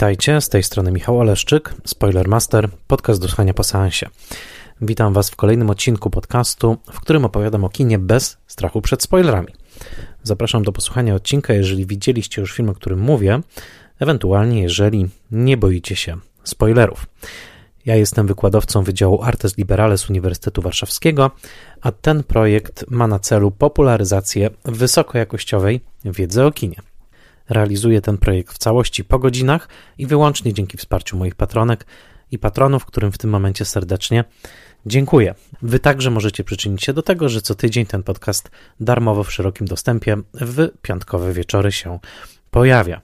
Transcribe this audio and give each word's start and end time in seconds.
Witajcie, 0.00 0.40
z 0.40 0.48
tej 0.48 0.62
strony 0.62 0.92
Michał 0.92 1.18
Oleszczyk, 1.18 1.74
Spoilermaster, 1.84 2.68
podcast 2.86 3.20
do 3.20 3.28
słuchania 3.28 3.54
po 3.54 3.64
seansie. 3.64 4.06
Witam 4.80 5.12
Was 5.12 5.30
w 5.30 5.36
kolejnym 5.36 5.70
odcinku 5.70 6.10
podcastu, 6.10 6.76
w 6.92 7.00
którym 7.00 7.24
opowiadam 7.24 7.64
o 7.64 7.68
kinie 7.68 7.98
bez 7.98 8.38
strachu 8.46 8.82
przed 8.82 9.02
spoilerami. 9.02 9.48
Zapraszam 10.22 10.62
do 10.62 10.72
posłuchania 10.72 11.14
odcinka, 11.14 11.54
jeżeli 11.54 11.86
widzieliście 11.86 12.40
już 12.40 12.52
film, 12.52 12.68
o 12.68 12.74
którym 12.74 13.00
mówię, 13.00 13.40
ewentualnie 13.98 14.62
jeżeli 14.62 15.08
nie 15.30 15.56
boicie 15.56 15.96
się 15.96 16.16
spoilerów. 16.44 17.06
Ja 17.86 17.96
jestem 17.96 18.26
wykładowcą 18.26 18.84
Wydziału 18.84 19.22
Artes 19.22 19.58
Liberales 19.58 20.10
Uniwersytetu 20.10 20.62
Warszawskiego, 20.62 21.30
a 21.80 21.92
ten 21.92 22.22
projekt 22.22 22.84
ma 22.90 23.06
na 23.06 23.18
celu 23.18 23.50
popularyzację 23.50 24.50
wysokojakościowej 24.64 25.80
wiedzy 26.04 26.44
o 26.44 26.52
kinie. 26.52 26.89
Realizuję 27.50 28.00
ten 28.00 28.18
projekt 28.18 28.54
w 28.54 28.58
całości 28.58 29.04
po 29.04 29.18
godzinach 29.18 29.68
i 29.98 30.06
wyłącznie 30.06 30.52
dzięki 30.52 30.76
wsparciu 30.76 31.16
moich 31.16 31.34
patronek 31.34 31.86
i 32.30 32.38
patronów, 32.38 32.84
którym 32.84 33.12
w 33.12 33.18
tym 33.18 33.30
momencie 33.30 33.64
serdecznie 33.64 34.24
dziękuję. 34.86 35.34
Wy 35.62 35.78
także 35.78 36.10
możecie 36.10 36.44
przyczynić 36.44 36.84
się 36.84 36.92
do 36.92 37.02
tego, 37.02 37.28
że 37.28 37.42
co 37.42 37.54
tydzień 37.54 37.86
ten 37.86 38.02
podcast 38.02 38.50
darmowo 38.80 39.24
w 39.24 39.32
szerokim 39.32 39.66
dostępie 39.66 40.16
w 40.34 40.68
piątkowe 40.82 41.32
wieczory 41.32 41.72
się 41.72 41.98
pojawia. 42.50 43.00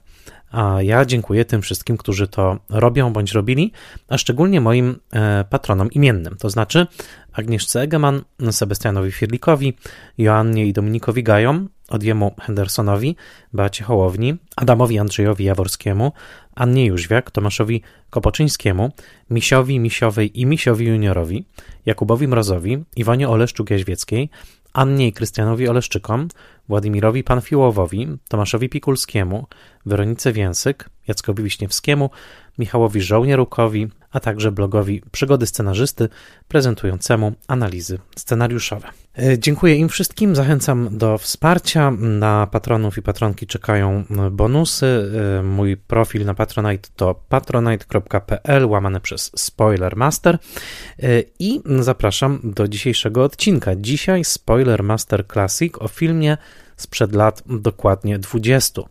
A 0.51 0.81
ja 0.81 1.05
dziękuję 1.05 1.45
tym 1.45 1.61
wszystkim, 1.61 1.97
którzy 1.97 2.27
to 2.27 2.59
robią 2.69 3.13
bądź 3.13 3.31
robili, 3.31 3.71
a 4.07 4.17
szczególnie 4.17 4.61
moim 4.61 4.99
e, 5.13 5.45
patronom 5.49 5.91
imiennym, 5.91 6.35
to 6.39 6.49
znaczy 6.49 6.87
Agnieszce 7.33 7.81
Egeman, 7.81 8.21
Sebastianowi 8.51 9.11
Firlikowi, 9.11 9.73
Joannie 10.17 10.67
i 10.67 10.73
Dominikowi 10.73 11.23
Gajom, 11.23 11.69
Odjemu 11.89 12.35
Hendersonowi, 12.41 13.15
Beacie 13.53 13.83
Hołowni, 13.83 14.35
Adamowi 14.55 14.99
Andrzejowi 14.99 15.45
Jaworskiemu, 15.45 16.11
Annie 16.55 16.85
Jóźwiak, 16.85 17.31
Tomaszowi 17.31 17.81
Kopoczyńskiemu, 18.09 18.91
Misiowi 19.29 19.79
Misiowej 19.79 20.41
i 20.41 20.45
Misiowi 20.45 20.85
Juniorowi, 20.85 21.45
Jakubowi 21.85 22.27
Mrozowi, 22.27 22.83
Iwonie 22.95 23.27
Oleszczuk-Jaźwieckiej, 23.29 24.29
Annie 24.73 25.07
i 25.07 25.13
Krystianowi 25.13 25.69
Oleszczykom, 25.69 26.27
Władimirowi 26.69 27.23
Panfiłowowi, 27.23 28.07
Tomaszowi 28.29 28.69
Pikulskiemu, 28.69 29.47
Weronice 29.85 30.33
Więsyk, 30.33 30.89
Jackowi 31.07 31.43
Wiśniewskiemu, 31.43 32.09
Michałowi 32.57 33.01
Żołnierukowi, 33.01 33.87
a 34.11 34.19
także 34.19 34.51
blogowi 34.51 35.01
Przygody 35.11 35.45
Scenarzysty 35.45 36.09
prezentującemu 36.47 37.33
analizy 37.47 37.99
scenariuszowe. 38.15 38.87
E, 39.17 39.39
dziękuję 39.39 39.75
im 39.75 39.89
wszystkim, 39.89 40.35
zachęcam 40.35 40.97
do 40.97 41.17
wsparcia. 41.17 41.91
Na 41.91 42.47
patronów 42.47 42.97
i 42.97 43.01
patronki 43.01 43.47
czekają 43.47 44.03
bonusy. 44.31 45.11
E, 45.39 45.43
mój 45.43 45.77
profil 45.77 46.25
na 46.25 46.33
Patronite 46.33 46.89
to 46.95 47.15
patronite.pl 47.29 48.65
łamane 48.65 49.01
przez 49.01 49.31
Spoilermaster 49.35 50.35
e, 50.35 51.23
i 51.39 51.61
zapraszam 51.79 52.39
do 52.43 52.67
dzisiejszego 52.67 53.23
odcinka. 53.23 53.75
Dzisiaj 53.75 54.23
Spoilermaster 54.23 55.27
Classic 55.27 55.73
o 55.79 55.87
filmie 55.87 56.37
sprzed 56.75 57.15
lat 57.15 57.43
dokładnie 57.45 58.19
20. 58.19 58.81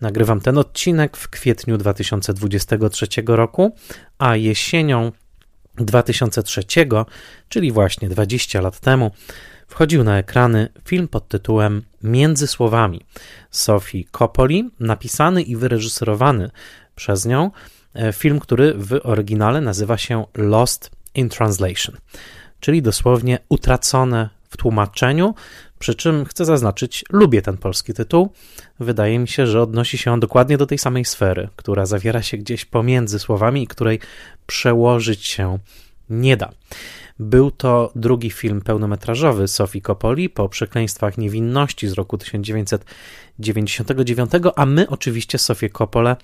Nagrywam 0.00 0.40
ten 0.40 0.58
odcinek 0.58 1.16
w 1.16 1.28
kwietniu 1.28 1.78
2023 1.78 3.06
roku, 3.26 3.76
a 4.18 4.36
jesienią 4.36 5.12
2003, 5.74 6.62
czyli 7.48 7.72
właśnie 7.72 8.08
20 8.08 8.60
lat 8.60 8.80
temu, 8.80 9.10
wchodził 9.72 10.04
na 10.04 10.18
ekrany 10.18 10.68
film 10.84 11.08
pod 11.08 11.28
tytułem 11.28 11.82
Między 12.02 12.46
Słowami 12.46 13.00
Sofii 13.50 14.08
Coppoli, 14.12 14.70
napisany 14.80 15.42
i 15.42 15.56
wyreżyserowany 15.56 16.50
przez 16.94 17.26
nią. 17.26 17.50
E, 17.94 18.12
film, 18.12 18.40
który 18.40 18.74
w 18.74 19.00
oryginale 19.02 19.60
nazywa 19.60 19.98
się 19.98 20.24
Lost 20.34 20.90
in 21.14 21.28
Translation, 21.28 21.96
czyli 22.60 22.82
dosłownie 22.82 23.38
utracone 23.48 24.28
w 24.50 24.56
tłumaczeniu, 24.56 25.34
przy 25.78 25.94
czym 25.94 26.24
chcę 26.24 26.44
zaznaczyć, 26.44 27.04
lubię 27.10 27.42
ten 27.42 27.56
polski 27.56 27.94
tytuł. 27.94 28.32
Wydaje 28.80 29.18
mi 29.18 29.28
się, 29.28 29.46
że 29.46 29.62
odnosi 29.62 29.98
się 29.98 30.12
on 30.12 30.20
dokładnie 30.20 30.58
do 30.58 30.66
tej 30.66 30.78
samej 30.78 31.04
sfery, 31.04 31.48
która 31.56 31.86
zawiera 31.86 32.22
się 32.22 32.36
gdzieś 32.36 32.64
pomiędzy 32.64 33.18
słowami 33.18 33.62
i 33.62 33.66
której 33.66 34.00
przełożyć 34.46 35.26
się 35.26 35.58
nie 36.10 36.36
da. 36.36 36.50
Był 37.22 37.50
to 37.50 37.92
drugi 37.94 38.30
film 38.30 38.60
pełnometrażowy 38.60 39.48
Sofii 39.48 39.82
Coppoli 39.82 40.30
po 40.30 40.48
Przekleństwach 40.48 41.18
Niewinności 41.18 41.88
z 41.88 41.92
roku 41.92 42.18
1999, 42.18 44.30
a 44.56 44.66
my 44.66 44.88
oczywiście 44.88 45.38
Sofię 45.38 45.70
Coppolę 45.70 46.16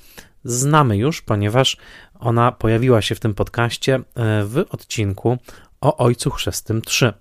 znamy 0.44 0.96
już, 0.96 1.22
ponieważ 1.22 1.76
ona 2.18 2.52
pojawiła 2.52 3.02
się 3.02 3.14
w 3.14 3.20
tym 3.20 3.34
podcaście 3.34 3.94
e, 3.94 4.00
w 4.44 4.64
odcinku 4.70 5.38
o 5.80 5.96
Ojcu 5.96 6.30
Chrzestym 6.30 6.82
3. 6.82 7.12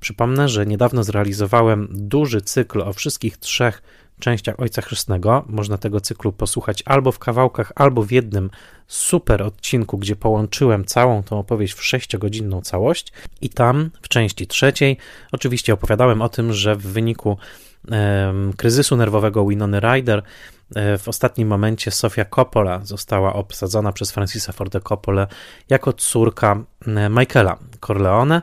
Przypomnę, 0.00 0.48
że 0.48 0.66
niedawno 0.66 1.04
zrealizowałem 1.04 1.88
duży 1.90 2.40
cykl 2.40 2.80
o 2.80 2.92
wszystkich 2.92 3.38
trzech 3.38 3.82
częściach 4.20 4.60
Ojca 4.60 4.82
Chrzestnego. 4.82 5.44
Można 5.48 5.78
tego 5.78 6.00
cyklu 6.00 6.32
posłuchać 6.32 6.82
albo 6.86 7.12
w 7.12 7.18
kawałkach, 7.18 7.72
albo 7.76 8.02
w 8.02 8.10
jednym 8.10 8.50
super 8.86 9.42
odcinku, 9.42 9.98
gdzie 9.98 10.16
połączyłem 10.16 10.84
całą 10.84 11.22
tą 11.22 11.38
opowieść 11.38 11.74
w 11.74 11.84
sześciogodzinną 11.84 12.60
całość. 12.60 13.12
I 13.40 13.48
tam 13.48 13.90
w 14.02 14.08
części 14.08 14.46
trzeciej 14.46 14.96
oczywiście 15.32 15.74
opowiadałem 15.74 16.22
o 16.22 16.28
tym, 16.28 16.52
że 16.52 16.76
w 16.76 16.82
wyniku 16.82 17.36
kryzysu 18.56 18.96
nerwowego 18.96 19.46
Winony 19.46 19.80
Ryder 19.80 20.22
w 20.98 21.08
ostatnim 21.08 21.48
momencie 21.48 21.90
Sofia 21.90 22.24
Coppola 22.24 22.80
została 22.84 23.32
obsadzona 23.32 23.92
przez 23.92 24.10
Francisa 24.10 24.52
Forda 24.52 24.80
Coppola 24.80 25.26
jako 25.68 25.92
córka 25.92 26.64
e, 26.86 27.08
Michaela 27.08 27.58
Corleone, 27.86 28.42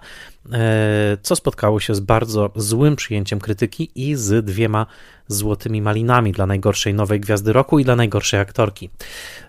e, 0.51 1.17
co 1.21 1.35
spotkało 1.35 1.79
się 1.79 1.95
z 1.95 1.99
bardzo 1.99 2.51
złym 2.55 2.95
przyjęciem 2.95 3.39
krytyki 3.39 3.91
i 3.95 4.15
z 4.15 4.45
dwiema 4.45 4.85
złotymi 5.27 5.81
malinami 5.81 6.31
dla 6.31 6.45
najgorszej 6.45 6.93
nowej 6.93 7.19
gwiazdy 7.19 7.53
roku 7.53 7.79
i 7.79 7.83
dla 7.83 7.95
najgorszej 7.95 8.39
aktorki 8.39 8.89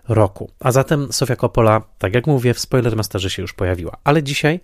roku. 0.08 0.50
A 0.60 0.72
zatem 0.72 1.12
Sofia 1.12 1.36
Coppola, 1.36 1.82
tak 1.98 2.14
jak 2.14 2.26
mówię, 2.26 2.54
w 2.54 2.60
Spoilermasterze 2.60 3.30
się 3.30 3.42
już 3.42 3.52
pojawiła. 3.52 3.96
Ale 4.04 4.22
dzisiaj 4.22 4.60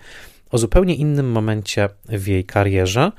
o 0.51 0.59
zupełnie 0.59 0.95
innym 0.95 1.31
momencie 1.33 1.89
w 2.09 2.27
jej 2.27 2.45
karierze, 2.45 3.13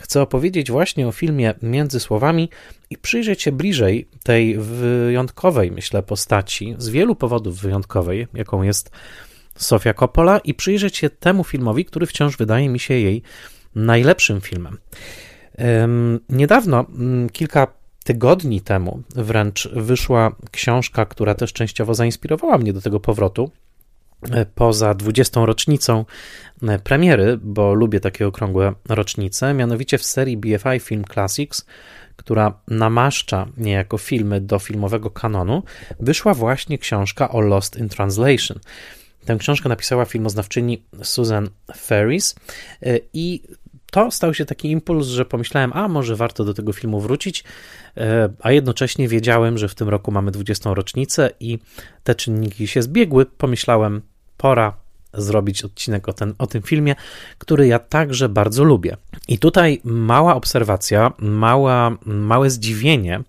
Chcę 0.00 0.22
opowiedzieć 0.22 0.70
właśnie 0.70 1.08
o 1.08 1.12
filmie 1.12 1.54
Między 1.62 2.00
Słowami 2.00 2.48
i 2.90 2.98
przyjrzeć 2.98 3.42
się 3.42 3.52
bliżej 3.52 4.08
tej 4.22 4.58
wyjątkowej, 4.58 5.70
myślę, 5.70 6.02
postaci, 6.02 6.74
z 6.78 6.88
wielu 6.88 7.14
powodów 7.16 7.60
wyjątkowej, 7.60 8.26
jaką 8.34 8.62
jest 8.62 8.90
Sofia 9.56 9.94
Coppola, 9.94 10.38
i 10.38 10.54
przyjrzeć 10.54 10.96
się 10.96 11.10
temu 11.10 11.44
filmowi, 11.44 11.84
który 11.84 12.06
wciąż 12.06 12.36
wydaje 12.36 12.68
mi 12.68 12.78
się 12.78 12.94
jej 12.94 13.22
najlepszym 13.74 14.40
filmem. 14.40 14.78
Niedawno, 16.28 16.86
mm, 16.88 17.30
kilka 17.30 17.66
tygodni 18.04 18.60
temu 18.60 19.02
wręcz, 19.14 19.68
wyszła 19.72 20.36
książka, 20.50 21.06
która 21.06 21.34
też 21.34 21.52
częściowo 21.52 21.94
zainspirowała 21.94 22.58
mnie 22.58 22.72
do 22.72 22.80
tego 22.80 23.00
powrotu 23.00 23.50
poza 24.54 24.94
20. 24.94 25.44
rocznicą 25.44 26.04
e, 26.62 26.78
premiery, 26.78 27.38
bo 27.42 27.74
lubię 27.74 28.00
takie 28.00 28.26
okrągłe 28.26 28.72
rocznice, 28.88 29.54
mianowicie 29.54 29.98
w 29.98 30.04
serii 30.04 30.36
BFI 30.36 30.80
Film 30.80 31.04
Classics, 31.12 31.66
która 32.16 32.60
namaszcza 32.68 33.46
niejako 33.56 33.98
filmy 33.98 34.40
do 34.40 34.58
filmowego 34.58 35.10
kanonu, 35.10 35.62
wyszła 36.00 36.34
właśnie 36.34 36.78
książka 36.78 37.30
o 37.30 37.40
Lost 37.40 37.76
in 37.76 37.88
Translation. 37.88 38.58
Tę 39.24 39.36
książkę 39.36 39.68
napisała 39.68 40.04
filmoznawczyni 40.04 40.82
Susan 41.02 41.50
Ferris 41.76 42.34
e, 42.82 42.98
i 43.12 43.42
to 43.90 44.10
stał 44.10 44.34
się 44.34 44.44
taki 44.44 44.70
impuls, 44.70 45.06
że 45.06 45.24
pomyślałem, 45.24 45.72
a 45.74 45.88
może 45.88 46.16
warto 46.16 46.44
do 46.44 46.54
tego 46.54 46.72
filmu 46.72 47.00
wrócić, 47.00 47.44
a 48.40 48.52
jednocześnie 48.52 49.08
wiedziałem, 49.08 49.58
że 49.58 49.68
w 49.68 49.74
tym 49.74 49.88
roku 49.88 50.12
mamy 50.12 50.30
20. 50.30 50.74
rocznicę 50.74 51.30
i 51.40 51.58
te 52.04 52.14
czynniki 52.14 52.66
się 52.66 52.82
zbiegły. 52.82 53.26
Pomyślałem, 53.26 54.02
pora 54.40 54.72
zrobić 55.14 55.64
odcinek 55.64 56.08
o, 56.08 56.12
ten, 56.12 56.34
o 56.38 56.46
tym 56.46 56.62
filmie, 56.62 56.94
który 57.38 57.66
ja 57.66 57.78
także 57.78 58.28
bardzo 58.28 58.64
lubię. 58.64 58.96
I 59.28 59.38
tutaj 59.38 59.80
mała 59.84 60.34
obserwacja, 60.34 61.12
mała, 61.18 61.96
małe 62.04 62.50
zdziwienie, 62.50 63.20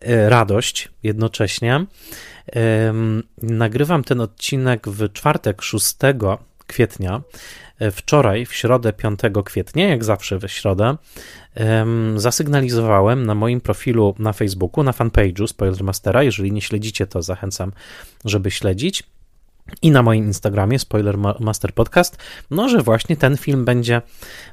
e, 0.00 0.28
radość 0.28 0.88
jednocześnie. 1.02 1.86
Nagrywam 3.42 4.04
ten 4.04 4.20
odcinek 4.20 4.88
w 4.88 5.12
czwartek 5.12 5.62
6 5.62 5.94
kwietnia. 6.66 7.22
E, 7.78 7.90
wczoraj, 7.90 8.46
w 8.46 8.54
środę 8.54 8.92
5 8.92 9.20
kwietnia, 9.44 9.88
jak 9.88 10.04
zawsze 10.04 10.38
we 10.38 10.48
środę, 10.48 10.96
zasygnalizowałem 12.16 13.26
na 13.26 13.34
moim 13.34 13.60
profilu 13.60 14.14
na 14.18 14.32
Facebooku, 14.32 14.84
na 14.84 14.92
fanpage'u 14.92 15.46
Spoilermastera. 15.46 16.22
Jeżeli 16.22 16.52
nie 16.52 16.60
śledzicie, 16.60 17.06
to 17.06 17.22
zachęcam, 17.22 17.72
żeby 18.24 18.50
śledzić 18.50 19.02
i 19.82 19.90
na 19.90 20.02
moim 20.02 20.24
Instagramie, 20.24 20.78
Spoiler 20.78 21.18
Master 21.18 21.72
Podcast, 21.74 22.16
no, 22.50 22.68
że 22.68 22.82
właśnie 22.82 23.16
ten 23.16 23.36
film 23.36 23.64
będzie 23.64 24.02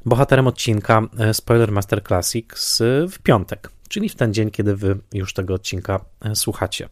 bohaterem 0.06 0.48
odcinka 0.48 1.02
e, 1.20 1.34
Spoiler 1.34 1.72
Master 1.72 2.04
Classics 2.04 2.80
w 3.12 3.20
piątek, 3.20 3.70
czyli 3.90 4.10
w 4.10 4.16
ten 4.16 4.34
dzień, 4.34 4.52
kiedy 4.52 4.76
wy 4.76 4.98
już 5.14 5.34
tego 5.34 5.54
odcinka 5.54 6.06
e, 6.22 6.36
słuchacie. 6.36 6.90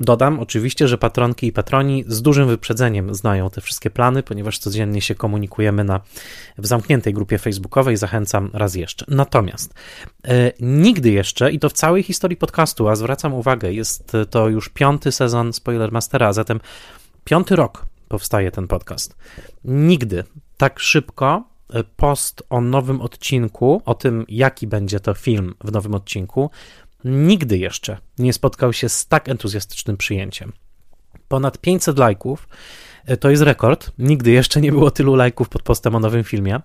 Dodam 0.00 0.40
oczywiście, 0.40 0.88
że 0.88 0.98
patronki 0.98 1.46
i 1.46 1.52
patroni 1.52 2.04
z 2.06 2.22
dużym 2.22 2.48
wyprzedzeniem 2.48 3.14
znają 3.14 3.50
te 3.50 3.60
wszystkie 3.60 3.90
plany, 3.90 4.22
ponieważ 4.22 4.58
codziennie 4.58 5.00
się 5.00 5.14
komunikujemy 5.14 5.84
na, 5.84 6.00
w 6.58 6.66
zamkniętej 6.66 7.14
grupie 7.14 7.38
facebookowej. 7.38 7.96
Zachęcam 7.96 8.50
raz 8.52 8.74
jeszcze. 8.74 9.04
Natomiast 9.08 9.74
e, 10.24 10.52
nigdy 10.60 11.10
jeszcze, 11.10 11.52
i 11.52 11.58
to 11.58 11.68
w 11.68 11.72
całej 11.72 12.02
historii 12.02 12.36
podcastu, 12.36 12.88
a 12.88 12.96
zwracam 12.96 13.34
uwagę, 13.34 13.72
jest 13.72 14.12
to 14.30 14.48
już 14.48 14.68
piąty 14.68 15.12
sezon 15.12 15.52
Spoilermastera, 15.52 16.28
a 16.28 16.32
zatem 16.32 16.60
piąty 17.24 17.56
rok 17.56 17.86
powstaje 18.08 18.50
ten 18.50 18.68
podcast. 18.68 19.16
Nigdy 19.64 20.24
tak 20.56 20.80
szybko 20.80 21.44
e, 21.70 21.84
post 21.84 22.42
o 22.50 22.60
nowym 22.60 23.00
odcinku, 23.00 23.82
o 23.84 23.94
tym, 23.94 24.24
jaki 24.28 24.66
będzie 24.66 25.00
to 25.00 25.14
film 25.14 25.54
w 25.64 25.72
nowym 25.72 25.94
odcinku, 25.94 26.50
nigdy 27.04 27.58
jeszcze 27.58 27.98
nie 28.18 28.32
spotkał 28.32 28.72
się 28.72 28.88
z 28.88 29.06
tak 29.06 29.28
entuzjastycznym 29.28 29.96
przyjęciem. 29.96 30.52
Ponad 31.28 31.58
500 31.58 31.98
lajków 31.98 32.48
to 33.20 33.30
jest 33.30 33.42
rekord. 33.42 33.90
Nigdy 33.98 34.30
jeszcze 34.30 34.60
nie 34.60 34.72
było 34.72 34.90
tylu 34.90 35.14
lajków 35.14 35.48
pod 35.48 35.62
postem 35.62 35.94
o 35.94 36.00
nowym 36.00 36.24
filmie. 36.24 36.60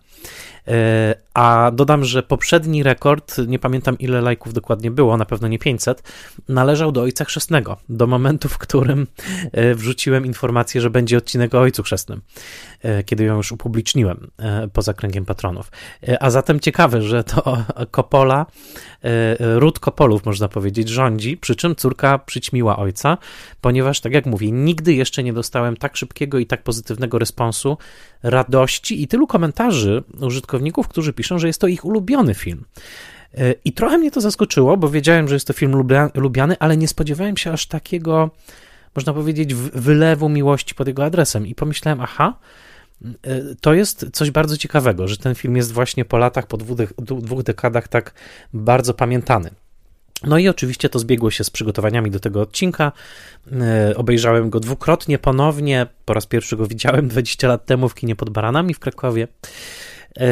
E, 0.67 1.15
a 1.33 1.71
dodam, 1.73 2.05
że 2.05 2.23
poprzedni 2.23 2.83
rekord, 2.83 3.37
nie 3.47 3.59
pamiętam 3.59 3.99
ile 3.99 4.21
lajków 4.21 4.53
dokładnie 4.53 4.91
było, 4.91 5.17
na 5.17 5.25
pewno 5.25 5.47
nie 5.47 5.59
500, 5.59 6.03
należał 6.49 6.91
do 6.91 7.01
Ojca 7.01 7.25
Chrzestnego, 7.25 7.77
do 7.89 8.07
momentu, 8.07 8.49
w 8.49 8.57
którym 8.57 9.07
e, 9.51 9.75
wrzuciłem 9.75 10.25
informację, 10.25 10.81
że 10.81 10.89
będzie 10.89 11.17
odcinek 11.17 11.55
o 11.55 11.59
Ojcu 11.59 11.83
Chrzestnym, 11.83 12.21
e, 12.81 13.03
kiedy 13.03 13.23
ją 13.23 13.37
już 13.37 13.51
upubliczniłem 13.51 14.31
poza 14.73 14.93
kręgiem 14.93 15.25
patronów. 15.25 15.71
A 16.19 16.29
zatem 16.29 16.59
ciekawe, 16.59 17.01
że 17.01 17.23
to 17.23 17.57
Coppola, 17.95 18.45
ród 19.39 19.79
Kopolów, 19.79 20.25
można 20.25 20.47
powiedzieć, 20.47 20.89
rządzi, 20.89 21.37
przy 21.37 21.55
czym 21.55 21.75
córka 21.75 22.19
przyćmiła 22.19 22.77
ojca, 22.77 23.17
ponieważ, 23.61 23.99
tak 23.99 24.13
jak 24.13 24.25
mówię, 24.25 24.51
nigdy 24.51 24.93
jeszcze 24.93 25.23
nie 25.23 25.33
dostałem 25.33 25.77
tak 25.77 25.97
szybkiego 25.97 26.22
i 26.39 26.45
tak 26.45 26.63
pozytywnego 26.63 27.19
responsu, 27.19 27.77
radości 28.23 29.03
i 29.03 29.07
tylu 29.07 29.27
komentarzy 29.27 30.03
użytkowników, 30.21 30.87
którzy 30.87 31.13
piszą, 31.13 31.39
że 31.39 31.47
jest 31.47 31.61
to 31.61 31.67
ich 31.67 31.85
ulubiony 31.85 32.33
film. 32.33 32.65
E, 33.37 33.55
I 33.65 33.73
trochę 33.73 33.97
mnie 33.97 34.11
to 34.11 34.21
zaskoczyło, 34.21 34.77
bo 34.77 34.89
wiedziałem, 34.89 35.27
że 35.27 35.35
jest 35.35 35.47
to 35.47 35.53
film 35.53 35.75
lubiany, 36.15 36.55
ale 36.59 36.77
nie 36.77 36.87
spodziewałem 36.87 37.37
się 37.37 37.51
aż 37.51 37.65
takiego, 37.65 38.29
można 38.95 39.13
powiedzieć, 39.13 39.53
wylewu 39.53 40.29
miłości 40.29 40.75
pod 40.75 40.87
jego 40.87 41.05
adresem. 41.05 41.47
I 41.47 41.55
pomyślałem, 41.55 42.01
aha, 42.01 42.37
e, 43.23 43.41
to 43.61 43.73
jest 43.73 44.05
coś 44.13 44.31
bardzo 44.31 44.57
ciekawego, 44.57 45.07
że 45.07 45.17
ten 45.17 45.35
film 45.35 45.55
jest 45.55 45.71
właśnie 45.71 46.05
po 46.05 46.17
latach, 46.17 46.47
po 46.47 46.57
dwóch 46.97 47.43
dekadach 47.43 47.87
tak 47.87 48.13
bardzo 48.53 48.93
pamiętany. 48.93 49.49
No 50.23 50.37
i 50.37 50.47
oczywiście 50.47 50.89
to 50.89 50.99
zbiegło 50.99 51.31
się 51.31 51.43
z 51.43 51.49
przygotowaniami 51.49 52.11
do 52.11 52.19
tego 52.19 52.41
odcinka. 52.41 52.91
E, 53.51 53.93
obejrzałem 53.97 54.49
go 54.49 54.59
dwukrotnie, 54.59 55.19
ponownie. 55.19 55.87
Po 56.05 56.13
raz 56.13 56.25
pierwszy 56.25 56.57
go 56.57 56.67
widziałem 56.67 57.07
20 57.13 57.47
lat 57.47 57.65
temu 57.65 57.89
w 57.89 57.95
kinie 57.95 58.15
pod 58.15 58.29
Baranami 58.29 58.73
w 58.73 58.79
Krakowie. 58.79 59.27
E, 60.17 60.23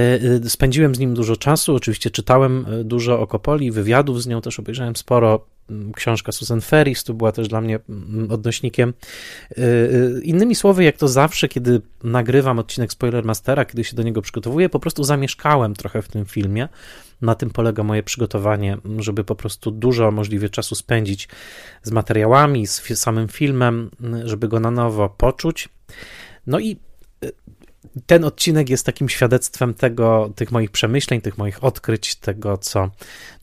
e, 0.45 0.49
spędziłem 0.49 0.95
z 0.95 0.99
nim 0.99 1.13
dużo 1.13 1.35
czasu, 1.35 1.75
oczywiście 1.75 2.09
czytałem 2.09 2.65
dużo 2.83 3.19
o 3.19 3.27
Kopoli, 3.27 3.71
wywiadów 3.71 4.23
z 4.23 4.27
nią 4.27 4.41
też 4.41 4.59
obejrzałem 4.59 4.95
sporo. 4.95 5.45
Książka 5.95 6.31
Susan 6.31 6.61
Ferris 6.61 7.03
tu 7.03 7.13
była 7.13 7.31
też 7.31 7.47
dla 7.47 7.61
mnie 7.61 7.79
odnośnikiem. 8.29 8.93
Innymi 10.23 10.55
słowy, 10.55 10.83
jak 10.83 10.97
to 10.97 11.07
zawsze, 11.07 11.47
kiedy 11.47 11.81
nagrywam 12.03 12.59
odcinek 12.59 12.91
Spoilermastera, 12.91 13.65
kiedy 13.65 13.83
się 13.83 13.95
do 13.95 14.03
niego 14.03 14.21
przygotowuję, 14.21 14.69
po 14.69 14.79
prostu 14.79 15.03
zamieszkałem 15.03 15.73
trochę 15.73 16.01
w 16.01 16.07
tym 16.07 16.25
filmie 16.25 16.67
na 17.21 17.35
tym 17.35 17.49
polega 17.49 17.83
moje 17.83 18.03
przygotowanie, 18.03 18.77
żeby 18.97 19.23
po 19.23 19.35
prostu 19.35 19.71
dużo 19.71 20.11
możliwie 20.11 20.49
czasu 20.49 20.75
spędzić 20.75 21.29
z 21.83 21.91
materiałami, 21.91 22.67
z 22.67 22.99
samym 22.99 23.27
filmem, 23.27 23.91
żeby 24.23 24.47
go 24.47 24.59
na 24.59 24.71
nowo 24.71 25.09
poczuć. 25.09 25.69
No 26.47 26.59
i 26.59 26.77
y, 27.23 27.31
ten 28.05 28.23
odcinek 28.23 28.69
jest 28.69 28.85
takim 28.85 29.09
świadectwem 29.09 29.73
tego, 29.73 30.31
tych 30.35 30.51
moich 30.51 30.71
przemyśleń, 30.71 31.21
tych 31.21 31.37
moich 31.37 31.63
odkryć, 31.63 32.15
tego, 32.15 32.57
co, 32.57 32.89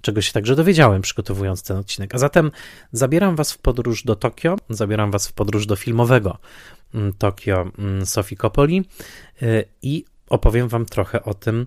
czego 0.01 0.23
się 0.23 0.33
także 0.33 0.57
dowiedziałem, 0.57 1.03
przygotowując 1.03 1.63
ten 1.63 1.77
odcinek. 1.77 2.15
A 2.15 2.19
zatem 2.19 2.51
zabieram 2.93 3.37
Was 3.37 3.53
w 3.53 3.59
podróż 3.59 4.05
do 4.05 4.17
Tokio, 4.17 4.57
zabieram 4.71 5.11
Was 5.11 5.29
w 5.29 5.33
podróż 5.33 5.67
do 5.67 5.77
filmowego 5.77 6.39
mm, 6.95 7.13
Tokio 7.13 7.71
mm, 7.79 8.07
Sofii 8.07 8.37
Coppoli 8.37 8.85
y, 9.43 9.65
i 9.83 10.05
opowiem 10.29 10.69
Wam 10.69 10.87
trochę 10.87 11.23
o 11.23 11.35
tym, 11.35 11.67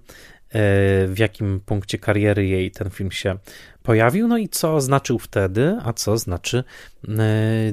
w 0.53 1.15
jakim 1.17 1.59
punkcie 1.65 1.97
kariery 1.97 2.47
jej 2.47 2.71
ten 2.71 2.89
film 2.89 3.11
się 3.11 3.37
pojawił, 3.83 4.27
no 4.27 4.37
i 4.37 4.49
co 4.49 4.81
znaczył 4.81 5.19
wtedy, 5.19 5.77
a 5.83 5.93
co 5.93 6.17
znaczy 6.17 6.63
e, 7.07 7.13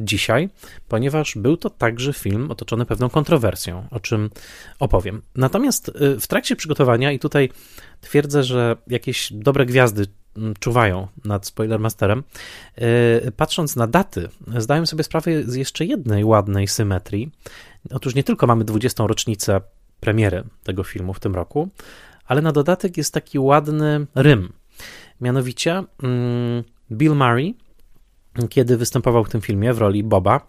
dzisiaj, 0.01 0.49
ponieważ 0.89 1.35
był 1.37 1.57
to 1.57 1.71
także 1.71 2.13
film 2.13 2.51
otoczony 2.51 2.87
pewną 2.87 3.09
kontrowersją, 3.09 3.87
o 3.91 4.01
czym 4.01 4.31
opowiem. 4.79 5.23
Natomiast 5.35 5.89
e, 5.89 6.21
w 6.21 6.27
trakcie 6.27 6.57
przygotowania, 6.57 7.13
i 7.13 7.19
tutaj 7.19 7.49
twierdzę, 8.01 8.43
że 8.43 8.77
jakieś 8.87 9.33
dobre 9.33 9.67
gwiazdy 9.67 10.07
czuwają 10.61 11.09
nad 11.25 11.47
Spoilermasterem, 11.47 12.23
e, 12.77 13.31
patrząc 13.31 13.77
na 13.77 13.87
daty, 13.87 14.29
zdałem 14.57 14.87
sobie 14.87 15.05
sprawę 15.05 15.43
z 15.43 15.55
jeszcze 15.55 15.85
jednej 15.85 16.25
ładnej 16.25 16.69
symetrii. 16.69 17.31
Otóż 17.91 18.15
nie 18.15 18.25
tylko 18.25 18.47
mamy 18.47 18.65
20. 18.65 19.07
rocznicę 19.07 19.61
premiery 20.01 20.45
tego 20.65 20.85
filmu 20.85 21.15
w 21.15 21.21
tym 21.21 21.35
roku, 21.35 21.69
ale 22.29 22.43
na 22.43 22.53
dodatek 22.53 22.97
jest 22.97 23.15
taki 23.15 23.39
ładny 23.39 24.07
rym. 24.15 24.53
Mianowicie 25.21 25.85
mm, 26.03 26.65
Bill 26.93 27.15
Murray, 27.15 27.55
kiedy 28.49 28.77
występował 28.77 29.25
w 29.25 29.29
tym 29.29 29.41
filmie 29.41 29.73
w 29.73 29.79
roli 29.79 30.05
Boba 30.05 30.47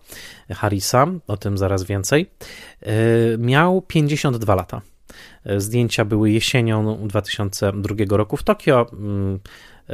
Harrisa, 0.51 1.07
o 1.27 1.37
tym 1.37 1.57
zaraz 1.57 1.83
więcej, 1.83 2.31
y, 2.83 3.37
miał 3.39 3.81
52 3.81 4.55
lata. 4.55 4.81
Zdjęcia 5.57 6.05
były 6.05 6.31
jesienią 6.31 7.07
2002 7.07 8.17
roku 8.17 8.37
w 8.37 8.43
Tokio. 8.43 8.91
Y, 8.91 9.93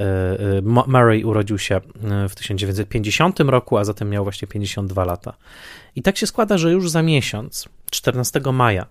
y, 0.58 0.62
Murray 0.88 1.24
urodził 1.24 1.58
się 1.58 1.82
w 2.30 2.36
1950 2.36 3.40
roku, 3.40 3.78
a 3.78 3.84
zatem 3.84 4.10
miał 4.10 4.24
właśnie 4.24 4.48
52 4.48 5.06
lata. 5.06 5.34
I 5.96 6.02
tak 6.02 6.18
się 6.18 6.28
składa, 6.28 6.58
że 6.58 6.72
już 6.72 6.90
za 6.90 7.02
miesiąc, 7.02 7.70
14 7.92 8.42
maja, 8.52 8.86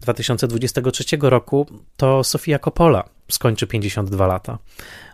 2023 0.00 1.04
roku, 1.20 1.66
to 1.96 2.24
Sofia 2.24 2.58
Coppola 2.58 3.04
skończy 3.28 3.66
52 3.66 4.26
lata. 4.26 4.58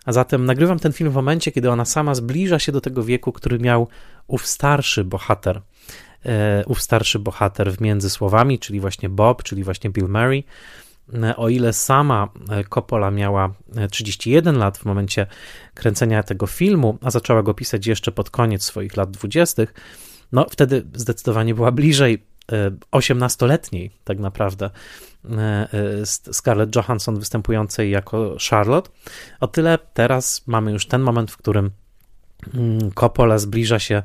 A 0.05 0.12
zatem 0.12 0.45
nagrywam 0.45 0.78
ten 0.78 0.93
film 0.93 1.11
w 1.11 1.14
momencie, 1.14 1.52
kiedy 1.52 1.71
ona 1.71 1.85
sama 1.85 2.14
zbliża 2.14 2.59
się 2.59 2.73
do 2.73 2.81
tego 2.81 3.05
wieku, 3.05 3.33
który 3.33 3.59
miał 3.59 3.88
ów 4.26 4.47
starszy 4.47 5.05
bohater. 5.05 5.62
E, 6.26 6.64
ów 6.66 6.83
starszy 6.83 7.19
bohater 7.19 7.73
w 7.73 7.81
między 7.81 8.11
słowami, 8.11 8.59
czyli 8.59 8.81
właśnie 8.81 9.09
Bob, 9.09 9.43
czyli 9.43 9.64
właśnie 9.64 9.90
Bill 9.90 10.09
Murray. 10.09 10.45
E, 11.23 11.37
o 11.37 11.49
ile 11.49 11.73
sama 11.73 12.28
e, 12.50 12.64
Coppola 12.64 13.11
miała 13.11 13.55
31 13.90 14.59
lat 14.59 14.78
w 14.78 14.85
momencie 14.85 15.26
kręcenia 15.75 16.23
tego 16.23 16.47
filmu, 16.47 16.99
a 17.02 17.11
zaczęła 17.11 17.43
go 17.43 17.55
pisać 17.55 17.87
jeszcze 17.87 18.12
pod 18.12 18.31
koniec 18.31 18.64
swoich 18.64 18.97
lat 18.97 19.11
20., 19.11 19.62
no 20.33 20.47
wtedy 20.50 20.87
zdecydowanie 20.95 21.55
była 21.55 21.73
bliżej 21.73 22.26
18-letniej 22.93 23.91
tak 24.05 24.19
naprawdę 24.19 24.71
e, 25.31 25.38
e, 25.38 26.07
Scarlett 26.07 26.76
Johansson 26.76 27.19
występującej 27.19 27.91
jako 27.91 28.37
Charlotte. 28.50 28.91
O 29.41 29.49
tyle 29.49 29.79
teraz 29.95 30.43
mamy 30.47 30.73
już 30.73 30.87
ten 30.87 31.03
moment, 31.03 31.31
w 31.31 31.37
którym 31.37 31.71
mm, 32.55 32.91
Coppola 32.91 33.38
zbliża 33.38 33.79
się 33.79 34.03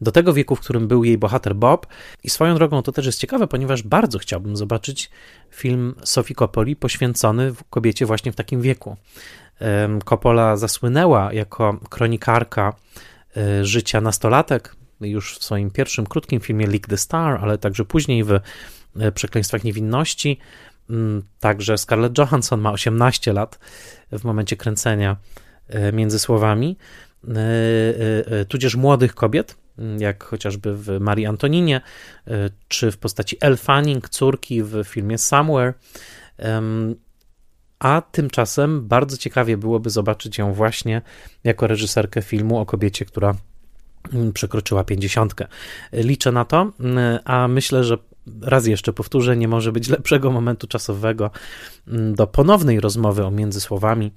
do 0.00 0.12
tego 0.12 0.32
wieku, 0.32 0.56
w 0.56 0.60
którym 0.60 0.88
był 0.88 1.04
jej 1.04 1.18
bohater 1.18 1.54
Bob. 1.54 1.86
I 2.24 2.30
swoją 2.30 2.54
drogą 2.54 2.82
to 2.82 2.92
też 2.92 3.06
jest 3.06 3.20
ciekawe, 3.20 3.46
ponieważ 3.46 3.82
bardzo 3.82 4.18
chciałbym 4.18 4.56
zobaczyć 4.56 5.10
film 5.50 5.94
Sofii 6.04 6.34
Coppoli 6.34 6.76
poświęcony 6.76 7.52
kobiecie 7.70 8.06
właśnie 8.06 8.32
w 8.32 8.36
takim 8.36 8.60
wieku. 8.60 8.96
Coppola 10.04 10.56
zasłynęła 10.56 11.32
jako 11.32 11.78
kronikarka 11.90 12.74
e, 13.36 13.64
życia 13.64 14.00
nastolatek, 14.00 14.76
już 15.08 15.38
w 15.38 15.44
swoim 15.44 15.70
pierwszym 15.70 16.06
krótkim 16.06 16.40
filmie 16.40 16.66
Leak 16.66 16.86
the 16.86 16.96
Star, 16.96 17.38
ale 17.42 17.58
także 17.58 17.84
później 17.84 18.24
w 18.24 18.40
e, 18.96 19.12
Przekleństwach 19.12 19.64
Niewinności. 19.64 20.38
Mm, 20.90 21.22
także 21.40 21.78
Scarlett 21.78 22.18
Johansson 22.18 22.60
ma 22.60 22.72
18 22.72 23.32
lat 23.32 23.58
w 24.12 24.24
momencie 24.24 24.56
kręcenia 24.56 25.16
e, 25.68 25.92
między 25.92 26.18
słowami, 26.18 26.76
e, 27.28 28.44
tudzież 28.44 28.76
młodych 28.76 29.14
kobiet, 29.14 29.56
mm, 29.78 30.00
jak 30.00 30.24
chociażby 30.24 30.76
w 30.76 31.00
Marii 31.00 31.26
Antoninie, 31.26 31.80
czy 32.68 32.92
w 32.92 32.98
postaci 32.98 33.36
Elle 33.40 33.56
Fanning, 33.56 34.08
córki 34.08 34.62
w 34.62 34.84
filmie 34.84 35.18
Somewhere. 35.18 35.74
A 37.78 38.02
tymczasem 38.12 38.88
bardzo 38.88 39.16
ciekawie 39.16 39.56
byłoby 39.56 39.90
zobaczyć 39.90 40.38
ją 40.38 40.52
właśnie 40.52 41.02
jako 41.44 41.66
reżyserkę 41.66 42.22
filmu 42.22 42.58
o 42.58 42.66
kobiecie, 42.66 43.04
która 43.04 43.34
przekroczyła 44.34 44.84
pięćdziesiątkę. 44.84 45.46
Liczę 45.92 46.32
na 46.32 46.44
to, 46.44 46.72
a 47.24 47.48
myślę, 47.48 47.84
że 47.84 47.98
raz 48.42 48.66
jeszcze 48.66 48.92
powtórzę, 48.92 49.36
nie 49.36 49.48
może 49.48 49.72
być 49.72 49.88
lepszego 49.88 50.30
momentu 50.30 50.66
czasowego 50.66 51.30
do 51.86 52.26
ponownej 52.26 52.80
rozmowy 52.80 53.24
o 53.24 53.30
między 53.30 53.60
słowami 53.60 54.12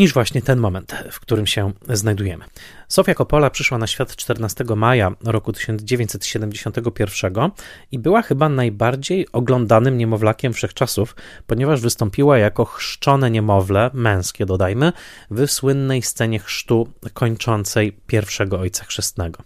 niż 0.00 0.12
właśnie 0.12 0.42
ten 0.42 0.58
moment, 0.58 0.94
w 1.10 1.20
którym 1.20 1.46
się 1.46 1.72
znajdujemy. 1.88 2.44
Sofia 2.88 3.14
Coppola 3.14 3.50
przyszła 3.50 3.78
na 3.78 3.86
świat 3.86 4.16
14 4.16 4.64
maja 4.76 5.12
roku 5.24 5.52
1971 5.52 7.50
i 7.92 7.98
była 7.98 8.22
chyba 8.22 8.48
najbardziej 8.48 9.26
oglądanym 9.32 9.98
niemowlakiem 9.98 10.52
wszechczasów, 10.52 11.16
ponieważ 11.46 11.80
wystąpiła 11.80 12.38
jako 12.38 12.64
chrzczone 12.64 13.30
niemowlę, 13.30 13.90
męskie 13.94 14.46
dodajmy, 14.46 14.92
w 15.30 15.46
słynnej 15.46 16.02
scenie 16.02 16.38
chrztu 16.38 16.88
kończącej 17.14 17.92
pierwszego 18.06 18.60
ojca 18.60 18.84
chrzestnego. 18.84 19.42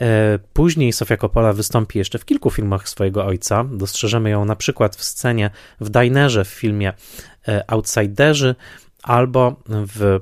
E, 0.00 0.38
później 0.52 0.92
Sofia 0.92 1.16
Coppola 1.16 1.52
wystąpi 1.52 1.98
jeszcze 1.98 2.18
w 2.18 2.24
kilku 2.24 2.50
filmach 2.50 2.88
swojego 2.88 3.26
ojca. 3.26 3.64
Dostrzeżemy 3.64 4.30
ją 4.30 4.44
na 4.44 4.56
przykład 4.56 4.96
w 4.96 5.04
scenie 5.04 5.50
w 5.80 5.90
Dinerze 5.90 6.44
w 6.44 6.48
filmie 6.48 6.92
e, 7.48 7.64
Outsiderzy 7.70 8.54
albo 9.06 9.56
w 9.68 10.02
e, 10.02 10.18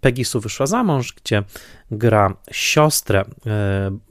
Peggy 0.00 0.24
Sue 0.24 0.40
wyszła 0.40 0.66
za 0.66 0.84
mąż, 0.84 1.12
gdzie 1.12 1.42
gra 1.90 2.36
siostrę 2.52 3.24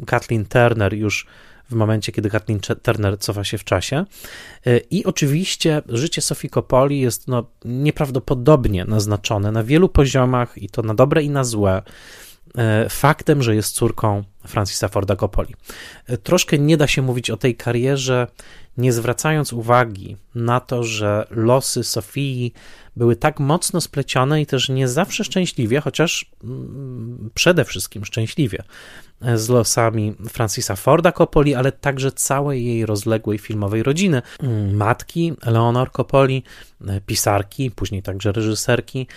Kathleen 0.06 0.46
Turner 0.46 0.94
już 0.94 1.28
w 1.70 1.76
momencie, 1.76 2.12
kiedy 2.12 2.30
Kathleen 2.30 2.60
Turner 2.84 3.20
cofa 3.20 3.44
się 3.44 3.58
w 3.58 3.64
czasie. 3.64 4.06
I 4.90 5.06
oczywiście 5.06 5.82
życie 5.90 6.22
Sofii 6.22 6.50
Coppoli 6.50 7.00
jest 7.00 7.28
no, 7.28 7.46
nieprawdopodobnie 7.66 8.86
naznaczone 8.86 9.52
na 9.52 9.64
wielu 9.64 9.90
poziomach 9.90 10.58
i 10.58 10.70
to 10.70 10.82
na 10.82 10.94
dobre 10.94 11.24
i 11.24 11.30
na 11.30 11.44
złe. 11.44 11.82
E, 12.58 12.90
faktem, 12.90 13.44
że 13.44 13.56
jest 13.56 13.76
córką 13.76 14.24
Francisa 14.48 14.88
Forda 14.88 15.16
Coppoli. 15.16 15.56
E, 16.08 16.18
troszkę 16.18 16.60
nie 16.60 16.78
da 16.78 16.88
się 16.88 17.02
mówić 17.02 17.30
o 17.30 17.38
tej 17.38 17.56
karierze, 17.56 18.28
nie 18.78 18.94
zwracając 18.94 19.54
uwagi 19.54 20.18
na 20.36 20.60
to, 20.60 20.84
że 20.84 21.28
losy 21.32 21.84
Sofii 21.84 22.54
były 22.96 23.16
tak 23.16 23.40
mocno 23.40 23.82
splecione 23.82 24.42
i 24.42 24.46
też 24.46 24.70
nie 24.70 24.88
zawsze 24.88 25.24
szczęśliwie, 25.24 25.82
chociaż 25.82 26.32
mm, 26.44 27.30
przede 27.34 27.66
wszystkim 27.66 28.06
szczęśliwie, 28.06 28.64
e, 29.22 29.38
z 29.38 29.50
losami 29.50 30.16
Francisa 30.30 30.76
Forda 30.76 31.12
Coppoli, 31.12 31.56
ale 31.56 31.72
także 31.72 32.12
całej 32.12 32.66
jej 32.66 32.86
rozległej 32.86 33.38
filmowej 33.38 33.84
rodziny. 33.84 34.22
Mm, 34.40 34.76
matki 34.76 35.34
Leonor 35.46 35.92
Coppoli, 35.92 36.44
pisarki, 37.06 37.72
później 37.72 38.04
także 38.04 38.32
reżyserki, 38.32 39.08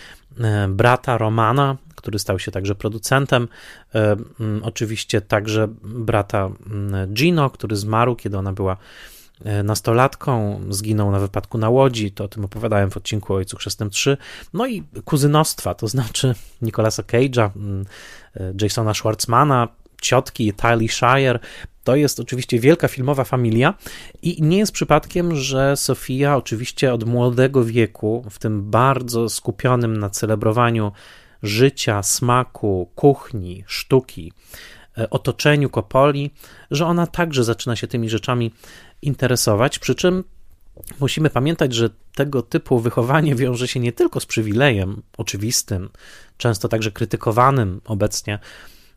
brata 0.68 1.18
Romana, 1.18 1.76
który 1.94 2.18
stał 2.18 2.38
się 2.38 2.50
także 2.50 2.74
producentem. 2.74 3.48
E, 3.94 4.16
oczywiście 4.62 5.20
także 5.20 5.68
brata 5.82 6.50
Gino, 7.08 7.50
który 7.50 7.76
zmarł, 7.76 8.16
kiedy 8.16 8.38
ona 8.38 8.52
była 8.52 8.72
e, 8.72 8.76
nastolatką, 9.64 10.60
zginął 10.70 11.10
na 11.10 11.18
wypadku 11.18 11.58
na 11.58 11.70
łodzi, 11.70 12.12
to 12.12 12.24
o 12.24 12.28
tym 12.28 12.44
opowiadałem 12.44 12.90
w 12.90 12.96
odcinku 12.96 13.34
Ojcu 13.34 13.56
Chrzestnym 13.56 13.90
3. 13.90 14.16
No 14.52 14.66
i 14.66 14.82
kuzynostwa, 15.04 15.74
to 15.74 15.88
znaczy 15.88 16.34
Nicolasa 16.62 17.02
Cage'a, 17.02 17.50
e, 18.36 18.52
Jasona 18.62 18.94
Schwartzmana, 18.94 19.68
ciotki 20.02 20.52
Tylee 20.52 20.88
Shire. 20.88 21.38
To 21.84 21.96
jest 21.96 22.20
oczywiście 22.20 22.60
wielka 22.60 22.88
filmowa 22.88 23.24
familia 23.24 23.74
i 24.22 24.42
nie 24.42 24.58
jest 24.58 24.72
przypadkiem, 24.72 25.36
że 25.36 25.76
Sofia 25.76 26.36
oczywiście 26.36 26.94
od 26.94 27.04
młodego 27.04 27.64
wieku, 27.64 28.24
w 28.30 28.38
tym 28.38 28.70
bardzo 28.70 29.28
skupionym 29.28 29.96
na 29.96 30.10
celebrowaniu 30.10 30.92
życia, 31.42 32.02
smaku, 32.02 32.90
kuchni, 32.94 33.64
sztuki, 33.66 34.32
e, 34.98 35.10
otoczeniu 35.10 35.70
Kopoli, 35.70 36.30
że 36.70 36.86
ona 36.86 37.06
także 37.06 37.44
zaczyna 37.44 37.76
się 37.76 37.86
tymi 37.86 38.10
rzeczami 38.10 38.52
interesować, 39.02 39.78
przy 39.78 39.94
czym 39.94 40.24
musimy 41.00 41.30
pamiętać, 41.30 41.74
że 41.74 41.90
tego 42.14 42.42
typu 42.42 42.80
wychowanie 42.80 43.34
wiąże 43.34 43.68
się 43.68 43.80
nie 43.80 43.92
tylko 43.92 44.20
z 44.20 44.26
przywilejem 44.26 45.02
oczywistym, 45.16 45.88
często 46.36 46.68
także 46.68 46.90
krytykowanym 46.90 47.80
obecnie. 47.84 48.38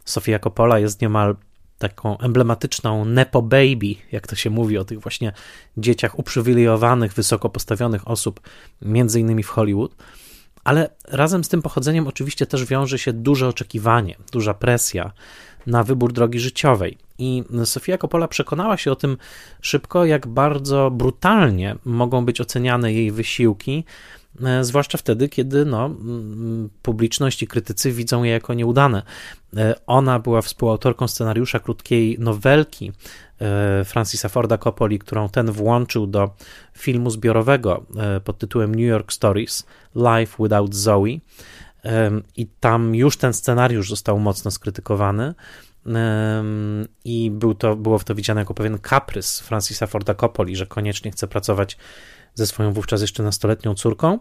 Sofia 0.05 0.39
Coppola 0.39 0.79
jest 0.79 1.01
niemal 1.01 1.35
taką 1.77 2.17
emblematyczną 2.17 3.05
nepo 3.05 3.41
baby, 3.41 3.95
jak 4.11 4.27
to 4.27 4.35
się 4.35 4.49
mówi 4.49 4.77
o 4.77 4.85
tych 4.85 4.99
właśnie 4.99 5.33
dzieciach 5.77 6.19
uprzywilejowanych, 6.19 7.13
wysoko 7.13 7.49
postawionych 7.49 8.07
osób, 8.07 8.39
między 8.81 9.19
innymi 9.19 9.43
w 9.43 9.49
Hollywood 9.49 9.95
ale 10.63 10.89
razem 11.07 11.43
z 11.43 11.49
tym 11.49 11.61
pochodzeniem 11.61 12.07
oczywiście 12.07 12.45
też 12.45 12.65
wiąże 12.65 12.99
się 12.99 13.13
duże 13.13 13.47
oczekiwanie, 13.47 14.15
duża 14.31 14.53
presja 14.53 15.11
na 15.67 15.83
wybór 15.83 16.13
drogi 16.13 16.39
życiowej. 16.39 16.97
I 17.17 17.43
Sofia 17.65 17.97
Coppola 17.97 18.27
przekonała 18.27 18.77
się 18.77 18.91
o 18.91 18.95
tym 18.95 19.17
szybko, 19.61 20.05
jak 20.05 20.27
bardzo 20.27 20.91
brutalnie 20.91 21.75
mogą 21.85 22.25
być 22.25 22.41
oceniane 22.41 22.93
jej 22.93 23.11
wysiłki, 23.11 23.83
e, 24.43 24.63
zwłaszcza 24.63 24.97
wtedy, 24.97 25.29
kiedy 25.29 25.65
no, 25.65 25.89
publiczność 26.81 27.43
i 27.43 27.47
krytycy 27.47 27.91
widzą 27.91 28.23
je 28.23 28.31
jako 28.31 28.53
nieudane. 28.53 29.03
E, 29.57 29.75
ona 29.87 30.19
była 30.19 30.41
współautorką 30.41 31.07
scenariusza 31.07 31.59
krótkiej 31.59 32.17
nowelki 32.19 32.91
E, 33.41 33.85
Francisa 33.85 34.29
Forda 34.29 34.57
Coppoli, 34.57 34.99
którą 34.99 35.29
ten 35.29 35.51
włączył 35.51 36.07
do 36.07 36.29
filmu 36.77 37.09
zbiorowego 37.09 37.85
pod 38.23 38.37
tytułem 38.37 38.75
New 38.75 38.85
York 38.85 39.13
Stories 39.13 39.65
Life 39.95 40.43
Without 40.43 40.75
Zoe. 40.75 41.19
I 42.37 42.47
tam 42.59 42.95
już 42.95 43.17
ten 43.17 43.33
scenariusz 43.33 43.89
został 43.89 44.19
mocno 44.19 44.51
skrytykowany. 44.51 45.33
I 47.05 47.31
był 47.31 47.53
to, 47.55 47.75
było 47.75 47.99
w 47.99 48.03
to 48.03 48.15
widziane 48.15 48.41
jako 48.41 48.53
pewien 48.53 48.79
kaprys 48.79 49.39
Francisa 49.39 49.87
Forda 49.87 50.13
Coppoli, 50.13 50.55
że 50.55 50.67
koniecznie 50.67 51.11
chce 51.11 51.27
pracować 51.27 51.77
ze 52.35 52.47
swoją 52.47 52.73
wówczas 52.73 53.01
jeszcze 53.01 53.23
nastoletnią 53.23 53.75
córką. 53.75 54.19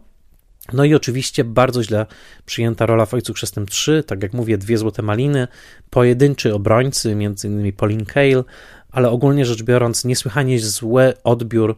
No 0.72 0.84
i 0.84 0.94
oczywiście 0.94 1.44
bardzo 1.44 1.82
źle 1.82 2.06
przyjęta 2.46 2.86
rola 2.86 3.06
w 3.06 3.14
Ojcu 3.14 3.34
Chrzestnym 3.34 3.66
3, 3.66 4.04
tak 4.06 4.22
jak 4.22 4.32
mówię, 4.32 4.58
dwie 4.58 4.78
złote 4.78 5.02
maliny, 5.02 5.48
pojedynczy 5.90 6.54
obrońcy, 6.54 7.16
innymi 7.44 7.72
Pauline 7.72 8.06
Kael, 8.06 8.44
ale 8.90 9.10
ogólnie 9.10 9.44
rzecz 9.44 9.62
biorąc, 9.62 10.04
niesłychanie 10.04 10.60
zły 10.60 11.12
odbiór 11.24 11.76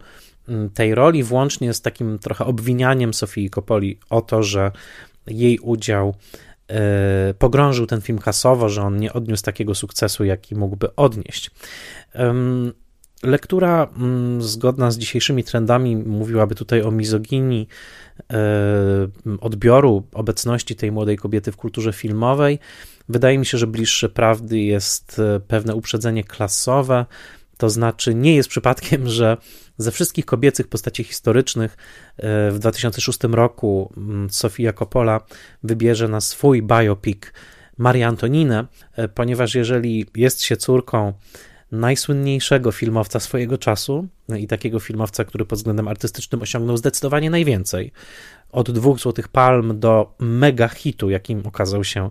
mm, 0.49 0.71
tej 0.71 0.95
roli, 0.95 1.23
włącznie 1.23 1.75
z 1.75 1.81
takim 1.81 2.19
trochę 2.19 2.45
obwinianiem 2.45 3.15
Sofii 3.15 3.51
Coppoli 3.51 3.99
o 4.11 4.21
to, 4.21 4.43
że 4.43 4.73
jej 5.31 5.59
udział 5.59 6.15
e, 6.69 7.35
pogrążył 7.39 7.87
ten 7.87 8.01
film 8.01 8.19
kasowo, 8.19 8.69
że 8.69 8.83
on 8.83 8.97
nie 8.97 9.13
odniósł 9.13 9.43
takiego 9.43 9.75
sukcesu, 9.75 10.25
jaki 10.25 10.55
mógłby 10.55 10.97
odnieść. 10.97 11.51
Lektura 13.23 13.89
mm, 13.97 14.43
zgodna 14.43 14.91
z 14.91 14.99
dzisiejszymi 14.99 15.45
trendami 15.45 15.97
mówiłaby 15.97 16.55
tutaj 16.55 16.83
o 16.83 16.91
mizoginii 16.91 17.69
e, 18.33 18.37
odbioru 19.41 20.07
obecności 20.13 20.77
tej 20.77 20.93
młodej 20.93 21.17
kobiety 21.17 21.53
w 21.53 21.57
kulturze 21.57 21.93
filmowej. 21.93 22.59
Wydaje 23.09 23.39
mi 23.39 23.47
się, 23.47 23.59
że 23.59 23.67
bliższe 23.67 24.09
prawdy 24.09 24.59
jest 24.59 25.19
e, 25.19 25.41
pewne 25.41 25.75
uprzedzenie 25.75 26.25
klasowe, 26.25 27.07
to 27.61 27.71
znaczy 27.71 28.15
nie 28.15 28.35
jest 28.35 28.49
przypadkiem, 28.49 29.09
że 29.09 29.37
ze 29.79 29.91
wszystkich 29.91 30.27
kobiecych 30.27 30.69
postaci 30.69 31.05
historycznych 31.05 31.77
e, 32.17 32.51
w 32.51 32.59
2006 32.59 33.19
roku 33.33 33.93
mm, 33.97 34.31
Sofia 34.31 34.73
Coppola 34.73 35.21
wybierze 35.63 36.09
na 36.09 36.21
swój 36.21 36.63
biopic 36.63 37.23
Marię 37.79 38.07
Antoninę, 38.07 38.67
ponieważ 39.15 39.55
jeżeli 39.55 40.07
jest 40.17 40.43
się 40.43 40.57
córką 40.57 41.13
najsłynniejszego 41.73 42.73
filmowca 42.73 43.21
swojego 43.21 43.59
czasu 43.59 44.09
i 44.39 44.47
takiego 44.47 44.81
filmowca, 44.81 45.25
który 45.25 45.45
pod 45.45 45.59
względem 45.59 45.89
artystycznym 45.89 46.43
osiągnął 46.43 46.77
zdecydowanie 46.77 47.31
najwięcej. 47.31 47.93
Od 48.53 48.71
dwóch 48.71 48.99
złotych 48.99 49.29
palm 49.29 49.81
do 49.81 50.15
mega 50.19 50.69
hitu, 50.69 51.11
jakim 51.11 51.47
okazał 51.47 51.85
się 51.85 52.11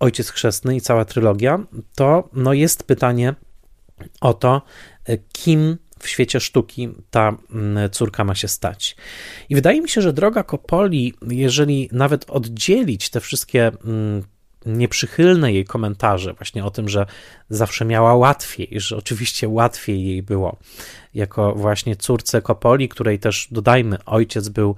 Ojciec 0.00 0.30
Chrzestny 0.30 0.76
i 0.76 0.80
cała 0.80 1.04
trylogia, 1.04 1.58
to 1.94 2.28
no 2.32 2.52
jest 2.52 2.82
pytanie 2.82 3.34
o 4.20 4.34
to, 4.34 4.62
kim 5.32 5.76
w 5.98 6.08
świecie 6.08 6.40
sztuki 6.40 6.88
ta 7.10 7.36
córka 7.92 8.24
ma 8.24 8.34
się 8.34 8.48
stać. 8.48 8.96
I 9.48 9.54
wydaje 9.54 9.80
mi 9.80 9.88
się, 9.88 10.02
że 10.02 10.12
droga 10.12 10.42
Kopoli, 10.42 11.14
jeżeli 11.28 11.88
nawet 11.92 12.30
oddzielić 12.30 13.10
te 13.10 13.20
wszystkie 13.20 13.72
nieprzychylne 14.66 15.52
jej 15.52 15.64
komentarze 15.64 16.32
właśnie 16.34 16.64
o 16.64 16.70
tym, 16.70 16.88
że 16.88 17.06
zawsze 17.48 17.84
miała 17.84 18.14
łatwiej, 18.14 18.68
że 18.80 18.96
oczywiście 18.96 19.48
łatwiej 19.48 20.06
jej 20.06 20.22
było. 20.22 20.58
Jako 21.14 21.54
właśnie 21.54 21.96
córce 21.96 22.42
Kopoli, 22.42 22.88
której 22.88 23.18
też 23.18 23.48
dodajmy, 23.50 24.04
ojciec 24.06 24.48
był 24.48 24.76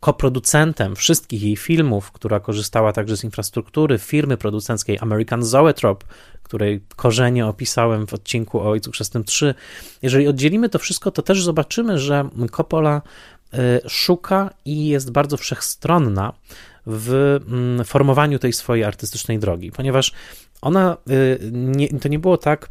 koproducentem 0.00 0.96
wszystkich 0.96 1.42
jej 1.42 1.56
filmów, 1.56 2.12
która 2.12 2.40
korzystała 2.40 2.92
także 2.92 3.16
z 3.16 3.24
infrastruktury 3.24 3.98
firmy 3.98 4.36
producenckiej 4.36 4.98
American 5.00 5.42
Zoetrope, 5.42 6.06
której 6.42 6.80
korzenie 6.96 7.46
opisałem 7.46 8.06
w 8.06 8.14
odcinku 8.14 8.60
o 8.60 8.70
Ojcu 8.70 8.90
Chrzestnym 8.90 9.24
3. 9.24 9.54
Jeżeli 10.02 10.28
oddzielimy 10.28 10.68
to 10.68 10.78
wszystko, 10.78 11.10
to 11.10 11.22
też 11.22 11.42
zobaczymy, 11.42 11.98
że 11.98 12.28
Coppola 12.50 13.02
y, 13.54 13.58
szuka 13.88 14.50
i 14.64 14.86
jest 14.86 15.10
bardzo 15.10 15.36
wszechstronna 15.36 16.32
w 16.86 17.38
mm, 17.48 17.84
formowaniu 17.84 18.38
tej 18.38 18.52
swojej 18.52 18.84
artystycznej 18.84 19.38
drogi, 19.38 19.72
ponieważ 19.72 20.12
ona, 20.60 20.96
y, 21.10 21.38
nie, 21.52 21.88
to 21.88 22.08
nie 22.08 22.18
było 22.18 22.36
tak, 22.36 22.70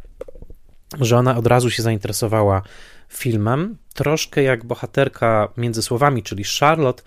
że 1.00 1.18
ona 1.18 1.36
od 1.36 1.46
razu 1.46 1.70
się 1.70 1.82
zainteresowała 1.82 2.62
filmem, 3.10 3.76
troszkę 3.94 4.42
jak 4.42 4.64
bohaterka 4.64 5.48
między 5.56 5.82
słowami, 5.82 6.22
czyli 6.22 6.44
Charlotte, 6.60 7.02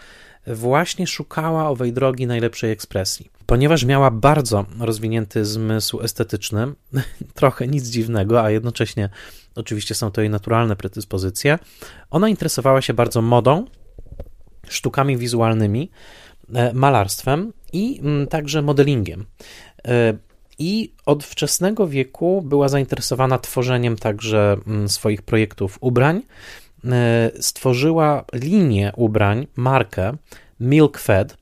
właśnie 0.47 1.07
szukała 1.07 1.69
owej 1.69 1.93
drogi 1.93 2.27
najlepszej 2.27 2.71
ekspresji. 2.71 3.29
Ponieważ 3.45 3.85
miała 3.85 4.11
bardzo 4.11 4.65
rozwinięty 4.79 5.45
zmysł 5.45 6.01
estetyczny, 6.01 6.67
trochę 7.33 7.67
nic 7.67 7.87
dziwnego, 7.87 8.43
a 8.43 8.49
jednocześnie 8.49 9.09
oczywiście 9.55 9.95
są 9.95 10.11
to 10.11 10.21
jej 10.21 10.29
naturalne 10.29 10.75
predyspozycje, 10.75 11.59
ona 12.11 12.29
interesowała 12.29 12.81
się 12.81 12.93
bardzo 12.93 13.21
modą, 13.21 13.65
sztukami 14.67 15.17
wizualnymi, 15.17 15.91
e, 16.53 16.73
malarstwem 16.73 17.53
i 17.73 17.99
mm, 17.99 18.27
także 18.27 18.61
modelingiem. 18.61 19.25
E, 20.53 20.63
I 20.63 20.93
od 21.05 21.23
wczesnego 21.23 21.87
wieku 21.87 22.41
była 22.41 22.69
zainteresowana 22.69 23.39
tworzeniem 23.39 23.95
także 23.95 24.57
mm, 24.67 24.89
swoich 24.89 25.21
projektów 25.21 25.77
ubrań. 25.81 26.21
E, 26.85 27.31
stworzyła 27.39 28.25
linię 28.33 28.91
ubrań, 28.95 29.47
markę 29.55 30.13
Milk 30.59 30.99
Fed, 30.99 31.37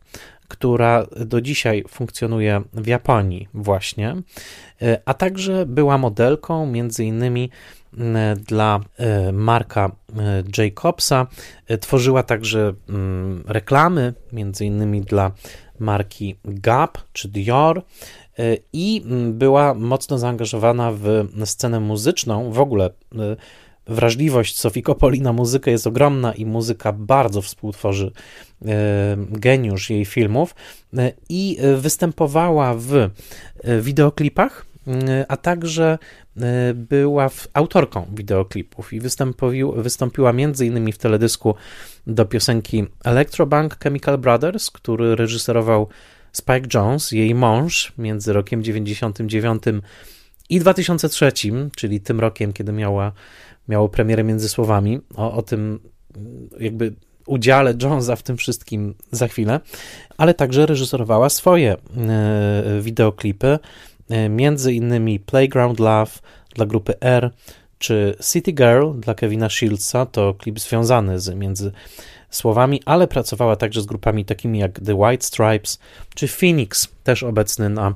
która 0.48 1.06
do 1.26 1.42
dzisiaj 1.42 1.84
funkcjonuje 1.88 2.62
w 2.74 2.88
Japonii 2.88 3.48
właśnie, 3.54 4.16
a 5.06 5.14
także 5.14 5.66
była 5.66 5.98
modelką 5.98 6.66
między 6.66 7.06
innymi 7.06 7.50
dla 8.48 8.80
e, 8.98 9.32
Marka 9.32 9.92
e, 10.20 10.44
Jacobsa. 10.58 11.28
E, 11.68 11.78
tworzyła 11.78 12.24
także 12.24 12.74
mm, 12.90 13.44
reklamy, 13.48 14.14
między 14.34 14.66
innymi 14.66 15.02
dla 15.02 15.32
marki 15.80 16.36
Gap 16.46 16.98
czy 17.14 17.30
Dior 17.30 17.84
i 18.74 19.04
mm, 19.06 19.34
była 19.38 19.74
mocno 19.74 20.18
zaangażowana 20.18 20.92
w 20.92 21.26
scenę 21.46 21.80
muzyczną. 21.80 22.52
W 22.52 22.60
ogóle 22.60 22.90
wrażliwość 23.88 24.60
Sofii 24.60 24.84
Coppoli 24.84 25.22
na 25.22 25.34
muzykę 25.34 25.72
jest 25.72 25.88
ogromna 25.88 26.34
i 26.34 26.46
muzyka 26.46 26.94
bardzo 26.94 27.42
współtworzy 27.42 28.12
geniusz 29.32 29.90
jej 29.90 30.06
filmów 30.06 30.56
i 31.30 31.58
występowała 31.78 32.74
w 32.78 33.10
wideoklipach, 33.82 34.66
a 35.28 35.38
także 35.38 35.98
E, 36.38 36.74
była 36.74 37.30
autorką 37.54 38.06
wideoklipów 38.14 38.94
i 38.94 39.00
wystąpiła 39.76 40.30
m.in. 40.30 40.92
w 40.92 40.98
teledysku 40.98 41.56
do 42.08 42.26
piosenki 42.26 42.86
Electrobank 43.04 43.78
Chemical 43.84 44.18
Brothers, 44.18 44.72
który 44.72 45.16
reżyserował 45.16 45.88
Spike 46.32 46.68
Jones, 46.74 47.12
jej 47.12 47.36
mąż, 47.36 47.94
między 47.98 48.34
rokiem 48.34 48.64
99 48.64 49.64
i 50.50 50.60
2003, 50.60 51.32
czyli 51.76 52.02
tym 52.02 52.20
rokiem, 52.20 52.54
kiedy 52.54 52.72
miała, 52.72 53.12
miało 53.68 53.90
premierę 53.90 54.24
między 54.24 54.50
słowami. 54.50 55.00
O, 55.16 55.34
o 55.34 55.42
tym 55.42 55.80
jakby 56.60 56.94
udziale 57.26 57.74
Jonesa 57.82 58.16
w 58.16 58.24
tym 58.24 58.38
wszystkim 58.38 58.96
za 59.12 59.28
chwilę, 59.28 59.60
ale 60.18 60.34
także 60.34 60.66
reżyserowała 60.66 61.30
swoje 61.30 61.74
e, 61.74 62.82
wideoklipy. 62.82 63.60
E, 64.10 64.30
między 64.30 64.74
innymi 64.74 65.20
Playground 65.20 65.80
Love 65.80 66.12
dla 66.56 66.66
grupy 66.66 66.94
R, 67.02 67.32
czy 67.80 68.16
City 68.32 68.52
Girl 68.52 68.92
dla 69.00 69.14
Kevina 69.14 69.50
Shieldsa, 69.50 70.06
to 70.06 70.34
klip 70.34 70.60
związany 70.60 71.20
z 71.20 71.36
między 71.36 71.72
słowami, 72.32 72.82
ale 72.86 73.08
pracowała 73.08 73.56
także 73.56 73.82
z 73.82 73.86
grupami 73.86 74.26
takimi 74.26 74.60
jak 74.60 74.80
The 74.80 74.96
White 74.96 75.26
Stripes, 75.26 75.80
czy 76.16 76.28
Phoenix, 76.28 76.88
też 77.04 77.24
obecny 77.24 77.70
na 77.70 77.94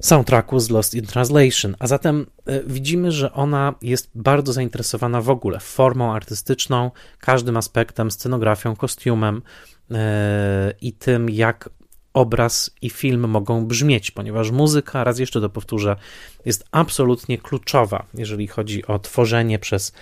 soundtracku 0.00 0.60
z 0.60 0.70
Lost 0.70 0.94
in 0.94 1.06
Translation. 1.06 1.76
A 1.78 1.86
zatem 1.86 2.26
e, 2.46 2.62
widzimy, 2.66 3.12
że 3.12 3.32
ona 3.32 3.74
jest 3.82 4.10
bardzo 4.14 4.52
zainteresowana 4.52 5.20
w 5.20 5.30
ogóle 5.30 5.60
formą 5.60 6.14
artystyczną, 6.14 6.90
każdym 7.18 7.56
aspektem, 7.56 8.10
scenografią, 8.10 8.76
kostiumem 8.76 9.42
e, 9.90 10.74
i 10.80 10.92
tym, 10.92 11.30
jak 11.30 11.70
obraz 12.14 12.70
i 12.82 12.90
film 12.90 13.28
mogą 13.28 13.66
brzmieć, 13.66 14.10
ponieważ 14.10 14.50
muzyka, 14.50 15.04
raz 15.04 15.18
jeszcze 15.18 15.40
to 15.40 15.48
powtórzę, 15.48 15.96
jest 16.44 16.64
absolutnie 16.70 17.38
kluczowa, 17.38 18.06
jeżeli 18.14 18.46
chodzi 18.46 18.86
o 18.86 18.98
tworzenie 18.98 19.58
przez 19.58 19.92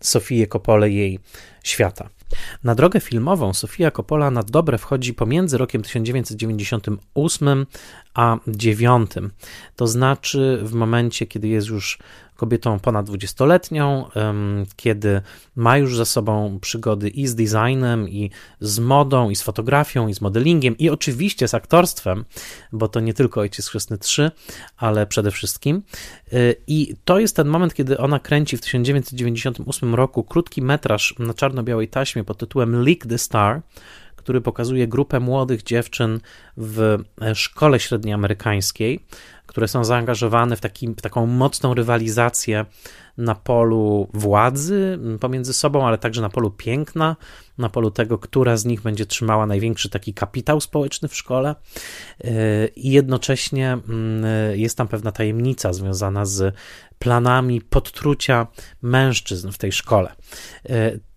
Sofię 0.00 0.46
Coppolę 0.46 0.90
jej 0.90 1.18
świata. 1.64 2.08
Na 2.64 2.74
drogę 2.74 3.00
filmową 3.00 3.54
Sofia 3.54 3.90
Coppola 3.90 4.30
na 4.30 4.42
dobre 4.42 4.78
wchodzi 4.78 5.14
pomiędzy 5.14 5.58
rokiem 5.58 5.82
1998 5.82 7.66
a 8.14 8.36
9. 8.46 9.10
To 9.76 9.86
znaczy 9.86 10.60
w 10.62 10.72
momencie, 10.72 11.26
kiedy 11.26 11.48
jest 11.48 11.68
już 11.68 11.98
kobietą 12.40 12.78
ponad 12.78 13.06
20-letnią, 13.06 14.04
kiedy 14.76 15.22
ma 15.56 15.78
już 15.78 15.96
za 15.96 16.04
sobą 16.04 16.58
przygody 16.60 17.08
i 17.08 17.26
z 17.26 17.34
designem, 17.34 18.08
i 18.08 18.30
z 18.60 18.78
modą, 18.78 19.30
i 19.30 19.36
z 19.36 19.42
fotografią, 19.42 20.08
i 20.08 20.14
z 20.14 20.20
modelingiem, 20.20 20.78
i 20.78 20.90
oczywiście 20.90 21.48
z 21.48 21.54
aktorstwem, 21.54 22.24
bo 22.72 22.88
to 22.88 23.00
nie 23.00 23.14
tylko 23.14 23.40
Ojciec 23.40 23.68
Chrzestny 23.68 23.98
3, 23.98 24.30
ale 24.76 25.06
przede 25.06 25.30
wszystkim. 25.30 25.82
Y, 26.32 26.56
I 26.66 26.94
to 27.04 27.18
jest 27.18 27.36
ten 27.36 27.48
moment, 27.48 27.74
kiedy 27.74 27.98
ona 27.98 28.18
kręci 28.18 28.56
w 28.56 28.60
1998 28.60 29.94
roku 29.94 30.24
krótki 30.24 30.62
metraż 30.62 31.14
na 31.18 31.34
czarno-białej 31.34 31.88
taśmie 31.88 32.24
pod 32.24 32.38
tytułem 32.38 32.84
Leak 32.84 33.06
the 33.06 33.18
Star, 33.18 33.62
który 34.20 34.40
pokazuje 34.40 34.88
grupę 34.88 35.20
młodych 35.20 35.62
dziewczyn 35.62 36.20
w 36.56 36.98
e, 37.22 37.34
szkole 37.34 37.80
średniej 37.80 38.14
amerykańskiej, 38.14 39.04
które 39.46 39.68
są 39.68 39.84
zaangażowane 39.84 40.56
w, 40.56 40.60
taki, 40.60 40.88
w 40.88 41.00
taką 41.00 41.26
mocną 41.26 41.74
rywalizację 41.74 42.66
na 43.18 43.34
polu 43.34 44.08
władzy 44.14 44.98
pomiędzy 45.20 45.52
sobą, 45.52 45.86
ale 45.86 45.98
także 45.98 46.22
na 46.22 46.28
polu 46.28 46.50
piękna, 46.50 47.16
na 47.58 47.68
polu 47.68 47.90
tego, 47.90 48.18
która 48.18 48.56
z 48.56 48.64
nich 48.64 48.82
będzie 48.82 49.06
trzymała 49.06 49.46
największy 49.46 49.90
taki 49.90 50.14
kapitał 50.14 50.60
społeczny 50.60 51.08
w 51.08 51.16
szkole. 51.16 51.54
E, 52.24 52.66
I 52.66 52.90
jednocześnie 52.90 53.78
jest 54.52 54.78
tam 54.78 54.88
pewna 54.88 55.12
tajemnica 55.12 55.72
związana 55.72 56.24
z 56.24 56.54
planami 56.98 57.60
podtrucia 57.60 58.46
mężczyzn 58.82 59.50
w 59.50 59.58
tej 59.58 59.72
szkole. 59.72 60.12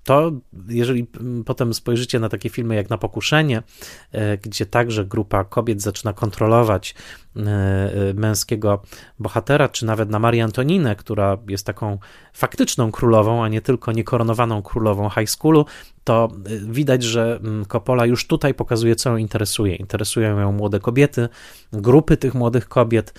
To, 0.04 0.32
jeżeli 0.68 1.08
potem 1.46 1.74
spojrzycie 1.74 2.20
na 2.20 2.30
takie 2.30 2.50
filmy 2.50 2.76
jak 2.76 2.90
Na 2.90 2.98
Pokuszenie, 2.98 3.64
e, 4.12 4.38
gdzie 4.38 4.66
także 4.66 5.06
grupa 5.06 5.44
kobiet 5.44 5.82
zaczyna 5.82 6.14
kontrolować 6.14 6.96
e, 7.36 7.40
e, 7.42 8.14
męskiego 8.14 8.82
bohatera, 9.20 9.70
czy 9.70 9.86
nawet 9.86 10.10
na 10.10 10.20
Marię 10.20 10.44
Antoninę, 10.44 10.96
która 10.96 11.38
jest 11.48 11.66
taką 11.66 11.98
faktyczną 12.34 12.92
królową, 12.92 13.44
a 13.44 13.48
nie 13.48 13.62
tylko 13.62 13.92
niekoronowaną 13.92 14.62
królową 14.62 15.10
high 15.10 15.30
schoolu, 15.30 15.66
to 16.04 16.30
widać, 16.68 17.04
że 17.04 17.40
Coppola 17.68 18.06
już 18.06 18.28
tutaj 18.28 18.54
pokazuje, 18.54 18.96
co 18.96 19.10
ją 19.10 19.18
interesuje. 19.18 19.76
Interesują 19.76 20.40
ją 20.40 20.52
młode 20.52 20.80
kobiety, 20.80 21.30
grupy 21.74 22.18
tych 22.18 22.34
młodych 22.34 22.68
kobiet, 22.68 23.14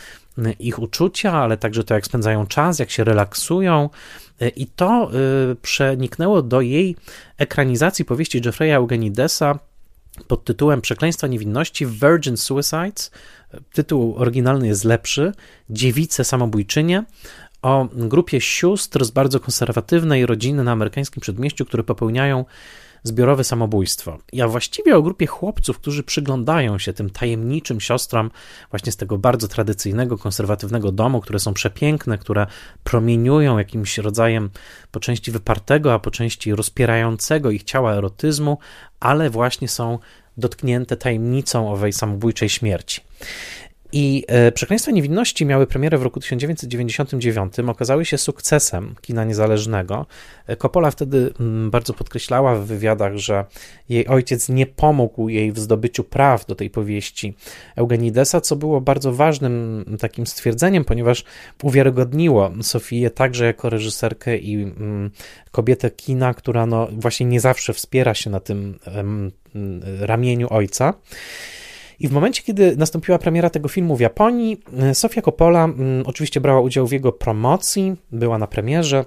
ich 0.58 0.78
uczucia, 0.78 1.32
ale 1.32 1.56
także 1.56 1.84
to, 1.84 1.94
jak 1.94 2.06
spędzają 2.06 2.46
czas, 2.46 2.78
jak 2.78 2.90
się 2.90 3.04
relaksują. 3.04 3.90
I 4.56 4.66
to 4.66 5.10
przeniknęło 5.62 6.42
do 6.42 6.60
jej 6.60 6.96
ekranizacji 7.38 8.04
powieści 8.04 8.42
Jeffrey'a 8.42 8.74
Eugenidesa 8.74 9.58
pod 10.28 10.44
tytułem 10.44 10.80
Przekleństwa 10.80 11.26
niewinności 11.26 11.86
Virgin 11.86 12.36
Suicides. 12.36 13.10
Tytuł 13.72 14.16
oryginalny 14.16 14.66
jest 14.66 14.84
lepszy. 14.84 15.32
Dziewice 15.70 16.24
samobójczynie 16.24 17.04
o 17.62 17.88
grupie 17.92 18.40
sióstr 18.40 19.04
z 19.04 19.10
bardzo 19.10 19.40
konserwatywnej 19.40 20.26
rodziny 20.26 20.64
na 20.64 20.72
amerykańskim 20.72 21.20
przedmieściu, 21.20 21.64
które 21.64 21.84
popełniają 21.84 22.44
zbiorowe 23.04 23.44
samobójstwo. 23.44 24.18
Ja 24.32 24.48
właściwie 24.48 24.96
o 24.96 25.02
grupie 25.02 25.26
chłopców, 25.26 25.78
którzy 25.78 26.02
przyglądają 26.02 26.78
się 26.78 26.92
tym 26.92 27.10
tajemniczym 27.10 27.80
siostrom 27.80 28.30
właśnie 28.70 28.92
z 28.92 28.96
tego 28.96 29.18
bardzo 29.18 29.48
tradycyjnego, 29.48 30.18
konserwatywnego 30.18 30.92
domu, 30.92 31.20
które 31.20 31.38
są 31.38 31.54
przepiękne, 31.54 32.18
które 32.18 32.46
promieniują 32.84 33.58
jakimś 33.58 33.98
rodzajem 33.98 34.50
po 34.90 35.00
części 35.00 35.30
wypartego, 35.30 35.94
a 35.94 35.98
po 35.98 36.10
części 36.10 36.54
rozpierającego 36.54 37.50
ich 37.50 37.62
ciała 37.62 37.92
erotyzmu, 37.92 38.58
ale 39.00 39.30
właśnie 39.30 39.68
są 39.68 39.98
dotknięte 40.36 40.96
tajemnicą 40.96 41.72
owej 41.72 41.92
samobójczej 41.92 42.48
śmierci. 42.48 43.00
I 43.96 44.24
e, 44.28 44.52
Przekleństwa 44.52 44.90
Niewinności 44.90 45.46
miały 45.46 45.66
premierę 45.66 45.98
w 45.98 46.02
roku 46.02 46.20
1999, 46.20 47.58
okazały 47.58 48.04
się 48.04 48.18
sukcesem 48.18 48.94
kina 49.00 49.24
niezależnego. 49.24 50.06
E, 50.46 50.56
Coppola 50.56 50.90
wtedy 50.90 51.32
mm, 51.40 51.70
bardzo 51.70 51.94
podkreślała 51.94 52.54
w 52.54 52.66
wywiadach, 52.66 53.16
że 53.16 53.44
jej 53.88 54.06
ojciec 54.08 54.48
nie 54.48 54.66
pomógł 54.66 55.28
jej 55.28 55.52
w 55.52 55.58
zdobyciu 55.58 56.04
praw 56.04 56.46
do 56.46 56.54
tej 56.54 56.70
powieści 56.70 57.34
Eugenidesa, 57.76 58.40
co 58.40 58.56
było 58.56 58.80
bardzo 58.80 59.12
ważnym 59.12 59.84
takim 60.00 60.26
stwierdzeniem, 60.26 60.84
ponieważ 60.84 61.24
uwiarygodniło 61.62 62.52
Sofię 62.62 63.10
także 63.10 63.44
jako 63.44 63.70
reżyserkę 63.70 64.38
i 64.38 64.54
mm, 64.54 65.10
kobietę 65.50 65.90
kina, 65.90 66.34
która 66.34 66.66
no 66.66 66.88
właśnie 66.92 67.26
nie 67.26 67.40
zawsze 67.40 67.72
wspiera 67.72 68.14
się 68.14 68.30
na 68.30 68.40
tym 68.40 68.78
ramieniu 70.00 70.46
ojca. 70.50 70.94
I 72.04 72.08
w 72.08 72.12
momencie, 72.12 72.42
kiedy 72.42 72.76
nastąpiła 72.76 73.18
premiera 73.18 73.50
tego 73.50 73.68
filmu 73.68 73.96
w 73.96 74.00
Japonii, 74.00 74.60
e, 74.78 74.94
Sofia 74.94 75.22
Coppola 75.22 75.64
mm, 75.64 76.06
oczywiście 76.06 76.40
brała 76.40 76.60
udział 76.60 76.86
w 76.86 76.92
jego 76.92 77.12
promocji, 77.12 77.96
była 78.12 78.38
na 78.38 78.46
premierze. 78.46 79.04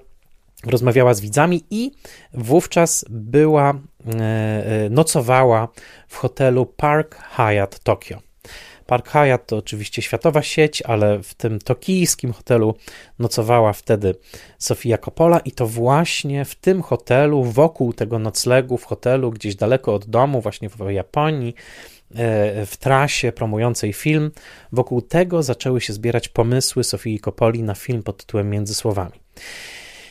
rozmawiała 0.66 1.14
z 1.14 1.22
widzami 1.22 1.64
i 1.70 1.92
wówczas 2.34 3.06
była, 3.10 3.74
nocowała 4.90 5.68
w 6.08 6.16
hotelu 6.16 6.66
Park 6.66 7.16
Hyatt 7.16 7.80
Tokio. 7.80 8.20
Park 8.88 9.10
Hyatt 9.10 9.46
to 9.46 9.58
oczywiście 9.58 10.02
światowa 10.02 10.42
sieć, 10.42 10.82
ale 10.82 11.24
w 11.24 11.34
tym 11.34 11.60
tokijskim 11.60 12.34
hotelu 12.34 12.76
nocowała 13.20 13.74
wtedy 13.74 14.16
Sofia 14.58 14.98
Coppola 14.98 15.40
i 15.40 15.52
to 15.52 15.68
właśnie 15.68 16.46
w 16.46 16.56
tym 16.56 16.82
hotelu, 16.82 17.44
wokół 17.44 17.94
tego 17.94 18.20
noclegu 18.20 18.78
w 18.78 18.84
hotelu, 18.84 19.32
gdzieś 19.32 19.56
daleko 19.56 19.94
od 19.94 20.06
domu, 20.06 20.42
właśnie 20.42 20.70
w 20.70 20.90
Japonii, 20.90 21.56
e, 21.56 21.97
w 22.66 22.74
trasie 22.80 23.32
promującej 23.32 23.94
film, 23.94 24.32
wokół 24.72 25.02
tego 25.02 25.44
zaczęły 25.44 25.82
się 25.82 25.94
zbierać 25.94 26.30
pomysły 26.30 26.84
Sofii 26.84 27.20
Coppoli 27.20 27.64
na 27.64 27.76
film 27.76 28.04
pod 28.04 28.18
tytułem 28.18 28.50
Między 28.50 28.76
Słowami. 28.76 29.20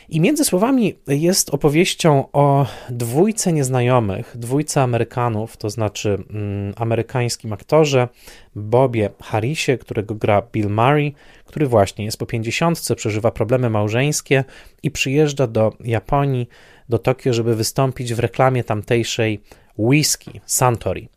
I 0.09 0.21
między 0.21 0.45
słowami 0.45 0.95
jest 1.07 1.51
opowieścią 1.51 2.25
o 2.33 2.67
dwójce 2.91 3.53
nieznajomych, 3.53 4.33
dwójce 4.35 4.83
Amerykanów, 4.83 5.57
to 5.57 5.71
znaczy 5.71 6.19
mm, 6.31 6.75
amerykańskim 6.77 7.53
aktorze 7.53 8.09
Bobie 8.55 9.11
Harrisie, 9.23 9.79
którego 9.79 10.15
gra 10.15 10.43
Bill 10.53 10.69
Murray, 10.69 11.15
który 11.45 11.67
właśnie 11.67 12.05
jest 12.05 12.19
po 12.19 12.27
pięćdziesiątce, 12.27 12.97
przeżywa 12.97 13.31
problemy 13.31 13.71
małżeńskie 13.71 14.45
i 14.83 14.91
przyjeżdża 14.91 15.47
do 15.47 15.73
Japonii, 15.85 16.49
do 16.89 16.99
Tokio, 16.99 17.33
żeby 17.33 17.57
wystąpić 17.57 18.15
w 18.15 18.19
reklamie 18.19 18.65
tamtejszej 18.65 19.41
whisky 19.79 20.41
Santori. 20.47 21.09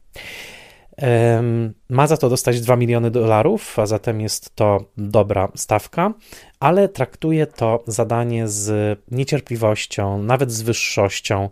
Ma 1.89 2.07
za 2.07 2.17
to 2.17 2.29
dostać 2.29 2.61
2 2.61 2.75
miliony 2.75 3.11
dolarów, 3.11 3.79
a 3.79 3.85
zatem 3.85 4.21
jest 4.21 4.55
to 4.55 4.85
dobra 4.97 5.51
stawka, 5.55 6.13
ale 6.59 6.89
traktuje 6.89 7.47
to 7.47 7.83
zadanie 7.87 8.47
z 8.47 8.99
niecierpliwością, 9.11 10.23
nawet 10.23 10.51
z 10.51 10.61
wyższością. 10.61 11.49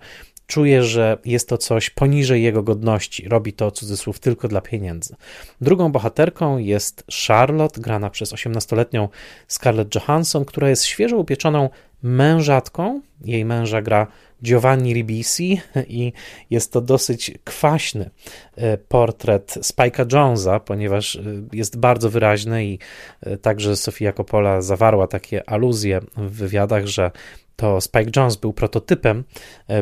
Czuje, 0.47 0.83
że 0.83 1.17
jest 1.25 1.49
to 1.49 1.57
coś 1.57 1.89
poniżej 1.89 2.43
jego 2.43 2.63
godności. 2.63 3.29
Robi 3.29 3.53
to 3.53 3.71
cudzysłów 3.71 4.19
tylko 4.19 4.47
dla 4.47 4.61
pieniędzy. 4.61 5.15
Drugą 5.61 5.91
bohaterką 5.91 6.57
jest 6.57 7.03
Charlotte, 7.27 7.81
grana 7.81 8.09
przez 8.09 8.33
18-letnią 8.33 9.07
Scarlett 9.47 9.95
Johansson, 9.95 10.45
która 10.45 10.69
jest 10.69 10.85
świeżo 10.85 11.17
upieczoną 11.17 11.69
mężatką. 12.03 13.01
Jej 13.21 13.45
męża 13.45 13.81
gra 13.81 14.07
Giovanni 14.43 14.93
Ribisi 14.93 15.61
i 15.87 16.13
jest 16.49 16.73
to 16.73 16.81
dosyć 16.81 17.31
kwaśny 17.43 18.09
e, 18.55 18.77
portret 18.77 19.53
Spike'a 19.53 20.13
Jonesa, 20.13 20.59
ponieważ 20.59 21.15
e, 21.15 21.21
jest 21.53 21.77
bardzo 21.77 22.09
wyraźny 22.09 22.65
i 22.65 22.79
e, 23.21 23.37
także 23.37 23.75
Sofia 23.75 24.13
Coppola 24.13 24.61
zawarła 24.61 25.07
takie 25.07 25.49
aluzje 25.49 26.01
w 26.17 26.31
wywiadach, 26.31 26.85
że 26.85 27.11
to 27.55 27.81
Spike 27.81 28.11
Jones 28.15 28.35
był 28.35 28.53
prototypem 28.53 29.23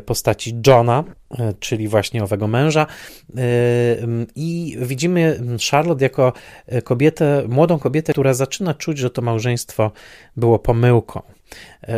postaci 0.05 0.61
Johna, 0.67 1.03
czyli 1.59 1.87
właśnie 1.87 2.23
owego 2.23 2.47
męża. 2.47 2.87
I 4.35 4.77
widzimy 4.81 5.39
Charlotte 5.71 6.05
jako 6.05 6.33
kobietę, 6.83 7.43
młodą 7.47 7.79
kobietę, 7.79 8.13
która 8.13 8.33
zaczyna 8.33 8.73
czuć, 8.73 8.97
że 8.97 9.09
to 9.09 9.21
małżeństwo 9.21 9.91
było 10.37 10.59
pomyłką 10.59 11.21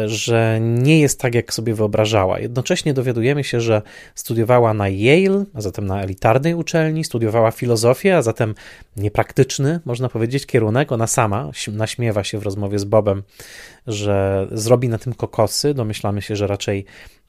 że 0.06 0.58
nie 0.62 1.00
jest 1.00 1.20
tak, 1.20 1.36
jak 1.36 1.54
sobie 1.54 1.74
wyobrażała. 1.74 2.40
Jednocześnie 2.40 2.94
dowiadujemy 2.94 3.44
się, 3.44 3.62
że 3.62 3.82
studiowała 4.16 4.74
na 4.74 4.90
Yale, 4.90 5.46
a 5.54 5.62
zatem 5.62 5.88
na 5.88 6.04
elitarnej 6.04 6.56
uczelni, 6.56 7.04
studiowała 7.04 7.52
filozofię, 7.52 8.18
a 8.18 8.22
zatem 8.22 8.56
niepraktyczny, 8.98 9.80
można 9.86 10.10
powiedzieć, 10.10 10.46
kierunek. 10.46 10.92
Ona 10.92 11.08
sama 11.08 11.52
naśmiewa 11.72 12.24
się 12.24 12.40
w 12.40 12.44
rozmowie 12.44 12.80
z 12.80 12.86
Bobem, 12.86 13.24
że 13.88 14.48
zrobi 14.52 14.90
na 14.90 14.98
tym 14.98 15.14
kokosy. 15.14 15.74
Domyślamy 15.74 16.22
się, 16.22 16.36
że 16.36 16.48
raczej 16.48 16.86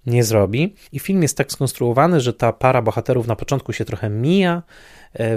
nie 0.06 0.24
zrobi. 0.24 0.74
I 0.92 0.98
film 0.98 1.22
jest 1.22 1.36
tak 1.36 1.52
skonstruowany, 1.52 2.20
że 2.20 2.32
ta 2.32 2.52
para 2.52 2.82
bohaterów 2.82 3.26
na 3.26 3.36
początku 3.36 3.72
się 3.72 3.84
trochę 3.84 4.10
mija, 4.10 4.62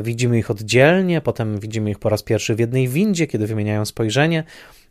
widzimy 0.03 0.39
ich 0.39 0.51
oddzielnie, 0.51 1.21
potem 1.21 1.59
widzimy 1.59 1.91
ich 1.91 1.99
po 1.99 2.09
raz 2.09 2.23
pierwszy 2.23 2.55
w 2.55 2.59
jednej 2.59 2.87
windzie, 2.87 3.27
kiedy 3.27 3.47
wymieniają 3.47 3.85
spojrzenie. 3.85 4.43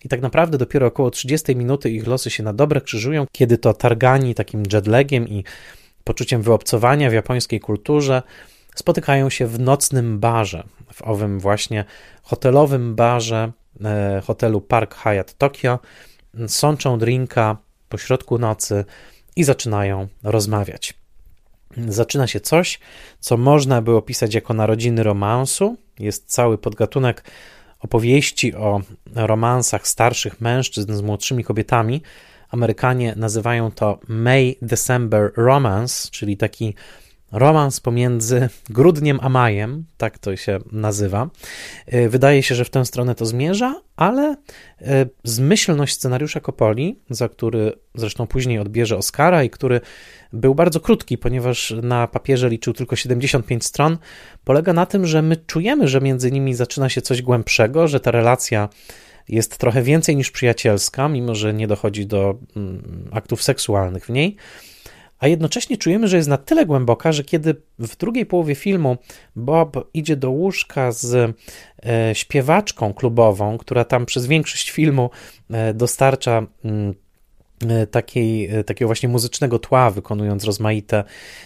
I 0.05 0.09
tak 0.09 0.21
naprawdę 0.21 0.59
dopiero 0.59 0.87
około 0.87 1.11
30 1.11 1.57
minuty 1.57 1.90
ich 1.90 2.07
losy 2.07 2.31
się 2.31 2.43
na 2.43 2.53
dobre 2.53 2.81
krzyżują, 2.81 3.27
kiedy 3.33 3.59
to 3.59 3.75
targani 3.75 4.35
takim 4.35 4.62
jetlegiem 4.73 5.29
i 5.29 5.45
poczuciem 6.05 6.43
wyobcowania 6.43 7.11
w 7.11 7.12
japońskiej 7.12 7.61
kulturze 7.61 8.23
spotykają 8.75 9.31
się 9.31 9.47
w 9.47 9.61
nocnym 9.61 10.19
barze, 10.19 10.64
w 10.93 11.03
owym 11.03 11.40
właśnie 11.40 11.85
hotelowym 12.23 12.95
barze 12.95 13.53
e, 13.85 14.23
hotelu 14.25 14.61
Park 14.61 14.95
Hyatt 14.95 15.38
Tokio, 15.38 15.79
sączą 16.47 16.99
drinka 16.99 17.57
po 17.88 17.99
środku 17.99 18.38
nocy 18.38 18.85
i 19.37 19.45
zaczynają 19.45 20.09
rozmawiać. 20.23 21.00
Zaczyna 21.88 22.26
się 22.26 22.40
coś, 22.40 22.78
co 23.20 23.37
można 23.37 23.83
by 23.83 23.96
opisać 23.96 24.35
jako 24.35 24.54
narodziny 24.54 25.02
romansu. 25.02 25.76
Jest 25.98 26.33
cały 26.33 26.59
podgatunek 26.59 27.24
opowieści 27.80 28.54
o 28.54 28.80
romansach 29.14 29.88
starszych 29.88 30.40
mężczyzn 30.40 30.94
z 30.94 31.02
młodszymi 31.02 31.44
kobietami. 31.44 32.02
Amerykanie 32.50 33.14
nazywają 33.16 33.70
to 33.70 33.98
May 34.09 34.56
December 34.62 35.33
Romance, 35.37 36.09
czyli 36.11 36.37
taki 36.37 36.74
romans 37.33 37.81
pomiędzy 37.81 38.49
grudniem 38.71 39.19
a 39.23 39.29
majem, 39.29 39.85
tak 39.97 40.19
to 40.19 40.37
się 40.37 40.59
nazywa. 40.73 41.31
E, 41.87 42.09
wydaje 42.09 42.43
się, 42.43 42.55
że 42.55 42.64
w 42.64 42.71
tę 42.71 42.85
stronę 42.85 43.14
to 43.14 43.27
zmierza, 43.27 43.81
ale 43.97 44.37
e, 44.81 45.07
zmyślność 45.25 45.95
scenariusza 45.95 46.40
Kopoli, 46.40 46.99
za 47.11 47.29
który 47.29 47.73
zresztą 47.95 48.27
później 48.27 48.59
odbierze 48.59 48.97
Oscara 48.97 49.45
i 49.45 49.51
który 49.51 49.81
był 50.33 50.55
bardzo 50.55 50.81
krótki, 50.81 51.19
ponieważ 51.19 51.75
na 51.83 52.07
papierze 52.07 52.49
liczył 52.49 52.73
tylko 52.73 52.97
75 52.97 53.64
stron, 53.64 53.99
polega 54.45 54.73
na 54.73 54.87
tym, 54.87 55.07
że 55.07 55.23
my 55.23 55.37
czujemy, 55.37 55.88
że 55.88 56.01
między 56.01 56.33
nimi 56.33 56.55
zaczyna 56.55 56.88
się 56.88 57.03
coś 57.03 57.23
głębszego, 57.23 57.88
że 57.88 58.01
ta 58.01 58.11
relacja 58.11 58.69
jest 59.29 59.59
trochę 59.59 59.83
więcej 59.83 60.16
niż 60.16 60.31
przyjacielska, 60.31 61.09
mimo 61.09 61.35
że 61.35 61.55
nie 61.55 61.66
dochodzi 61.66 62.07
do 62.07 62.38
mm, 62.57 63.09
aktów 63.12 63.43
seksualnych 63.43 64.07
w 64.07 64.11
niej 64.11 64.37
a 65.20 65.28
jednocześnie 65.28 65.76
czujemy, 65.76 66.09
że 66.09 66.16
jest 66.16 66.28
na 66.28 66.37
tyle 66.37 66.66
głęboka, 66.66 67.12
że 67.12 67.24
kiedy 67.24 67.54
w 67.78 67.96
drugiej 67.96 68.26
połowie 68.26 68.54
filmu 68.54 68.96
Bob 69.37 69.90
idzie 69.94 70.16
do 70.16 70.30
łóżka 70.30 70.92
z 70.92 71.14
e, 71.87 72.14
śpiewaczką 72.14 72.94
klubową, 72.94 73.59
która 73.59 73.85
tam 73.85 74.06
przez 74.06 74.26
większość 74.26 74.70
filmu 74.70 75.11
e, 75.50 75.74
dostarcza. 75.74 76.46
E, 77.68 77.87
takiej, 77.87 78.51
e, 78.51 78.64
takiego 78.64 78.88
właśnie 78.88 79.09
muzycznego 79.09 79.59
tła, 79.59 79.90
wykonując 79.90 80.44
rozmaite 80.44 81.05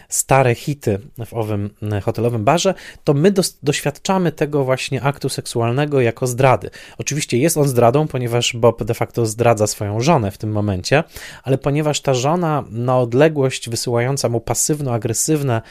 stare 0.09 0.55
hity 0.55 0.98
w 1.27 1.35
owym 1.35 1.70
e, 1.92 2.00
hotelowym 2.00 2.44
barze, 2.44 2.74
to 3.05 3.14
my 3.14 3.31
dos, 3.31 3.59
doświadczamy 3.62 4.33
tego 4.33 4.64
właśnie 4.64 5.03
aktu 5.03 5.29
seksualnego 5.29 6.00
jako 6.00 6.27
zdrady. 6.27 6.70
Oczywiście 6.98 7.38
jest 7.38 7.57
on 7.57 7.68
zdradą, 7.68 8.09
ponieważ 8.09 8.57
Bob 8.57 8.85
de 8.85 8.94
facto 8.94 9.27
zdradza 9.27 9.66
swoją 9.66 10.00
żonę 10.00 10.31
w 10.31 10.38
tym 10.38 10.53
momencie, 10.53 11.05
ale 11.42 11.59
ponieważ 11.59 12.00
ta 12.00 12.14
żona 12.14 12.64
na 12.70 12.98
odległość 12.98 13.70
wysyłająca 13.70 14.29
mu 14.29 14.40
pasywno-agresywne 14.40 15.62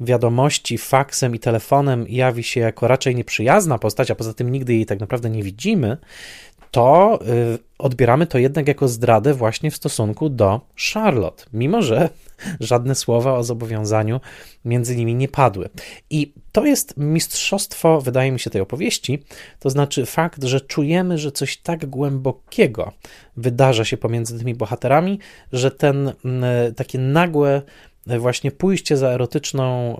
wiadomości 0.00 0.78
faksem 0.78 1.34
i 1.34 1.38
telefonem 1.38 2.06
jawi 2.08 2.42
się 2.42 2.60
jako 2.60 2.88
raczej 2.88 3.14
nieprzyjazna 3.14 3.78
postać, 3.78 4.10
a 4.10 4.14
poza 4.14 4.34
tym 4.34 4.52
nigdy 4.52 4.74
jej 4.74 4.86
tak 4.86 5.00
naprawdę 5.00 5.30
nie 5.30 5.42
widzimy, 5.42 5.96
to 6.72 7.18
y, 7.54 7.58
odbieramy 7.78 8.26
to 8.26 8.38
jednak 8.38 8.68
jako 8.68 8.88
zdradę 8.88 9.34
właśnie 9.34 9.70
w 9.70 9.76
stosunku 9.76 10.28
do 10.28 10.60
Charlotte, 10.92 11.44
mimo 11.52 11.82
że 11.82 12.08
żadne 12.60 12.94
słowa 12.94 13.34
o 13.34 13.44
zobowiązaniu 13.44 14.20
między 14.64 14.96
nimi 14.96 15.14
nie 15.14 15.28
padły. 15.28 15.68
I 16.10 16.32
to 16.52 16.66
jest 16.66 16.96
mistrzostwo, 16.96 18.00
wydaje 18.00 18.32
mi 18.32 18.40
się, 18.40 18.50
tej 18.50 18.60
opowieści, 18.60 19.22
to 19.58 19.70
znaczy 19.70 20.06
fakt, 20.06 20.44
że 20.44 20.60
czujemy, 20.60 21.18
że 21.18 21.32
coś 21.32 21.56
tak 21.56 21.86
głębokiego 21.86 22.92
wydarza 23.36 23.84
się 23.84 23.96
pomiędzy 23.96 24.38
tymi 24.38 24.54
bohaterami, 24.54 25.18
że 25.52 25.70
ten 25.70 26.12
takie 26.76 26.98
nagłe 26.98 27.62
właśnie 28.06 28.50
pójście 28.50 28.96
za 28.96 29.08
erotyczną 29.08 29.96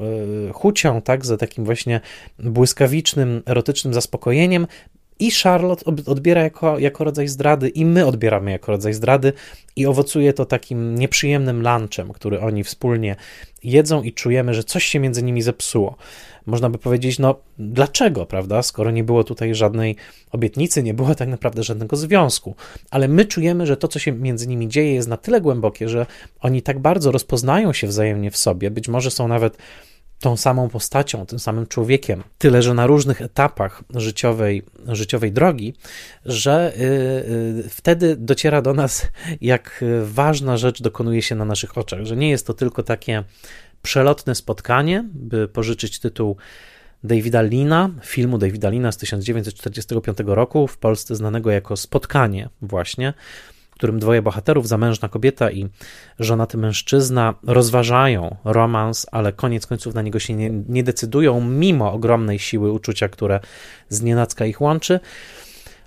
y, 0.48 0.52
chucią, 0.52 1.02
tak, 1.02 1.26
za 1.26 1.36
takim 1.36 1.64
właśnie 1.64 2.00
błyskawicznym, 2.38 3.42
erotycznym 3.46 3.94
zaspokojeniem 3.94 4.66
i 5.22 5.30
Charlotte 5.30 5.84
odbiera 6.06 6.42
jako, 6.42 6.78
jako 6.78 7.04
rodzaj 7.04 7.28
zdrady, 7.28 7.68
i 7.68 7.84
my 7.84 8.06
odbieramy 8.06 8.50
jako 8.50 8.72
rodzaj 8.72 8.94
zdrady, 8.94 9.32
i 9.76 9.86
owocuje 9.86 10.32
to 10.32 10.44
takim 10.44 10.94
nieprzyjemnym 10.94 11.62
lunchem, 11.62 12.12
który 12.12 12.40
oni 12.40 12.64
wspólnie 12.64 13.16
jedzą, 13.64 14.02
i 14.02 14.12
czujemy, 14.12 14.54
że 14.54 14.64
coś 14.64 14.84
się 14.84 15.00
między 15.00 15.22
nimi 15.22 15.42
zepsuło. 15.42 15.96
Można 16.46 16.70
by 16.70 16.78
powiedzieć, 16.78 17.18
no 17.18 17.34
dlaczego, 17.58 18.26
prawda? 18.26 18.62
Skoro 18.62 18.90
nie 18.90 19.04
było 19.04 19.24
tutaj 19.24 19.54
żadnej 19.54 19.96
obietnicy, 20.30 20.82
nie 20.82 20.94
było 20.94 21.14
tak 21.14 21.28
naprawdę 21.28 21.62
żadnego 21.62 21.96
związku, 21.96 22.54
ale 22.90 23.08
my 23.08 23.24
czujemy, 23.24 23.66
że 23.66 23.76
to, 23.76 23.88
co 23.88 23.98
się 23.98 24.12
między 24.12 24.46
nimi 24.46 24.68
dzieje, 24.68 24.94
jest 24.94 25.08
na 25.08 25.16
tyle 25.16 25.40
głębokie, 25.40 25.88
że 25.88 26.06
oni 26.40 26.62
tak 26.62 26.78
bardzo 26.78 27.12
rozpoznają 27.12 27.72
się 27.72 27.86
wzajemnie 27.86 28.30
w 28.30 28.36
sobie, 28.36 28.70
być 28.70 28.88
może 28.88 29.10
są 29.10 29.28
nawet 29.28 29.58
tą 30.22 30.36
samą 30.36 30.68
postacią, 30.68 31.26
tym 31.26 31.38
samym 31.38 31.66
człowiekiem, 31.66 32.22
tyle 32.38 32.62
że 32.62 32.74
na 32.74 32.86
różnych 32.86 33.22
etapach 33.22 33.82
życiowej, 33.94 34.62
życiowej 34.88 35.32
drogi, 35.32 35.74
że 36.24 36.72
yy, 37.56 37.68
wtedy 37.68 38.16
dociera 38.16 38.62
do 38.62 38.74
nas, 38.74 39.06
jak 39.40 39.84
ważna 40.04 40.56
rzecz 40.56 40.82
dokonuje 40.82 41.22
się 41.22 41.34
na 41.34 41.44
naszych 41.44 41.78
oczach, 41.78 42.04
że 42.04 42.16
nie 42.16 42.30
jest 42.30 42.46
to 42.46 42.54
tylko 42.54 42.82
takie 42.82 43.24
przelotne 43.82 44.34
spotkanie, 44.34 45.04
by 45.12 45.48
pożyczyć 45.48 46.00
tytuł 46.00 46.36
Davida 47.04 47.42
Lina, 47.42 47.90
filmu 48.02 48.38
Davida 48.38 48.70
Lina 48.70 48.92
z 48.92 48.96
1945 48.96 50.18
roku, 50.26 50.66
w 50.66 50.78
Polsce 50.78 51.16
znanego 51.16 51.50
jako 51.50 51.76
Spotkanie, 51.76 52.48
właśnie, 52.62 53.14
w 53.72 53.74
którym 53.74 53.98
dwoje 53.98 54.22
bohaterów, 54.22 54.68
zamężna 54.68 55.08
kobieta 55.08 55.50
i 55.50 55.68
żonaty 56.18 56.58
mężczyzna, 56.58 57.34
rozważają 57.42 58.36
romans, 58.44 59.06
ale 59.12 59.32
koniec 59.32 59.66
końców 59.66 59.94
na 59.94 60.02
niego 60.02 60.18
się 60.18 60.34
nie, 60.34 60.50
nie 60.68 60.84
decydują, 60.84 61.40
mimo 61.40 61.92
ogromnej 61.92 62.38
siły 62.38 62.72
uczucia, 62.72 63.08
które 63.08 63.40
znienacka 63.88 64.46
ich 64.46 64.60
łączy. 64.60 65.00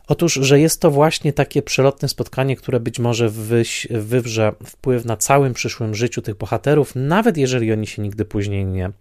Otóż, 0.07 0.33
że 0.33 0.59
jest 0.59 0.81
to 0.81 0.91
właśnie 0.91 1.33
takie 1.33 1.61
przelotne 1.61 2.07
spotkanie, 2.07 2.55
które 2.55 2.79
być 2.79 2.99
może 2.99 3.29
wyś, 3.29 3.87
wywrze 3.91 4.51
wpływ 4.65 5.05
na 5.05 5.17
całym 5.17 5.53
przyszłym 5.53 5.95
życiu 5.95 6.21
tych 6.21 6.35
bohaterów, 6.35 6.91
nawet 6.95 7.37
jeżeli 7.37 7.71
oni 7.71 7.87
się 7.87 8.01
nigdy 8.01 8.25
później 8.25 8.65
nie, 8.65 8.91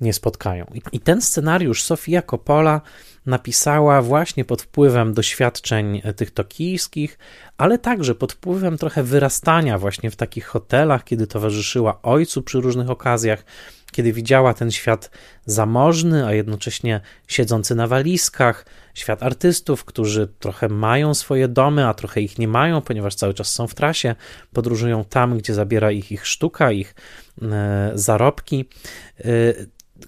nie 0.00 0.12
spotkają. 0.12 0.66
I 0.92 1.00
ten 1.00 1.22
scenariusz 1.22 1.82
Sofia 1.82 2.22
Coppola 2.22 2.80
napisała 3.26 4.02
właśnie 4.02 4.44
pod 4.44 4.62
wpływem 4.62 5.14
doświadczeń 5.14 6.02
tych 6.16 6.30
tokijskich, 6.30 7.18
ale 7.58 7.78
także 7.78 8.14
pod 8.14 8.32
wpływem 8.32 8.78
trochę 8.78 9.02
wyrastania 9.02 9.78
właśnie 9.78 10.10
w 10.10 10.16
takich 10.16 10.46
hotelach, 10.46 11.04
kiedy 11.04 11.26
towarzyszyła 11.26 12.02
ojcu 12.02 12.42
przy 12.42 12.60
różnych 12.60 12.90
okazjach, 12.90 13.44
kiedy 13.92 14.12
widziała 14.12 14.54
ten 14.54 14.70
świat 14.70 15.10
zamożny, 15.46 16.26
a 16.26 16.32
jednocześnie 16.32 17.00
siedzący 17.28 17.74
na 17.74 17.86
walizkach, 17.86 18.66
świat 18.94 19.22
artystów, 19.22 19.84
którzy 19.84 20.28
trochę 20.38 20.68
mają 20.68 21.14
swoje 21.14 21.48
domy, 21.48 21.86
a 21.86 21.94
trochę 21.94 22.20
ich 22.20 22.38
nie 22.38 22.48
mają, 22.48 22.80
ponieważ 22.82 23.14
cały 23.14 23.34
czas 23.34 23.48
są 23.48 23.66
w 23.66 23.74
trasie, 23.74 24.14
podróżują 24.52 25.04
tam, 25.04 25.38
gdzie 25.38 25.54
zabiera 25.54 25.90
ich 25.90 26.12
ich 26.12 26.26
sztuka, 26.26 26.72
ich 26.72 26.94
e, 27.42 27.92
zarobki. 27.94 28.68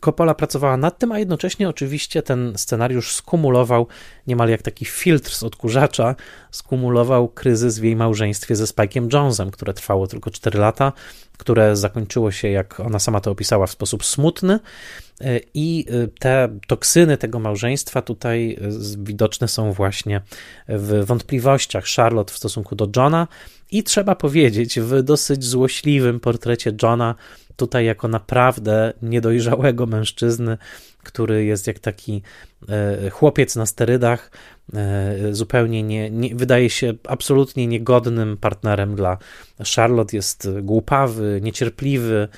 Coppola 0.00 0.34
pracowała 0.34 0.76
nad 0.76 0.98
tym, 0.98 1.12
a 1.12 1.18
jednocześnie 1.18 1.68
oczywiście 1.68 2.22
ten 2.22 2.52
scenariusz 2.56 3.14
skumulował 3.14 3.86
niemal 4.26 4.48
jak 4.48 4.62
taki 4.62 4.84
filtr 4.84 5.34
z 5.34 5.42
odkurzacza, 5.42 6.14
skumulował 6.50 7.28
kryzys 7.28 7.78
w 7.78 7.82
jej 7.82 7.96
małżeństwie 7.96 8.56
ze 8.56 8.64
Spike'em 8.64 9.14
Jonesem, 9.14 9.50
które 9.50 9.74
trwało 9.74 10.06
tylko 10.06 10.30
4 10.30 10.58
lata, 10.58 10.92
które 11.38 11.76
zakończyło 11.76 12.30
się, 12.30 12.48
jak 12.48 12.80
ona 12.80 12.98
sama 12.98 13.20
to 13.20 13.30
opisała, 13.30 13.66
w 13.66 13.70
sposób 13.70 14.04
smutny. 14.04 14.60
I 15.54 15.86
te 16.18 16.58
toksyny 16.66 17.16
tego 17.16 17.38
małżeństwa 17.38 18.02
tutaj 18.02 18.58
widoczne 18.98 19.48
są 19.48 19.72
właśnie 19.72 20.20
w 20.68 21.04
wątpliwościach 21.04 21.84
Charlotte 21.96 22.32
w 22.32 22.36
stosunku 22.36 22.74
do 22.74 22.88
Johna 22.96 23.28
i 23.70 23.82
trzeba 23.82 24.14
powiedzieć, 24.14 24.80
w 24.80 25.02
dosyć 25.02 25.44
złośliwym 25.44 26.20
portrecie 26.20 26.72
Johna, 26.82 27.14
tutaj 27.56 27.84
jako 27.84 28.08
naprawdę 28.08 28.92
niedojrzałego 29.02 29.86
mężczyzny, 29.86 30.58
który 31.02 31.44
jest 31.44 31.66
jak 31.66 31.78
taki 31.78 32.22
e, 32.68 33.10
chłopiec 33.10 33.56
na 33.56 33.66
sterydach, 33.66 34.30
e, 34.74 35.14
zupełnie 35.30 35.82
nie, 35.82 36.10
nie, 36.10 36.34
wydaje 36.34 36.70
się 36.70 36.94
absolutnie 37.08 37.66
niegodnym 37.66 38.36
partnerem 38.36 38.94
dla. 38.96 39.18
Charlotte, 39.76 40.16
jest 40.16 40.48
głupawy, 40.62 41.40
niecierpliwy, 41.42 42.28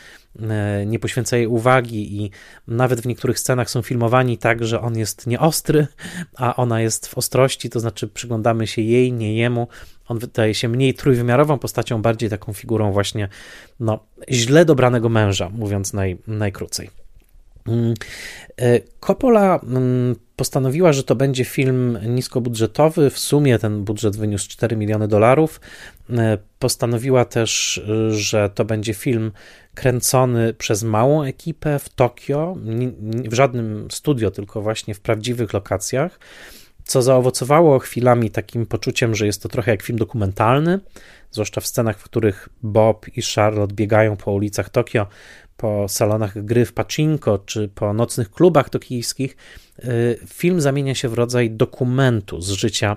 nie 0.87 0.99
poświęca 0.99 1.37
jej 1.37 1.47
uwagi 1.47 2.23
i 2.23 2.31
nawet 2.67 3.01
w 3.01 3.07
niektórych 3.07 3.38
scenach 3.38 3.71
są 3.71 3.83
filmowani 3.83 4.38
tak, 4.38 4.64
że 4.64 4.81
on 4.81 4.99
jest 4.99 5.27
nieostry, 5.27 5.87
a 6.37 6.57
ona 6.57 6.81
jest 6.81 7.07
w 7.07 7.19
ostrości, 7.19 7.71
to 7.71 7.81
znaczy 7.81 8.09
przyglądamy 8.09 8.67
się 8.67 8.83
jej, 8.83 9.12
nie 9.12 9.37
jemu, 9.37 9.69
on 10.09 10.19
wydaje 10.19 10.55
się 10.55 10.69
mniej 10.69 10.95
trójwymiarową 10.95 11.59
postacią, 11.59 12.03
bardziej 12.03 12.31
taką 12.31 12.53
figurą 12.53 12.93
właśnie 12.93 13.29
no, 13.81 14.05
źle 14.31 14.64
dobranego 14.64 15.09
męża, 15.09 15.49
mówiąc 15.49 15.93
naj, 15.93 16.19
najkrócej. 16.27 16.91
Mm, 17.69 17.95
e, 18.57 18.81
Coppola 19.01 19.61
mm, 19.63 20.17
postanowiła, 20.37 20.93
że 20.93 21.05
to 21.05 21.15
będzie 21.15 21.45
film 21.45 21.99
niskobudżetowy. 22.07 23.11
W 23.11 23.19
sumie 23.19 23.59
ten 23.59 23.85
budżet 23.85 24.17
wyniósł 24.17 24.49
4 24.49 24.77
miliony 24.77 25.09
dolarów. 25.09 25.61
E, 26.11 26.39
postanowiła 26.59 27.25
też, 27.25 27.81
że 28.11 28.51
to 28.55 28.65
będzie 28.65 28.95
film 28.95 29.33
kręcony 29.75 30.55
przez 30.55 30.83
małą 30.83 31.23
ekipę 31.23 31.79
w 31.79 31.89
Tokio, 31.89 32.57
w 33.25 33.35
żadnym 33.35 33.89
studio, 33.91 34.31
tylko 34.31 34.63
właśnie 34.63 34.95
w 34.95 35.01
prawdziwych 35.01 35.53
lokacjach 35.53 36.19
co 36.89 37.03
zaowocowało 37.03 37.79
chwilami 37.79 38.31
takim 38.31 38.67
poczuciem, 38.67 39.15
że 39.15 39.27
jest 39.27 39.43
to 39.43 39.49
trochę 39.49 39.71
jak 39.71 39.83
film 39.83 39.99
dokumentalny, 39.99 40.81
zwłaszcza 41.31 41.61
w 41.61 41.67
scenach, 41.67 41.99
w 41.99 42.05
których 42.05 42.49
Bob 42.63 43.07
i 43.17 43.23
Charlotte 43.23 43.75
biegają 43.75 44.17
po 44.17 44.33
ulicach 44.33 44.71
Tokio, 44.71 45.07
po 45.59 45.88
salonach 45.88 46.44
gry 46.44 46.64
w 46.64 46.73
pachinko 46.73 47.38
czy 47.38 47.68
po 47.68 47.92
nocnych 47.92 48.31
klubach 48.31 48.71
tokijskich. 48.71 49.37
Y, 49.85 50.18
film 50.27 50.61
zamienia 50.61 50.94
się 50.94 51.09
w 51.09 51.14
rodzaj 51.14 51.51
dokumentu 51.51 52.40
z 52.40 52.51
życia 52.51 52.97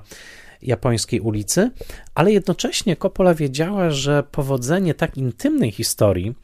japońskiej 0.61 1.19
ulicy, 1.19 1.71
ale 2.15 2.31
jednocześnie 2.31 2.95
Coppola 2.95 3.33
wiedziała, 3.33 3.89
że 3.89 4.23
powodzenie 4.31 4.93
tak 4.93 5.17
intymnej 5.17 5.71
historii 5.71 6.35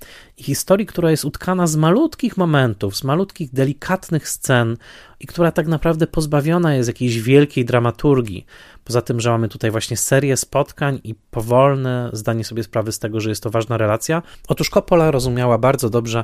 historii, 0.44 0.86
która 0.86 1.12
jest 1.12 1.26
utkana 1.26 1.68
z 1.68 1.76
malutkich 1.76 2.38
momentów, 2.38 2.98
z 2.98 3.04
malutkich, 3.04 3.54
delikatnych 3.54 4.30
scen 4.30 4.78
i 5.20 5.28
która 5.28 5.52
tak 5.52 5.68
naprawdę 5.68 6.08
pozbawiona 6.08 6.76
jest 6.76 6.88
jakiejś 6.88 7.22
wielkiej 7.22 7.66
dramaturgii, 7.66 8.46
poza 8.84 9.02
tym, 9.02 9.20
że 9.20 9.30
mamy 9.30 9.48
tutaj 9.48 9.72
właśnie 9.72 9.98
serię 9.98 10.38
spotkań 10.38 11.00
i 11.04 11.16
powolne 11.16 12.10
zdanie 12.14 12.44
sobie 12.44 12.64
sprawy 12.64 12.92
z 12.92 13.00
tego, 13.00 13.20
że 13.20 13.30
jest 13.30 13.44
to 13.44 13.50
ważna 13.50 13.78
relacja. 13.78 14.24
Otóż 14.48 14.70
Coppola 14.70 15.12
rozumiała 15.12 15.58
bardzo 15.58 15.90
dobrze, 15.90 16.24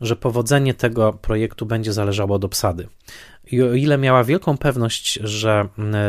że 0.00 0.16
powodzenie 0.16 0.74
tego 0.74 1.12
projektu 1.12 1.66
będzie 1.66 1.92
zależało 1.92 2.34
od 2.34 2.44
obsady. 2.44 2.88
I 3.50 3.62
o 3.62 3.74
ile 3.74 3.98
miała 3.98 4.24
wielką 4.24 4.58
pewność, 4.58 5.14
że 5.14 5.68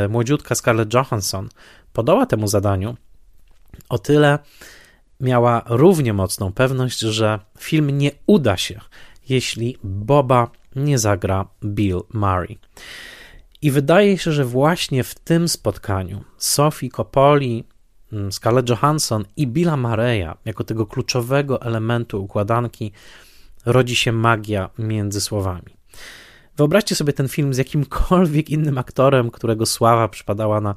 młodziutka 0.10 0.56
Scarlett 0.56 0.94
Johansson 0.94 1.50
podoła 1.94 2.26
temu 2.26 2.48
zadaniu, 2.48 2.98
o 3.90 4.00
tyle 4.00 4.40
miała 5.20 5.64
równie 5.66 6.14
mocną 6.14 6.54
pewność, 6.54 7.00
że 7.00 7.40
film 7.60 7.98
nie 7.98 8.12
uda 8.28 8.58
się, 8.58 8.80
jeśli 9.30 9.78
Boba 9.84 10.52
nie 10.76 11.00
zagra 11.00 11.48
Bill 11.64 12.02
Murray. 12.14 12.60
I 13.62 13.72
wydaje 13.72 14.18
się, 14.18 14.32
że 14.32 14.46
właśnie 14.46 15.04
w 15.04 15.16
tym 15.16 15.48
spotkaniu 15.48 16.24
Sophie 16.38 16.90
Coppoli, 16.90 17.64
Scarlett 18.32 18.70
Johansson 18.70 19.26
i 19.38 19.48
Billa 19.48 19.74
Murray'a 19.74 20.36
jako 20.46 20.64
tego 20.64 20.86
kluczowego 20.86 21.62
elementu 21.62 22.24
układanki 22.24 22.92
rodzi 23.66 23.96
się 23.96 24.12
magia 24.12 24.70
między 24.80 25.22
słowami. 25.22 25.76
Wyobraźcie 26.62 26.96
sobie 26.96 27.14
ten 27.14 27.28
film 27.28 27.54
z 27.54 27.58
jakimkolwiek 27.58 28.50
innym 28.50 28.78
aktorem, 28.78 29.32
którego 29.32 29.66
sława 29.66 30.08
przypadała 30.08 30.62
na 30.62 30.76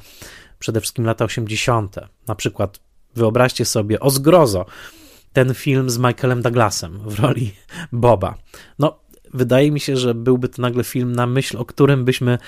przede 0.58 0.80
wszystkim 0.80 1.04
lata 1.04 1.24
80. 1.24 1.96
Na 2.26 2.34
przykład 2.34 2.80
wyobraźcie 3.14 3.64
sobie 3.64 4.00
o 4.00 4.10
zgrozo 4.10 4.66
ten 5.32 5.54
film 5.54 5.90
z 5.90 5.98
Michaelem 5.98 6.42
Douglasem 6.42 6.98
w 6.98 7.20
roli 7.20 7.54
Boba. 7.92 8.34
No, 8.78 8.98
wydaje 9.34 9.70
mi 9.70 9.80
się, 9.80 9.96
że 9.96 10.14
byłby 10.14 10.48
to 10.48 10.62
nagle 10.62 10.84
film 10.84 11.12
na 11.12 11.26
myśl, 11.26 11.56
o 11.56 11.64
którym 11.64 12.04
byśmy 12.04 12.38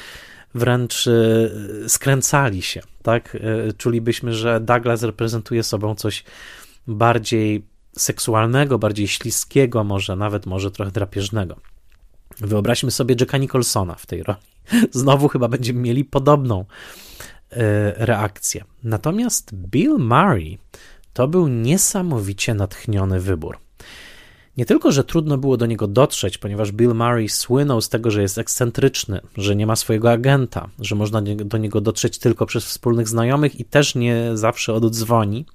wręcz 0.54 1.06
e, 1.06 1.88
skręcali 1.88 2.62
się, 2.62 2.82
tak? 3.02 3.36
E, 3.40 3.72
czulibyśmy, 3.72 4.34
że 4.34 4.60
Douglas 4.60 5.02
reprezentuje 5.02 5.62
sobą 5.62 5.94
coś 5.94 6.24
bardziej 6.86 7.66
seksualnego, 7.98 8.78
bardziej 8.78 9.08
śliskiego, 9.08 9.84
może 9.84 10.16
nawet 10.16 10.46
może 10.46 10.70
trochę 10.70 10.90
drapieżnego. 10.90 11.56
Wyobraźmy 12.40 12.90
sobie 12.90 13.16
Jacka 13.20 13.38
Nicholsona 13.38 13.94
w 13.94 14.06
tej 14.06 14.22
roli. 14.22 14.40
Znowu 14.90 15.28
chyba 15.28 15.48
będziemy 15.48 15.80
mieli 15.80 16.04
podobną 16.04 16.64
e, 17.50 18.06
reakcję. 18.06 18.64
Natomiast 18.84 19.54
Bill 19.54 19.96
Murray 19.98 20.58
to 21.12 21.28
był 21.28 21.48
niesamowicie 21.48 22.54
natchniony 22.54 23.20
wybór. 23.20 23.58
Nie 24.56 24.66
tylko, 24.66 24.92
że 24.92 25.04
trudno 25.04 25.38
było 25.38 25.56
do 25.56 25.66
niego 25.66 25.86
dotrzeć, 25.86 26.38
ponieważ 26.38 26.72
Bill 26.72 26.94
Murray 26.94 27.28
słynął 27.28 27.80
z 27.80 27.88
tego, 27.88 28.10
że 28.10 28.22
jest 28.22 28.38
ekscentryczny, 28.38 29.20
że 29.36 29.56
nie 29.56 29.66
ma 29.66 29.76
swojego 29.76 30.10
agenta, 30.10 30.68
że 30.78 30.94
można 30.94 31.22
do 31.22 31.58
niego 31.58 31.80
dotrzeć 31.80 32.18
tylko 32.18 32.46
przez 32.46 32.64
wspólnych 32.64 33.08
znajomych 33.08 33.60
i 33.60 33.64
też 33.64 33.94
nie 33.94 34.30
zawsze 34.34 34.74
oddzwoni. 34.74 35.46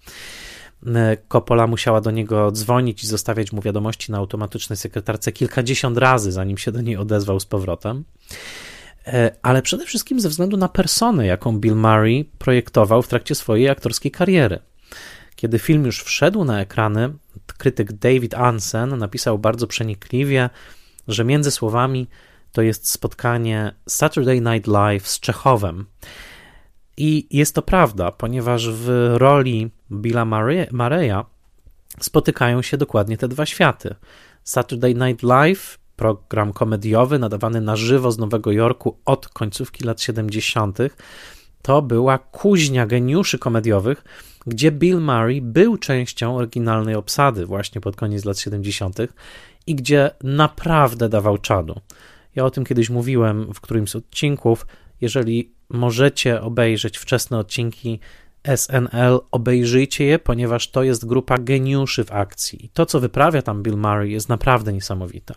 E, 0.87 1.17
Coppola 1.27 1.67
musiała 1.67 2.01
do 2.01 2.11
niego 2.11 2.51
dzwonić 2.51 3.03
i 3.03 3.07
zostawiać 3.07 3.51
mu 3.51 3.61
wiadomości 3.61 4.11
na 4.11 4.17
automatycznej 4.17 4.77
sekretarce 4.77 5.31
kilkadziesiąt 5.31 5.97
razy, 5.97 6.31
zanim 6.31 6.57
się 6.57 6.71
do 6.71 6.81
niej 6.81 6.97
odezwał 6.97 7.39
z 7.39 7.45
powrotem. 7.45 8.03
E, 9.07 9.35
ale 9.41 9.61
przede 9.61 9.85
wszystkim 9.85 10.19
ze 10.19 10.29
względu 10.29 10.57
na 10.57 10.69
personę, 10.69 11.25
jaką 11.25 11.59
Bill 11.59 11.75
Murray 11.75 12.29
projektował 12.37 13.01
w 13.01 13.07
trakcie 13.07 13.35
swojej 13.35 13.69
aktorskiej 13.69 14.11
kariery. 14.11 14.59
Kiedy 15.35 15.59
film 15.59 15.85
już 15.85 16.03
wszedł 16.03 16.43
na 16.43 16.61
ekrany, 16.61 17.13
krytyk 17.57 17.93
David 17.93 18.33
Ansen 18.33 18.97
napisał 18.97 19.39
bardzo 19.39 19.67
przenikliwie, 19.67 20.49
że 21.07 21.23
między 21.23 21.51
słowami 21.51 22.07
to 22.51 22.61
jest 22.61 22.91
spotkanie 22.91 23.73
Saturday 23.87 24.41
Night 24.41 24.67
Live 24.67 25.07
z 25.07 25.19
Czechowem. 25.19 25.85
I 27.03 27.27
jest 27.37 27.55
to 27.55 27.61
prawda, 27.61 28.11
ponieważ 28.11 28.69
w 28.69 29.13
roli 29.17 29.69
Billa 29.91 30.25
Mareya 30.71 31.25
spotykają 31.99 32.61
się 32.61 32.77
dokładnie 32.77 33.17
te 33.17 33.27
dwa 33.27 33.45
światy. 33.45 33.95
Saturday 34.43 34.95
Night 34.95 35.23
Live, 35.23 35.77
program 35.95 36.53
komediowy 36.53 37.19
nadawany 37.19 37.61
na 37.61 37.75
żywo 37.75 38.11
z 38.11 38.17
Nowego 38.17 38.51
Jorku 38.51 38.97
od 39.05 39.27
końcówki 39.29 39.83
lat 39.83 40.01
70., 40.01 40.77
to 41.61 41.81
była 41.81 42.17
kuźnia 42.17 42.85
geniuszy 42.85 43.39
komediowych, 43.39 44.03
gdzie 44.47 44.71
Bill 44.71 44.99
Murray 44.99 45.41
był 45.41 45.77
częścią 45.77 46.37
oryginalnej 46.37 46.95
obsady 46.95 47.45
właśnie 47.45 47.81
pod 47.81 47.95
koniec 47.95 48.25
lat 48.25 48.39
70. 48.39 48.97
i 49.67 49.75
gdzie 49.75 50.11
naprawdę 50.23 51.09
dawał 51.09 51.37
czadu. 51.37 51.81
Ja 52.35 52.45
o 52.45 52.51
tym 52.51 52.65
kiedyś 52.65 52.89
mówiłem 52.89 53.53
w 53.53 53.61
którymś 53.61 53.89
z 53.89 53.95
odcinków. 53.95 54.67
Jeżeli 55.01 55.51
możecie 55.73 56.41
obejrzeć 56.41 56.97
wczesne 56.97 57.38
odcinki 57.38 57.99
SNL, 58.55 59.19
obejrzyjcie 59.31 60.05
je, 60.05 60.19
ponieważ 60.19 60.71
to 60.71 60.84
jest 60.84 61.05
grupa 61.05 61.38
geniuszy 61.38 62.03
w 62.03 62.12
akcji. 62.12 62.65
I 62.65 62.69
to, 62.69 62.86
co 62.86 62.99
wyprawia 62.99 63.41
tam 63.41 63.63
Bill 63.63 63.77
Murray, 63.77 64.12
jest 64.12 64.29
naprawdę 64.29 64.73
niesamowite. 64.73 65.34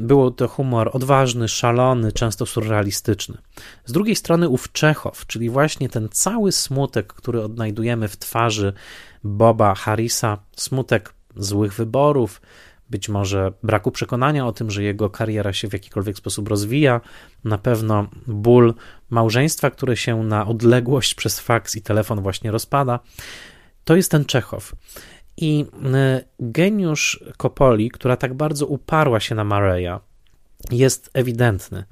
Było 0.00 0.30
to 0.30 0.48
humor 0.48 0.90
odważny, 0.92 1.48
szalony, 1.48 2.12
często 2.12 2.46
surrealistyczny. 2.46 3.38
Z 3.84 3.92
drugiej 3.92 4.16
strony 4.16 4.48
ów 4.48 4.72
Czechow, 4.72 5.26
czyli 5.26 5.50
właśnie 5.50 5.88
ten 5.88 6.08
cały 6.08 6.52
smutek, 6.52 7.12
który 7.12 7.42
odnajdujemy 7.42 8.08
w 8.08 8.16
twarzy 8.16 8.72
Boba 9.24 9.74
Harrisa, 9.74 10.38
smutek 10.56 11.14
złych 11.36 11.74
wyborów, 11.74 12.40
być 12.94 13.08
może 13.08 13.52
braku 13.62 13.90
przekonania 13.90 14.46
o 14.46 14.52
tym, 14.52 14.70
że 14.70 14.82
jego 14.82 15.10
kariera 15.10 15.52
się 15.52 15.68
w 15.68 15.72
jakikolwiek 15.72 16.16
sposób 16.16 16.48
rozwija, 16.48 17.00
na 17.44 17.58
pewno 17.58 18.06
ból 18.26 18.74
małżeństwa, 19.10 19.70
które 19.70 19.96
się 19.96 20.22
na 20.22 20.46
odległość 20.46 21.14
przez 21.14 21.40
faks 21.40 21.76
i 21.76 21.82
telefon 21.82 22.20
właśnie 22.20 22.50
rozpada. 22.50 23.00
To 23.84 23.96
jest 23.96 24.10
ten 24.10 24.24
Czechow. 24.24 24.72
I 25.36 25.66
y, 26.20 26.24
geniusz 26.40 27.24
Kopoli, 27.36 27.90
która 27.90 28.16
tak 28.16 28.34
bardzo 28.34 28.66
uparła 28.66 29.20
się 29.20 29.34
na 29.34 29.44
Mareya, 29.44 29.98
jest 30.70 31.10
ewidentny. 31.14 31.84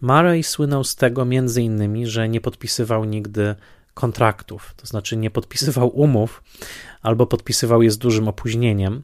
Murray 0.00 0.42
słynął 0.42 0.84
z 0.84 0.96
tego 0.96 1.24
między 1.24 1.62
innymi, 1.62 2.06
że 2.06 2.28
nie 2.28 2.40
podpisywał 2.40 3.04
nigdy 3.04 3.54
kontraktów, 3.94 4.74
to 4.76 4.86
znaczy 4.86 5.16
nie 5.16 5.30
podpisywał 5.30 5.88
umów 5.88 6.42
albo 7.02 7.26
podpisywał 7.26 7.82
je 7.82 7.90
z 7.90 7.98
dużym 7.98 8.28
opóźnieniem. 8.28 9.02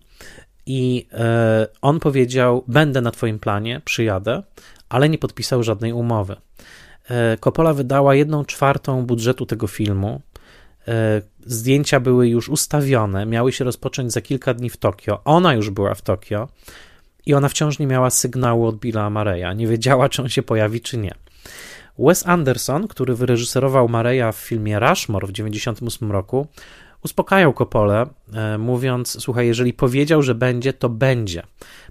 I 0.66 1.06
e, 1.12 1.66
on 1.82 2.00
powiedział: 2.00 2.64
Będę 2.68 3.00
na 3.00 3.10
Twoim 3.10 3.38
planie, 3.38 3.80
przyjadę, 3.84 4.42
ale 4.88 5.08
nie 5.08 5.18
podpisał 5.18 5.62
żadnej 5.62 5.92
umowy. 5.92 6.36
E, 7.10 7.36
Coppola 7.36 7.74
wydała 7.74 8.14
jedną 8.14 8.44
czwartą 8.44 9.06
budżetu 9.06 9.46
tego 9.46 9.66
filmu. 9.66 10.20
E, 10.88 11.22
zdjęcia 11.46 12.00
były 12.00 12.28
już 12.28 12.48
ustawione, 12.48 13.26
miały 13.26 13.52
się 13.52 13.64
rozpocząć 13.64 14.12
za 14.12 14.20
kilka 14.20 14.54
dni 14.54 14.70
w 14.70 14.76
Tokio. 14.76 15.20
Ona 15.24 15.54
już 15.54 15.70
była 15.70 15.94
w 15.94 16.02
Tokio 16.02 16.48
i 17.26 17.34
ona 17.34 17.48
wciąż 17.48 17.78
nie 17.78 17.86
miała 17.86 18.10
sygnału 18.10 18.66
od 18.66 18.76
Billa 18.76 19.10
Mareya. 19.10 19.56
Nie 19.56 19.66
wiedziała, 19.66 20.08
czy 20.08 20.22
on 20.22 20.28
się 20.28 20.42
pojawi, 20.42 20.80
czy 20.80 20.98
nie. 20.98 21.14
Wes 21.98 22.26
Anderson, 22.26 22.88
który 22.88 23.14
wyreżyserował 23.14 23.88
Mareya 23.88 24.32
w 24.32 24.36
filmie 24.36 24.78
Rushmore 24.78 25.26
w 25.26 25.32
1998 25.32 26.12
roku, 26.12 26.46
uspokajał 27.04 27.52
Kopole, 27.52 28.06
mówiąc: 28.58 29.16
Słuchaj, 29.20 29.46
jeżeli 29.46 29.72
powiedział, 29.72 30.22
że 30.22 30.34
będzie, 30.34 30.72
to 30.72 30.88
będzie, 30.88 31.42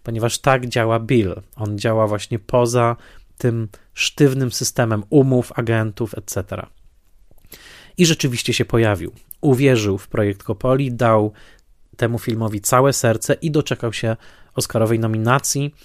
ponieważ 0.04 0.40
tak 0.40 0.66
działa 0.66 1.00
Bill. 1.00 1.36
On 1.56 1.80
działa 1.80 2.08
właśnie 2.08 2.40
poza 2.40 2.96
tym 3.38 3.68
sztywnym 3.94 4.52
systemem 4.52 5.04
umów, 5.10 5.52
agentów, 5.56 6.14
etc. 6.18 6.66
I 7.98 8.06
rzeczywiście 8.06 8.54
się 8.54 8.66
pojawił. 8.66 9.12
Uwierzył 9.42 9.98
w 9.98 10.08
projekt 10.08 10.44
Kopoli, 10.44 10.92
dał 10.92 11.32
temu 11.98 12.20
filmowi 12.20 12.62
całe 12.62 12.94
serce 12.94 13.34
i 13.34 13.52
doczekał 13.52 13.94
się 13.94 14.16
Oscarowej 14.56 15.00
nominacji. 15.00 15.76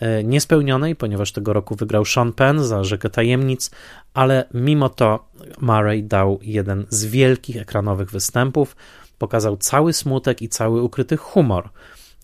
E, 0.00 0.24
niespełnionej, 0.24 0.96
ponieważ 0.96 1.32
tego 1.32 1.52
roku 1.52 1.74
wygrał 1.74 2.04
Sean 2.04 2.32
Penn 2.32 2.64
za 2.64 2.84
Rzekę 2.84 3.10
Tajemnic, 3.10 3.70
ale 4.14 4.44
mimo 4.54 4.88
to 4.88 5.28
Murray 5.60 6.02
dał 6.02 6.38
jeden 6.42 6.86
z 6.88 7.04
wielkich 7.04 7.56
ekranowych 7.56 8.10
występów, 8.10 8.76
pokazał 9.18 9.56
cały 9.56 9.92
smutek 9.92 10.42
i 10.42 10.48
cały 10.48 10.82
ukryty 10.82 11.16
humor 11.16 11.70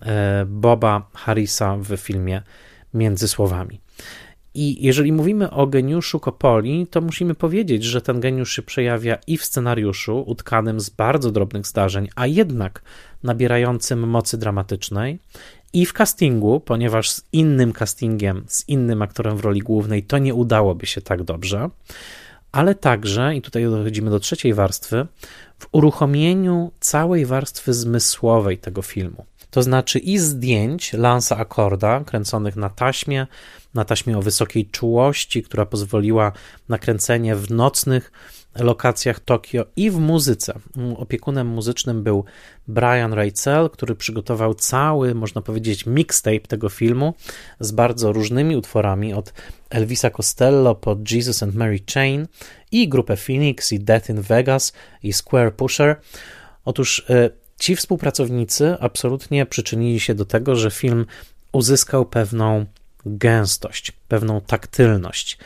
e, 0.03 0.47
Boba 0.47 1.11
Harrisa 1.15 1.77
w 1.77 1.97
filmie 1.97 2.43
Między 2.95 3.29
Słowami. 3.29 3.81
I 4.59 4.87
jeżeli 4.87 5.13
mówimy 5.13 5.51
o 5.51 5.67
geniuszu 5.67 6.21
Coppoli, 6.21 6.87
to 6.87 7.01
musimy 7.01 7.35
powiedzieć, 7.35 7.85
że 7.85 8.01
ten 8.01 8.21
geniusz 8.21 8.53
się 8.53 8.63
przejawia 8.63 9.19
i 9.27 9.39
w 9.39 9.45
scenariuszu, 9.45 10.25
utkanym 10.27 10.81
z 10.81 10.91
bardzo 10.91 11.31
drobnych 11.31 11.67
zdarzeń, 11.67 12.09
a 12.15 12.27
jednak 12.27 12.83
nabierającym 13.23 14.09
mocy 14.09 14.39
dramatycznej, 14.39 15.19
i 15.77 15.87
w 15.87 15.93
castingu, 15.93 16.61
ponieważ 16.61 17.11
z 17.11 17.23
innym 17.33 17.73
castingiem, 17.73 18.45
z 18.49 18.69
innym 18.69 19.03
aktorem 19.03 19.37
w 19.37 19.41
roli 19.41 19.61
głównej 19.61 20.03
to 20.03 20.19
nie 20.19 20.35
udałoby 20.35 20.87
się 20.87 21.01
tak 21.01 21.23
dobrze, 21.23 21.71
ale 22.53 22.75
także, 22.75 23.37
i 23.37 23.43
tutaj 23.43 23.65
dochodzimy 23.65 24.11
do 24.11 24.21
trzeciej 24.21 24.55
warstwy, 24.55 25.07
w 25.59 25.69
uruchomieniu 25.73 26.73
całej 26.81 27.27
warstwy 27.27 27.75
zmysłowej 27.75 28.59
tego 28.59 28.83
filmu. 28.83 29.25
To 29.51 29.63
znaczy 29.63 29.99
i 29.99 30.19
zdjęć 30.19 30.93
Lansa 30.93 31.37
Akorda 31.37 32.05
kręconych 32.05 32.57
na 32.57 32.71
taśmie, 32.71 33.27
na 33.75 33.85
taśmie 33.85 34.19
o 34.19 34.23
wysokiej 34.23 34.67
czułości, 34.67 35.43
która 35.43 35.67
pozwoliła 35.67 36.33
na 36.69 36.79
kręcenie 36.79 37.37
w 37.37 37.51
nocnych 37.51 38.13
lokacjach 38.59 39.21
Tokio 39.21 39.65
i 39.77 39.91
w 39.91 39.99
muzyce. 39.99 40.59
Opiekunem 40.97 41.47
muzycznym 41.47 42.03
był 42.03 42.25
Brian 42.69 43.13
Rachel, 43.13 43.71
który 43.71 43.95
przygotował 43.95 44.55
cały, 44.55 45.15
można 45.15 45.43
powiedzieć, 45.43 45.87
mixtape 45.87 46.41
tego 46.41 46.69
filmu 46.69 47.15
z 47.61 47.73
bardzo 47.73 48.13
różnymi 48.13 48.57
utworami, 48.57 49.15
od 49.15 49.33
Elvisa 49.71 50.11
Costello 50.11 50.75
po 50.75 50.97
Jesus 51.11 51.43
and 51.43 51.55
Mary 51.55 51.81
Chain 51.95 52.27
i 52.73 52.89
grupę 52.89 53.17
Phoenix 53.17 53.73
i 53.73 53.81
Death 53.81 54.11
in 54.11 54.21
Vegas 54.21 54.73
i 55.03 55.13
Square 55.13 55.55
Pusher. 55.55 55.97
Otóż 56.65 57.07
e, 57.11 57.31
ci 57.59 57.77
współpracownicy 57.77 58.77
absolutnie 58.81 59.47
przyczynili 59.47 60.01
się 60.01 60.15
do 60.15 60.25
tego, 60.25 60.57
że 60.57 60.71
film 60.71 61.07
uzyskał 61.53 62.07
pewną 62.07 62.67
gęstość, 63.07 63.93
pewną 64.09 64.41
taktylność. 64.41 65.39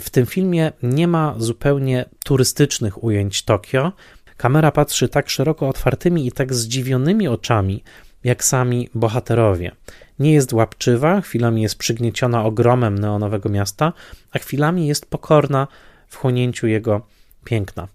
W 0.00 0.10
tym 0.10 0.26
filmie 0.26 0.72
nie 0.82 1.08
ma 1.08 1.34
zupełnie 1.38 2.04
turystycznych 2.24 3.04
ujęć 3.04 3.42
Tokio. 3.42 3.92
Kamera 4.36 4.72
patrzy 4.72 5.08
tak 5.08 5.30
szeroko 5.30 5.68
otwartymi 5.68 6.26
i 6.26 6.32
tak 6.32 6.54
zdziwionymi 6.54 7.28
oczami, 7.28 7.82
jak 8.24 8.44
sami 8.44 8.88
bohaterowie. 8.94 9.72
Nie 10.18 10.32
jest 10.32 10.52
łapczywa, 10.52 11.20
chwilami 11.20 11.62
jest 11.62 11.78
przygnieciona 11.78 12.44
ogromem 12.44 12.98
neonowego 12.98 13.48
miasta, 13.48 13.92
a 14.32 14.38
chwilami 14.38 14.86
jest 14.86 15.06
pokorna 15.06 15.68
w 16.08 16.16
chłonięciu 16.16 16.66
jego 16.66 17.06
piękna. 17.44 17.88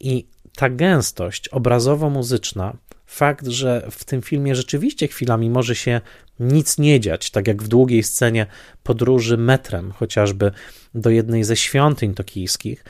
I 0.00 0.26
ta 0.56 0.70
gęstość 0.70 1.48
obrazowo-muzyczna 1.48 2.72
fakt, 3.10 3.46
że 3.46 3.86
w 3.90 4.04
tym 4.04 4.22
filmie 4.22 4.54
rzeczywiście 4.54 5.08
chwilami 5.08 5.50
może 5.50 5.74
się 5.74 6.00
nic 6.40 6.78
nie 6.78 7.00
dziać, 7.00 7.30
tak 7.30 7.48
jak 7.48 7.62
w 7.62 7.68
długiej 7.68 8.02
scenie 8.02 8.46
podróży 8.82 9.36
metrem, 9.36 9.92
chociażby 9.92 10.52
do 10.94 11.10
jednej 11.10 11.44
ze 11.44 11.56
świątyń 11.56 12.14
tokijskich, 12.14 12.84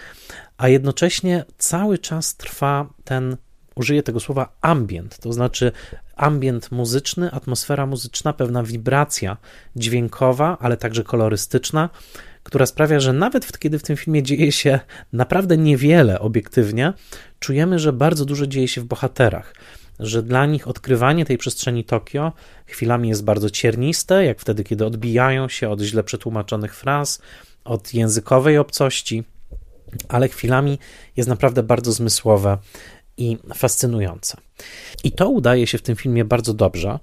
a 0.58 0.68
jednocześnie 0.68 1.44
cały 1.58 1.98
czas 1.98 2.36
trwa 2.36 2.86
ten, 3.04 3.36
użyję 3.74 4.02
tego 4.02 4.20
słowa, 4.20 4.56
ambient, 4.60 5.18
to 5.18 5.32
znaczy 5.32 5.72
ambient 6.16 6.72
muzyczny, 6.72 7.30
atmosfera 7.30 7.86
muzyczna, 7.86 8.32
pewna 8.32 8.62
wibracja 8.62 9.36
dźwiękowa, 9.76 10.58
ale 10.60 10.76
także 10.76 11.04
kolorystyczna, 11.04 11.90
która 12.42 12.66
sprawia, 12.66 13.00
że 13.00 13.12
nawet 13.12 13.58
kiedy 13.58 13.78
w 13.78 13.82
tym 13.82 13.96
filmie 13.96 14.22
dzieje 14.22 14.52
się 14.52 14.80
naprawdę 15.12 15.56
niewiele 15.56 16.20
obiektywnie, 16.20 16.92
czujemy, 17.38 17.78
że 17.78 17.92
bardzo 17.92 18.24
dużo 18.24 18.46
dzieje 18.46 18.68
się 18.68 18.80
w 18.80 18.84
bohaterach 18.84 19.54
że 20.00 20.22
dla 20.22 20.46
nich 20.46 20.68
odkrywanie 20.68 21.24
tej 21.24 21.38
przestrzeni 21.38 21.84
Tokio 21.84 22.32
chwilami 22.66 23.08
jest 23.08 23.24
bardzo 23.24 23.50
cierniste, 23.50 24.24
jak 24.24 24.40
wtedy, 24.40 24.64
kiedy 24.64 24.86
odbijają 24.86 25.48
się 25.48 25.68
od 25.68 25.80
źle 25.80 26.04
przetłumaczonych 26.04 26.74
fraz, 26.74 27.22
od 27.64 27.94
językowej 27.94 28.58
obcości, 28.58 29.24
ale 30.08 30.28
chwilami 30.28 30.78
jest 31.16 31.28
naprawdę 31.28 31.62
bardzo 31.62 31.92
zmysłowe 31.92 32.58
i 33.16 33.38
fascynujące. 33.54 34.36
I 35.04 35.12
to 35.12 35.28
udaje 35.28 35.66
się 35.66 35.78
w 35.78 35.82
tym 35.82 35.96
filmie 35.96 36.24
bardzo 36.24 36.54
dobrze. 36.54 36.98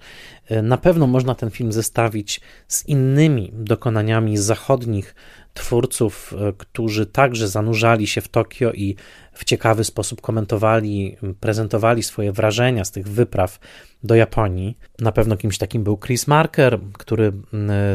Na 0.63 0.77
pewno 0.77 1.07
można 1.07 1.35
ten 1.35 1.49
film 1.49 1.71
zestawić 1.71 2.41
z 2.67 2.87
innymi 2.87 3.51
dokonaniami 3.53 4.37
zachodnich 4.37 5.15
twórców, 5.57 6.33
którzy 6.57 7.05
także 7.05 7.47
zanurzali 7.47 8.07
się 8.07 8.21
w 8.21 8.27
Tokio 8.27 8.71
i 8.71 8.95
w 9.33 9.45
ciekawy 9.45 9.83
sposób 9.83 10.21
komentowali, 10.21 11.17
prezentowali 11.39 12.03
swoje 12.03 12.31
wrażenia 12.31 12.85
z 12.85 12.91
tych 12.91 13.07
wypraw 13.07 13.59
do 14.03 14.15
Japonii. 14.15 14.77
Na 14.99 15.11
pewno 15.11 15.37
kimś 15.37 15.57
takim 15.57 15.83
był 15.83 15.97
Chris 15.97 16.27
Marker, 16.27 16.79
który 16.93 17.33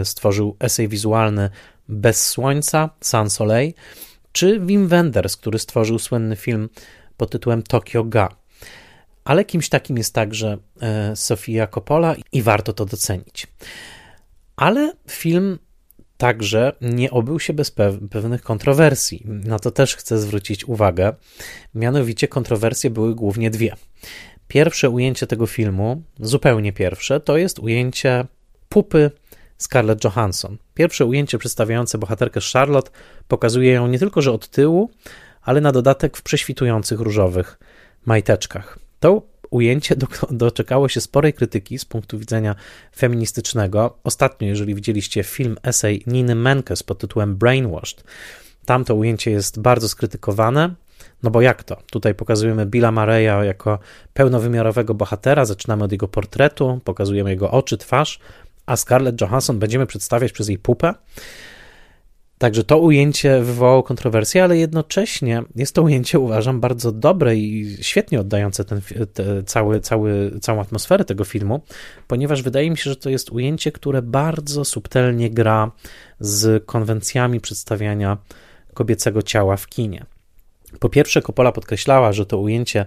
stworzył 0.05 0.57
esej 0.61 0.89
wizualny 0.89 1.51
Bez 1.89 2.29
Słońca, 2.29 2.91
Sun 3.01 3.31
Soleil, 3.31 3.73
czy 4.33 4.61
Wim 4.61 4.89
Wenders, 4.89 5.37
który 5.37 5.59
stworzył 5.59 5.99
słynny 5.99 6.37
film 6.37 6.69
pod 7.17 7.31
tytułem 7.31 7.63
Tokyo 7.63 8.05
Ga. 8.05 8.29
Ale 9.25 9.45
kimś 9.45 9.69
takim 9.69 9.99
jest 9.99 10.15
także 10.15 10.59
e, 10.81 11.17
Sofia 11.17 11.67
Coppola 11.67 12.15
i 12.33 12.43
warto 12.43 12.73
to 12.73 12.85
docenić. 12.85 13.47
Ale 14.57 14.93
film 15.11 15.59
także 16.17 16.73
nie 16.81 17.11
obył 17.11 17.41
się 17.41 17.53
bez 17.53 17.71
pewnych 18.11 18.43
kontrowersji. 18.43 19.23
Na 19.27 19.59
to 19.59 19.71
też 19.71 19.97
chcę 19.97 20.19
zwrócić 20.19 20.65
uwagę. 20.65 21.13
Mianowicie 21.75 22.29
kontrowersje 22.29 22.91
były 22.91 23.15
głównie 23.15 23.51
dwie. 23.51 23.75
Pierwsze 24.49 24.91
ujęcie 24.91 25.27
tego 25.27 25.47
filmu, 25.47 26.03
zupełnie 26.21 26.73
pierwsze, 26.73 27.21
to 27.21 27.37
jest 27.37 27.59
ujęcie 27.59 28.25
pupy 28.69 29.11
Scarlett 29.59 30.05
Johansson. 30.05 30.59
Pierwsze 30.75 31.07
ujęcie 31.07 31.39
przedstawiające 31.39 31.99
bohaterkę 31.99 32.41
Charlotte 32.53 32.91
pokazuje 33.29 33.73
ją 33.73 33.89
nie 33.89 33.99
tylko, 33.99 34.23
że 34.23 34.33
od 34.33 34.49
tyłu, 34.49 34.91
ale 35.43 35.61
na 35.61 35.73
dodatek 35.73 36.17
w 36.17 36.23
prześwitujących 36.23 37.01
różowych 37.01 37.59
majteczkach. 38.05 38.79
To 39.01 39.32
ujęcie 39.53 39.97
do, 39.97 40.07
doczekało 40.31 40.89
się 40.89 41.01
sporej 41.01 41.33
krytyki 41.33 41.79
z 41.79 41.85
punktu 41.85 42.19
widzenia 42.19 42.55
feministycznego. 42.97 43.99
Ostatnio, 44.05 44.49
jeżeli 44.49 44.75
widzieliście 44.75 45.23
film 45.23 45.57
esej 45.63 46.03
Niny 46.07 46.35
Menkes 46.35 46.83
pod 46.83 46.99
tytułem 46.99 47.37
Brainwashed, 47.37 48.05
tam 48.65 48.85
to 48.85 48.95
ujęcie 48.95 49.31
jest 49.31 49.61
bardzo 49.61 49.89
skrytykowane. 49.89 50.75
No 51.23 51.31
bo 51.31 51.41
jak 51.41 51.65
to? 51.65 51.77
Tutaj 51.91 52.15
pokazujemy 52.15 52.67
Billa 52.67 52.93
Mareya 52.93 53.47
jako 53.47 53.79
pełnowymiarowego 54.15 54.95
bohatera, 54.95 55.45
zaczynamy 55.45 55.85
od 55.85 55.93
jego 55.93 56.09
portretu, 56.09 56.81
pokazujemy 56.85 57.31
jego 57.31 57.51
oczy, 57.51 57.79
twarz, 57.79 58.19
a 58.67 58.77
Scarlett 58.77 59.21
Johansson 59.21 59.59
będziemy 59.59 59.87
przedstawiać 59.87 60.33
przez 60.33 60.49
jej 60.49 60.59
pupę. 60.59 60.95
Także 62.43 62.65
to 62.65 62.79
ujęcie 62.79 63.41
wywołało 63.41 63.83
kontrowersję, 63.83 64.45
ale 64.45 64.59
jednocześnie 64.59 65.43
jest 65.57 65.75
to 65.75 65.83
ujęcie, 65.83 66.19
uważam, 66.19 66.61
bardzo 66.61 66.93
dobre 66.93 67.37
i 67.37 67.77
świetnie 67.81 68.21
oddające 68.21 68.65
ten, 68.65 68.81
te, 69.13 69.43
cały, 69.43 69.81
cały, 69.81 70.39
całą 70.41 70.61
atmosferę 70.61 71.05
tego 71.05 71.25
filmu, 71.25 71.61
ponieważ 72.09 72.43
wydaje 72.43 72.71
mi 72.71 72.77
się, 72.77 72.91
że 72.91 72.97
to 72.97 73.11
jest 73.11 73.33
ujęcie, 73.33 73.73
które 73.73 74.03
bardzo 74.03 74.65
subtelnie 74.65 75.31
gra 75.31 75.71
z 76.21 76.67
konwencjami 76.67 77.41
przedstawiania 77.41 78.19
kobiecego 78.75 79.23
ciała 79.23 79.57
w 79.57 79.67
kinie. 79.67 80.05
Po 80.81 80.89
pierwsze, 80.89 81.23
Coppola 81.23 81.53
podkreślała, 81.53 82.13
że 82.13 82.27
to 82.27 82.39
ujęcie 82.39 82.85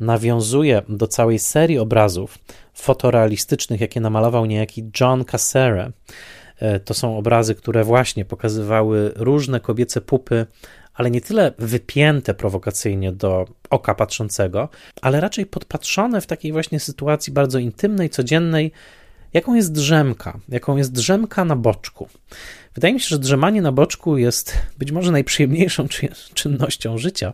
nawiązuje 0.00 0.82
do 0.88 1.06
całej 1.06 1.38
serii 1.38 1.78
obrazów 1.78 2.38
fotorealistycznych, 2.74 3.80
jakie 3.80 4.00
namalował 4.00 4.46
niejaki 4.46 4.90
John 5.00 5.24
Cassere. 5.24 5.92
E, 6.60 6.80
to 6.80 6.94
są 6.94 7.18
obrazy, 7.18 7.54
które 7.54 7.84
właśnie 7.84 8.24
pokazywały 8.24 9.12
różne 9.16 9.60
kobiece 9.60 10.00
pupy, 10.00 10.46
ale 10.94 11.10
nie 11.10 11.20
tyle 11.20 11.52
wypięte 11.58 12.34
prowokacyjnie 12.34 13.12
do 13.12 13.46
oka 13.70 13.94
patrzącego, 13.94 14.68
ale 15.02 15.20
raczej 15.20 15.46
podpatrzone 15.46 16.20
w 16.20 16.26
takiej 16.26 16.52
właśnie 16.52 16.80
sytuacji 16.80 17.32
bardzo 17.32 17.58
intymnej, 17.58 18.10
codziennej, 18.10 18.72
jaką 19.32 19.54
jest 19.54 19.72
drzemka, 19.72 20.38
jaką 20.48 20.76
jest 20.76 20.92
drzemka 20.92 21.44
na 21.44 21.56
boczku. 21.56 22.08
Wydaje 22.74 22.94
mi 22.94 23.00
się, 23.00 23.08
że 23.08 23.18
drzemanie 23.18 23.62
na 23.62 23.72
boczku 23.72 24.16
jest 24.16 24.58
być 24.78 24.92
może 24.92 25.12
najprzyjemniejszą 25.12 25.86
czynnością 26.34 26.98
życia, 26.98 27.32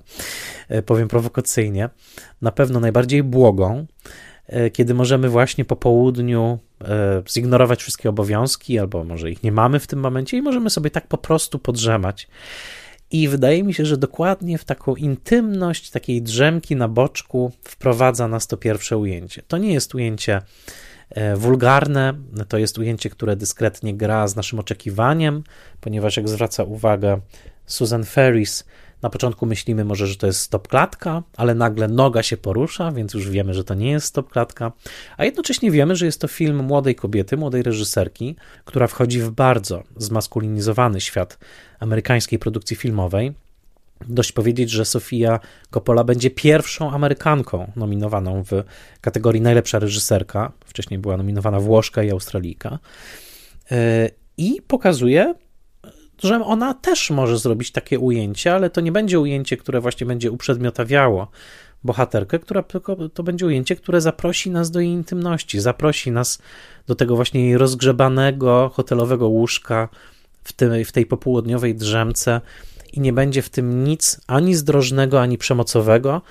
e, 0.69 0.83
powiem 0.83 1.09
prowokacyjnie, 1.09 1.89
na 2.43 2.53
pewno 2.53 2.81
najbardziej 2.81 3.23
błogą, 3.23 3.87
kiedy 4.73 4.95
możemy 4.95 5.29
właśnie 5.29 5.65
po 5.65 5.77
południu 5.77 6.59
e, 6.85 7.23
zignorować 7.31 7.83
wszystkie 7.83 8.09
obowiązki, 8.09 8.79
albo 8.79 9.05
może 9.05 9.31
ich 9.31 9.43
nie 9.43 9.53
mamy 9.53 9.81
w 9.81 9.87
tym 9.87 10.01
momencie 10.01 10.37
i 10.37 10.43
możemy 10.43 10.71
sobie 10.71 10.91
tak 10.91 11.07
po 11.07 11.19
prostu 11.19 11.59
podrzemać. 11.59 12.29
I 13.11 13.29
wydaje 13.29 13.63
mi 13.63 13.75
się, 13.75 13.85
że 13.85 13.97
dokładnie 13.97 14.59
w 14.59 14.65
taką 14.65 14.97
intymność 14.97 15.91
takiej 15.91 16.23
drzemki 16.23 16.77
na 16.77 16.89
boczku 16.89 17.53
wprowadza 17.65 18.29
nas 18.29 18.47
to 18.47 18.57
pierwsze 18.57 18.99
ujęcie. 18.99 19.43
To 19.49 19.59
nie 19.59 19.73
jest 19.73 19.95
ujęcie 19.95 20.41
E, 21.11 21.37
wulgarne. 21.37 22.15
To 22.49 22.59
jest 22.59 22.79
ujęcie, 22.79 23.11
które 23.11 23.37
dyskretnie 23.37 23.95
gra 23.95 24.29
z 24.29 24.37
naszym 24.37 24.59
oczekiwaniem, 24.59 25.45
ponieważ 25.81 26.17
jak 26.17 26.29
zwraca 26.29 26.63
uwagę 26.65 27.21
Susan 27.67 28.05
Ferris, 28.05 28.65
na 29.05 29.11
początku 29.11 29.47
myślimy 29.47 29.85
może, 29.85 30.07
że 30.07 30.17
to 30.17 30.27
jest 30.27 30.41
stop 30.41 30.69
klatka, 30.69 31.23
ale 31.37 31.55
nagle 31.55 31.89
noga 31.89 32.23
się 32.23 32.37
porusza, 32.37 32.93
więc 32.93 33.15
już 33.15 33.29
wiemy, 33.29 33.55
że 33.55 33.65
to 33.65 33.75
nie 33.75 33.91
jest 33.91 34.07
stop 34.07 34.31
klatka. 34.31 34.73
A 35.17 35.25
jednocześnie 35.25 35.71
wiemy, 35.71 35.97
że 35.97 36.07
jest 36.07 36.21
to 36.21 36.29
film 36.29 36.65
młodej 36.65 36.95
kobiety, 36.95 37.37
młodej 37.37 37.63
reżyserki, 37.63 38.37
która 38.65 38.87
wchodzi 38.87 39.21
w 39.21 39.31
bardzo 39.31 39.83
zmaskulinizowany 39.97 41.01
świat 41.01 41.39
amerykańskiej 41.81 42.39
produkcji 42.39 42.77
filmowej. 42.77 43.33
Dość 44.09 44.33
powiedzieć, 44.33 44.71
że 44.71 44.85
Sofia 44.85 45.41
Coppola 45.71 46.05
będzie 46.05 46.31
pierwszą 46.31 46.91
Amerykanką 46.91 47.73
nominowaną 47.77 48.45
w 48.45 48.63
kategorii 49.01 49.41
najlepsza 49.41 49.79
reżyserka. 49.79 50.53
Wcześniej 50.65 50.99
była 50.99 51.17
nominowana 51.17 51.61
Włoszka 51.61 52.03
i 52.03 52.11
Australijka. 52.11 52.79
E, 53.71 54.11
I 54.37 54.63
pokazuje, 54.67 55.35
że 56.23 56.45
ona 56.45 56.75
też 56.75 57.11
może 57.11 57.39
zrobić 57.39 57.71
takie 57.71 57.99
ujęcie, 57.99 58.55
ale 58.55 58.71
to 58.71 58.81
nie 58.81 58.93
będzie 58.93 59.21
ujęcie, 59.21 59.57
które 59.57 59.81
właśnie 59.81 60.07
będzie 60.07 60.31
uprzedmiotawiało 60.31 61.29
bohaterkę, 61.85 62.39
która 62.39 62.63
tylko 62.63 63.09
to 63.09 63.23
będzie 63.23 63.47
ujęcie, 63.47 63.77
które 63.77 64.01
zaprosi 64.01 64.51
nas 64.51 64.71
do 64.71 64.81
jej 64.81 64.91
intymności, 64.91 65.61
zaprosi 65.61 66.11
nas 66.11 66.39
do 66.87 66.95
tego 66.95 67.17
właśnie 67.17 67.47
jej 67.47 67.59
rozgrzebanego 67.59 68.71
hotelowego 68.75 69.29
łóżka 69.29 69.89
w 70.45 70.53
tej, 70.53 70.85
w 70.85 70.93
tej 70.93 71.07
popołudniowej 71.07 71.75
drzemce, 71.75 72.41
i 72.95 73.01
nie 73.01 73.13
będzie 73.13 73.43
w 73.43 73.49
tym 73.49 73.85
nic 73.85 74.21
ani 74.27 74.55
zdrożnego, 74.55 75.21
ani 75.21 75.39
przemocowego, 75.39 76.23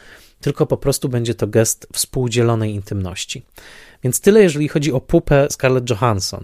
tylko 0.42 0.66
po 0.66 0.78
prostu 0.78 1.10
będzie 1.10 1.36
to 1.36 1.48
gest 1.48 1.88
współdzielonej 1.94 2.74
intymności. 2.74 3.44
Więc 4.04 4.22
tyle, 4.22 4.44
jeżeli 4.44 4.68
chodzi 4.68 4.92
o 4.92 5.02
pupę 5.02 5.48
Scarlett 5.52 5.90
Johansson. 5.90 6.44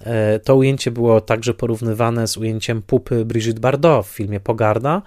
E, 0.00 0.38
to 0.38 0.56
ujęcie 0.56 0.90
było 0.90 1.20
także 1.20 1.54
porównywane 1.54 2.28
z 2.28 2.36
ujęciem 2.36 2.82
pupy 2.82 3.24
Brigitte 3.24 3.60
Bardot 3.60 4.06
w 4.06 4.08
filmie 4.08 4.40
Pogarda. 4.40 5.02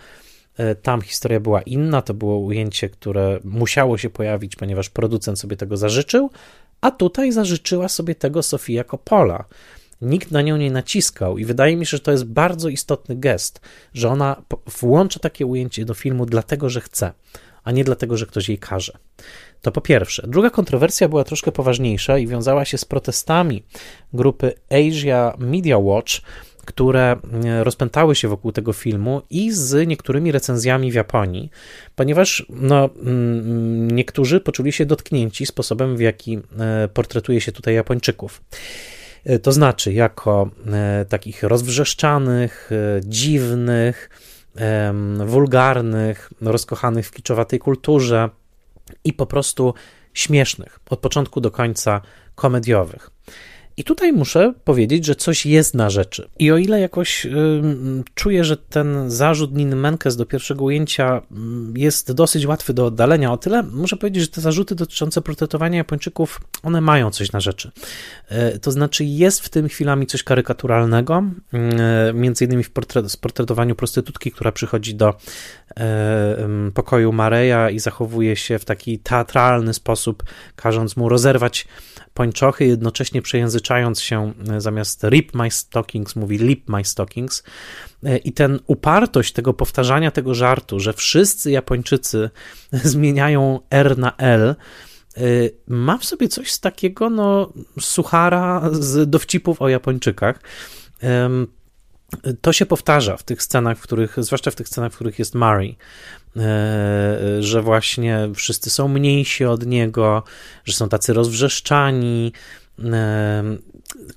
E, 0.57 0.75
tam 0.75 1.01
historia 1.01 1.39
była 1.39 1.61
inna, 1.61 2.01
to 2.01 2.13
było 2.13 2.37
ujęcie, 2.37 2.89
które 2.89 3.39
musiało 3.43 3.97
się 3.97 4.09
pojawić, 4.09 4.55
ponieważ 4.55 4.89
producent 4.89 5.39
sobie 5.39 5.57
tego 5.57 5.77
zażyczył, 5.77 6.29
a 6.81 6.91
tutaj 6.91 7.31
zażyczyła 7.31 7.87
sobie 7.87 8.15
tego 8.15 8.43
Sofia 8.43 8.83
Coppola. 8.83 9.45
Nikt 10.01 10.31
na 10.31 10.41
nią 10.41 10.57
nie 10.57 10.71
naciskał 10.71 11.37
i 11.37 11.45
wydaje 11.45 11.75
mi 11.75 11.85
się, 11.85 11.97
że 11.97 12.03
to 12.03 12.11
jest 12.11 12.25
bardzo 12.25 12.69
istotny 12.69 13.15
gest, 13.15 13.61
że 13.93 14.09
ona 14.09 14.41
włącza 14.79 15.19
takie 15.19 15.45
ujęcie 15.45 15.85
do 15.85 15.93
filmu 15.93 16.25
dlatego, 16.25 16.69
że 16.69 16.81
chce, 16.81 17.13
a 17.63 17.71
nie 17.71 17.83
dlatego, 17.83 18.17
że 18.17 18.25
ktoś 18.25 18.49
jej 18.49 18.57
każe. 18.57 18.97
To 19.61 19.71
po 19.71 19.81
pierwsze. 19.81 20.27
Druga 20.27 20.49
kontrowersja 20.49 21.09
była 21.09 21.23
troszkę 21.23 21.51
poważniejsza 21.51 22.17
i 22.17 22.27
wiązała 22.27 22.65
się 22.65 22.77
z 22.77 22.85
protestami 22.85 23.63
grupy 24.13 24.53
Asia 24.69 25.33
Media 25.37 25.77
Watch, 25.77 26.11
które 26.67 27.15
e, 27.45 27.63
rozpętały 27.63 28.15
się 28.15 28.27
wokół 28.27 28.51
tego 28.51 28.73
filmu 28.73 29.21
i 29.29 29.51
z 29.51 29.87
niektórymi 29.87 30.31
recenzjami 30.31 30.91
w 30.91 30.95
Japonii, 30.95 31.49
ponieważ 31.95 32.45
no, 32.49 32.89
mm, 33.01 33.91
niektórzy 33.91 34.39
poczuli 34.39 34.71
się 34.71 34.85
dotknięci 34.85 35.45
sposobem, 35.45 35.97
w 35.97 35.99
jaki 35.99 36.39
e, 36.59 36.87
portretuje 36.87 37.41
się 37.41 37.51
tutaj 37.51 37.73
Japończyków. 37.73 38.41
E, 39.25 39.39
to 39.39 39.51
znaczy 39.51 39.93
jako 39.93 40.49
e, 40.73 41.05
takich 41.09 41.43
rozwrzeszczanych, 41.43 42.69
dziwnych, 43.03 44.09
wulgarnych, 45.25 46.29
rozkochanych 46.41 47.07
w 47.07 47.11
kiczowatej 47.11 47.59
kulturze 47.59 48.29
i 49.03 49.13
po 49.13 49.25
prostu 49.25 49.73
śmiesznych, 50.13 50.79
od 50.89 50.99
początku 50.99 51.41
do 51.41 51.51
końca 51.51 52.01
komediowych. 52.35 53.16
I 53.77 53.83
tutaj 53.83 54.13
muszę 54.13 54.53
powiedzieć, 54.63 55.05
że 55.05 55.15
coś 55.15 55.45
jest 55.45 55.73
na 55.73 55.89
rzeczy. 55.89 56.29
I 56.39 56.51
o 56.51 56.57
ile 56.57 56.79
jakoś 56.79 57.25
y, 57.25 57.29
czuję, 58.15 58.43
że 58.43 58.57
ten 58.57 59.11
zarzut 59.11 59.55
Niny 59.55 59.75
Menkes 59.75 60.15
do 60.15 60.25
pierwszego 60.25 60.65
ujęcia 60.65 61.21
jest 61.75 62.11
dosyć 62.11 62.45
łatwy 62.45 62.73
do 62.73 62.85
oddalenia, 62.85 63.31
o 63.31 63.37
tyle 63.37 63.63
muszę 63.63 63.97
powiedzieć, 63.97 64.23
że 64.23 64.27
te 64.29 64.41
zarzuty 64.41 64.75
dotyczące 64.75 65.21
portretowania 65.21 65.77
Japończyków, 65.77 66.41
one 66.63 66.81
mają 66.81 67.11
coś 67.11 67.31
na 67.31 67.39
rzeczy. 67.39 67.71
Y, 68.55 68.59
to 68.59 68.71
znaczy 68.71 69.05
jest 69.05 69.41
w 69.41 69.49
tym 69.49 69.67
chwilami 69.67 70.07
coś 70.07 70.23
karykaturalnego, 70.23 71.23
y, 72.09 72.13
między 72.13 72.45
innymi 72.45 72.63
w 72.63 72.71
portret, 72.71 73.11
sportretowaniu 73.11 73.75
prostytutki, 73.75 74.31
która 74.31 74.51
przychodzi 74.51 74.95
do 74.95 75.13
pokoju 76.73 77.11
Mareja 77.13 77.69
i 77.69 77.79
zachowuje 77.79 78.35
się 78.35 78.59
w 78.59 78.65
taki 78.65 78.99
teatralny 78.99 79.73
sposób, 79.73 80.23
każąc 80.55 80.97
mu 80.97 81.09
rozerwać 81.09 81.67
pończochy, 82.13 82.65
jednocześnie 82.65 83.21
przejęzyczać 83.21 83.66
rozgrzeczając 83.67 84.01
się 84.01 84.33
zamiast 84.57 85.03
rip 85.03 85.35
my 85.35 85.51
stockings 85.51 86.15
mówi 86.15 86.37
lip 86.37 86.69
my 86.69 86.85
stockings. 86.85 87.43
I 88.23 88.33
ten 88.33 88.59
upartość 88.67 89.33
tego 89.33 89.53
powtarzania 89.53 90.11
tego 90.11 90.33
żartu, 90.33 90.79
że 90.79 90.93
wszyscy 90.93 91.51
Japończycy 91.51 92.29
zmieniają 92.93 93.59
R 93.69 93.97
na 93.97 94.15
L, 94.17 94.55
ma 95.67 95.97
w 95.97 96.05
sobie 96.05 96.27
coś 96.27 96.51
z 96.51 96.59
takiego, 96.59 97.09
no, 97.09 97.53
suchara 97.79 98.69
z 98.71 99.09
dowcipów 99.09 99.61
o 99.61 99.69
Japończykach. 99.69 100.39
To 102.41 102.53
się 102.53 102.65
powtarza 102.65 103.17
w 103.17 103.23
tych 103.23 103.43
scenach, 103.43 103.77
w 103.77 103.81
których, 103.81 104.15
zwłaszcza 104.17 104.51
w 104.51 104.55
tych 104.55 104.67
scenach, 104.67 104.91
w 104.91 104.95
których 104.95 105.19
jest 105.19 105.35
Murray, 105.35 105.77
e, 106.37 107.43
że 107.43 107.61
właśnie 107.61 108.29
wszyscy 108.35 108.69
są 108.69 108.87
mniejsi 108.87 109.45
od 109.45 109.65
niego, 109.65 110.23
że 110.65 110.73
są 110.73 110.89
tacy 110.89 111.13
rozwrzeszczani, 111.13 112.31
e, 112.33 112.66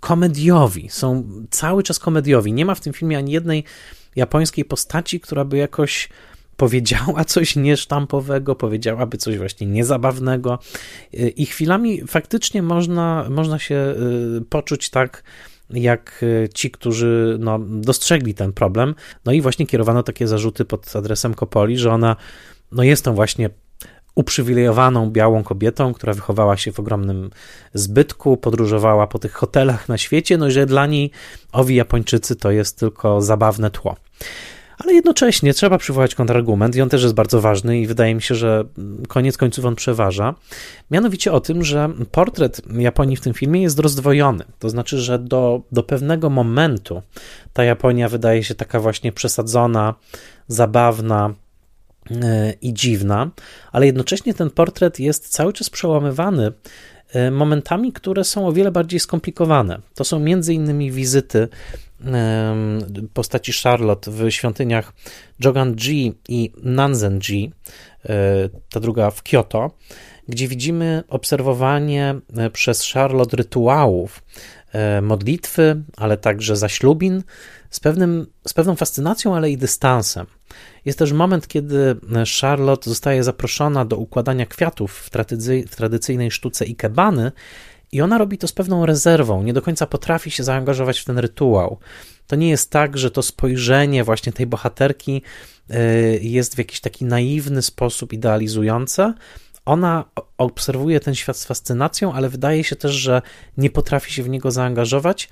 komediowi, 0.00 0.88
są 0.88 1.24
cały 1.50 1.82
czas 1.82 1.98
komediowi. 1.98 2.52
Nie 2.52 2.64
ma 2.64 2.74
w 2.74 2.80
tym 2.80 2.92
filmie 2.92 3.18
ani 3.18 3.32
jednej 3.32 3.64
japońskiej 4.16 4.64
postaci, 4.64 5.20
która 5.20 5.44
by 5.44 5.56
jakoś 5.56 6.08
powiedziała 6.56 7.24
coś 7.24 7.56
niesztampowego, 7.56 8.54
powiedziałaby 8.54 9.16
coś 9.16 9.38
właśnie 9.38 9.66
niezabawnego 9.66 10.58
e, 11.14 11.28
i 11.28 11.46
chwilami 11.46 12.06
faktycznie 12.06 12.62
można, 12.62 13.26
można 13.30 13.58
się 13.58 13.94
poczuć 14.48 14.90
tak 14.90 15.22
jak 15.70 16.24
e, 16.44 16.48
ci, 16.48 16.70
którzy 16.70 17.36
no, 17.40 17.58
dostrzegli 17.58 18.34
ten 18.34 18.52
problem. 18.52 18.94
No 19.24 19.32
i 19.32 19.40
właśnie 19.40 19.66
kierowano 19.66 20.02
takie 20.02 20.28
zarzuty 20.28 20.64
pod 20.64 20.96
adresem 20.96 21.34
Kopoli, 21.34 21.78
że 21.78 21.92
ona 21.92 22.16
no, 22.72 22.82
jest 22.82 23.04
tą 23.04 23.14
właśnie 23.14 23.50
uprzywilejowaną 24.14 25.10
białą 25.10 25.42
kobietą, 25.42 25.94
która 25.94 26.12
wychowała 26.12 26.56
się 26.56 26.72
w 26.72 26.80
ogromnym 26.80 27.30
zbytku, 27.74 28.36
podróżowała 28.36 29.06
po 29.06 29.18
tych 29.18 29.32
hotelach 29.32 29.88
na 29.88 29.98
świecie, 29.98 30.38
no 30.38 30.48
i 30.48 30.50
że 30.50 30.66
dla 30.66 30.86
niej 30.86 31.10
owi 31.52 31.74
Japończycy 31.74 32.36
to 32.36 32.50
jest 32.50 32.78
tylko 32.78 33.22
zabawne 33.22 33.70
tło 33.70 33.96
ale 34.84 34.94
jednocześnie 34.94 35.54
trzeba 35.54 35.78
przywołać 35.78 36.14
kontrargument 36.14 36.76
i 36.76 36.82
on 36.82 36.88
też 36.88 37.02
jest 37.02 37.14
bardzo 37.14 37.40
ważny 37.40 37.80
i 37.80 37.86
wydaje 37.86 38.14
mi 38.14 38.22
się, 38.22 38.34
że 38.34 38.64
koniec 39.08 39.36
końców 39.36 39.64
on 39.64 39.74
przeważa. 39.74 40.34
Mianowicie 40.90 41.32
o 41.32 41.40
tym, 41.40 41.64
że 41.64 41.90
portret 42.10 42.62
Japonii 42.78 43.16
w 43.16 43.20
tym 43.20 43.34
filmie 43.34 43.62
jest 43.62 43.78
rozdwojony. 43.78 44.44
To 44.58 44.68
znaczy, 44.68 44.98
że 44.98 45.18
do, 45.18 45.62
do 45.72 45.82
pewnego 45.82 46.30
momentu 46.30 47.02
ta 47.52 47.64
Japonia 47.64 48.08
wydaje 48.08 48.44
się 48.44 48.54
taka 48.54 48.80
właśnie 48.80 49.12
przesadzona, 49.12 49.94
zabawna, 50.48 51.34
i 52.62 52.74
dziwna, 52.74 53.30
ale 53.72 53.86
jednocześnie 53.86 54.34
ten 54.34 54.50
portret 54.50 55.00
jest 55.00 55.28
cały 55.28 55.52
czas 55.52 55.70
przełamywany 55.70 56.52
e, 57.12 57.30
momentami, 57.30 57.92
które 57.92 58.24
są 58.24 58.46
o 58.46 58.52
wiele 58.52 58.70
bardziej 58.70 59.00
skomplikowane. 59.00 59.80
To 59.94 60.04
są 60.04 60.18
między 60.18 60.54
innymi 60.54 60.90
wizyty 60.90 61.48
postaci 63.14 63.52
Charlotte 63.52 64.10
w 64.10 64.30
świątyniach 64.30 64.92
Jogan-ji 65.44 66.18
i 66.28 66.52
Nanzen-ji, 66.62 67.52
e, 68.04 68.48
ta 68.70 68.80
druga 68.80 69.10
w 69.10 69.22
Kyoto, 69.22 69.70
gdzie 70.28 70.48
widzimy 70.48 71.02
obserwowanie 71.08 72.14
e, 72.36 72.50
przez 72.50 72.92
Charlotte 72.92 73.36
rytuałów 73.36 74.22
e, 74.72 75.00
modlitwy, 75.00 75.82
ale 75.96 76.16
także 76.16 76.56
zaślubin 76.56 77.22
z, 77.70 77.80
pewnym, 77.80 78.26
z 78.48 78.52
pewną 78.52 78.76
fascynacją, 78.76 79.36
ale 79.36 79.50
i 79.50 79.56
dystansem. 79.56 80.26
Jest 80.84 80.98
też 80.98 81.12
moment, 81.12 81.48
kiedy 81.48 81.96
Charlotte 82.40 82.90
zostaje 82.90 83.24
zaproszona 83.24 83.84
do 83.84 83.96
układania 83.96 84.46
kwiatów 84.46 84.92
w, 84.92 85.10
tradycy, 85.10 85.64
w 85.68 85.76
tradycyjnej 85.76 86.30
sztuce 86.30 86.64
ikebany 86.64 87.32
i 87.92 88.00
ona 88.00 88.18
robi 88.18 88.38
to 88.38 88.48
z 88.48 88.52
pewną 88.52 88.86
rezerwą, 88.86 89.42
nie 89.42 89.52
do 89.52 89.62
końca 89.62 89.86
potrafi 89.86 90.30
się 90.30 90.44
zaangażować 90.44 91.00
w 91.00 91.04
ten 91.04 91.18
rytuał. 91.18 91.78
To 92.26 92.36
nie 92.36 92.48
jest 92.48 92.70
tak, 92.70 92.98
że 92.98 93.10
to 93.10 93.22
spojrzenie 93.22 94.04
właśnie 94.04 94.32
tej 94.32 94.46
bohaterki 94.46 95.22
y, 95.70 96.20
jest 96.22 96.54
w 96.54 96.58
jakiś 96.58 96.80
taki 96.80 97.04
naiwny 97.04 97.62
sposób 97.62 98.12
idealizujące. 98.12 99.14
Ona 99.64 100.04
obserwuje 100.38 101.00
ten 101.00 101.14
świat 101.14 101.36
z 101.36 101.44
fascynacją, 101.44 102.12
ale 102.12 102.28
wydaje 102.28 102.64
się 102.64 102.76
też, 102.76 102.92
że 102.92 103.22
nie 103.56 103.70
potrafi 103.70 104.12
się 104.12 104.22
w 104.22 104.28
niego 104.28 104.50
zaangażować. 104.50 105.28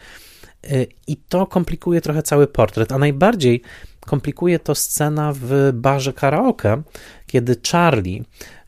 Y, 0.64 0.86
I 1.06 1.16
to 1.16 1.46
komplikuje 1.46 2.00
trochę 2.00 2.22
cały 2.22 2.46
portret, 2.46 2.92
a 2.92 2.98
najbardziej 2.98 3.62
komplikuje 4.08 4.58
to 4.58 4.74
scena 4.74 5.32
w 5.34 5.70
barze 5.72 6.12
karaoke, 6.12 6.82
kiedy 7.26 7.56
Charlie, 7.72 8.24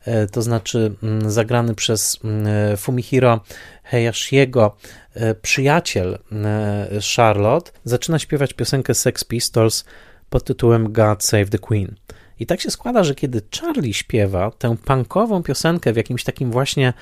y, 0.07 0.27
to 0.31 0.41
znaczy 0.41 0.93
mm, 1.03 1.31
zagrany 1.31 1.75
przez 1.75 2.19
mm, 2.23 2.77
Fumihiro 2.77 3.39
Hayashiego, 3.83 4.75
e, 5.13 5.35
przyjaciel 5.35 6.19
e, 6.31 6.99
Charlotte, 7.15 7.71
zaczyna 7.83 8.19
śpiewać 8.19 8.53
piosenkę 8.53 8.93
Sex 8.93 9.23
Pistols 9.23 9.85
pod 10.29 10.43
tytułem 10.43 10.93
God 10.93 11.23
Save 11.23 11.49
the 11.49 11.59
Queen. 11.59 11.95
I 12.39 12.45
tak 12.45 12.61
się 12.61 12.71
składa, 12.71 13.03
że 13.03 13.15
kiedy 13.15 13.41
Charlie 13.61 13.93
śpiewa 13.93 14.51
tę 14.51 14.75
punkową 14.85 15.43
piosenkę 15.43 15.93
w 15.93 15.97
jakimś 15.97 16.23
takim 16.23 16.51
właśnie 16.51 16.93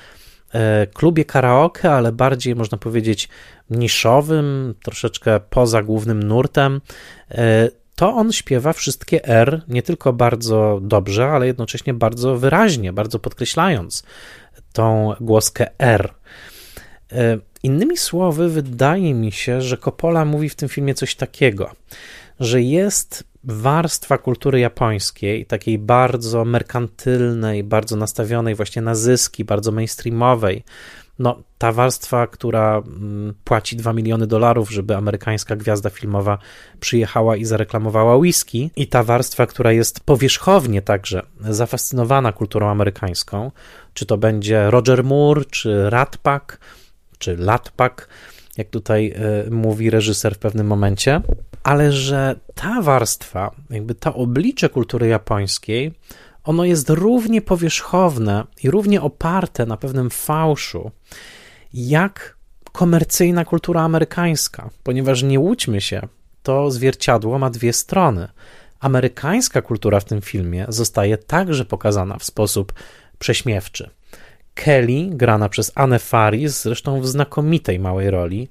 e, 0.52 0.86
klubie 0.86 1.24
karaoke, 1.24 1.92
ale 1.92 2.12
bardziej 2.12 2.54
można 2.54 2.78
powiedzieć 2.78 3.28
niszowym, 3.70 4.74
troszeczkę 4.82 5.40
poza 5.50 5.82
głównym 5.82 6.22
nurtem, 6.22 6.80
to 8.00 8.14
on 8.14 8.32
śpiewa 8.32 8.72
wszystkie 8.72 9.24
R 9.24 9.62
nie 9.68 9.82
tylko 9.82 10.12
bardzo 10.12 10.78
dobrze, 10.82 11.26
ale 11.26 11.46
jednocześnie 11.46 11.94
bardzo 11.94 12.36
wyraźnie, 12.36 12.92
bardzo 12.92 13.18
podkreślając 13.18 14.02
tą 14.72 15.14
głoskę 15.20 15.66
R. 15.78 16.14
E, 17.12 17.38
innymi 17.62 17.96
słowy, 17.96 18.48
wydaje 18.48 19.14
mi 19.14 19.32
się, 19.32 19.62
że 19.62 19.76
Coppola 19.76 20.24
mówi 20.24 20.48
w 20.48 20.54
tym 20.54 20.68
filmie 20.68 20.94
coś 20.94 21.14
takiego, 21.14 21.70
że 22.40 22.62
jest 22.62 23.24
warstwa 23.44 24.18
kultury 24.18 24.60
japońskiej, 24.60 25.46
takiej 25.46 25.78
bardzo 25.78 26.44
merkantylnej, 26.44 27.64
bardzo 27.64 27.96
nastawionej 27.96 28.54
właśnie 28.54 28.82
na 28.82 28.94
zyski, 28.94 29.44
bardzo 29.44 29.72
mainstreamowej. 29.72 30.64
No, 31.18 31.42
ta 31.60 31.72
warstwa, 31.72 32.26
która 32.26 32.82
mm, 32.86 33.34
płaci 33.44 33.76
2 33.76 33.92
miliony 33.92 34.26
dolarów, 34.26 34.70
żeby 34.70 34.96
amerykańska 34.96 35.56
gwiazda 35.56 35.90
filmowa 35.90 36.38
przyjechała 36.80 37.36
i 37.36 37.44
zareklamowała 37.44 38.16
whisky, 38.16 38.70
i 38.76 38.86
ta 38.86 39.02
warstwa, 39.02 39.46
która 39.46 39.72
jest 39.72 40.00
powierzchownie 40.00 40.82
także 40.82 41.22
zafascynowana 41.40 42.32
kulturą 42.32 42.68
amerykańską, 42.68 43.50
czy 43.94 44.06
to 44.06 44.18
będzie 44.18 44.70
Roger 44.70 45.04
Moore, 45.04 45.44
czy 45.44 45.90
Rat 45.90 46.16
Pack, 46.16 46.58
czy 47.18 47.36
latpak, 47.36 48.08
jak 48.56 48.70
tutaj 48.70 49.14
e, 49.16 49.50
mówi 49.50 49.90
reżyser 49.90 50.34
w 50.34 50.38
pewnym 50.38 50.66
momencie, 50.66 51.20
ale 51.62 51.92
że 51.92 52.36
ta 52.54 52.82
warstwa, 52.82 53.50
jakby 53.70 53.94
to 53.94 54.14
oblicze 54.14 54.68
kultury 54.68 55.08
japońskiej, 55.08 55.94
ono 56.44 56.64
jest 56.64 56.90
równie 56.90 57.42
powierzchowne 57.42 58.44
i 58.62 58.70
równie 58.70 59.02
oparte 59.02 59.66
na 59.66 59.76
pewnym 59.76 60.10
fałszu, 60.10 60.90
jak 61.74 62.36
komercyjna 62.72 63.44
kultura 63.44 63.82
amerykańska, 63.82 64.70
ponieważ 64.82 65.22
nie 65.22 65.40
łudźmy 65.40 65.80
się, 65.80 66.08
to 66.42 66.70
zwierciadło 66.70 67.38
ma 67.38 67.50
dwie 67.50 67.72
strony. 67.72 68.28
Amerykańska 68.80 69.62
kultura 69.62 70.00
w 70.00 70.04
tym 70.04 70.20
filmie 70.20 70.66
zostaje 70.68 71.18
także 71.18 71.64
pokazana 71.64 72.18
w 72.18 72.24
sposób 72.24 72.72
prześmiewczy. 73.18 73.90
Kelly, 74.54 75.06
grana 75.10 75.48
przez 75.48 75.72
Anne 75.74 75.98
Faris, 75.98 76.62
zresztą 76.62 77.00
w 77.00 77.08
znakomitej 77.08 77.78
małej 77.78 78.10
roli, 78.10 78.48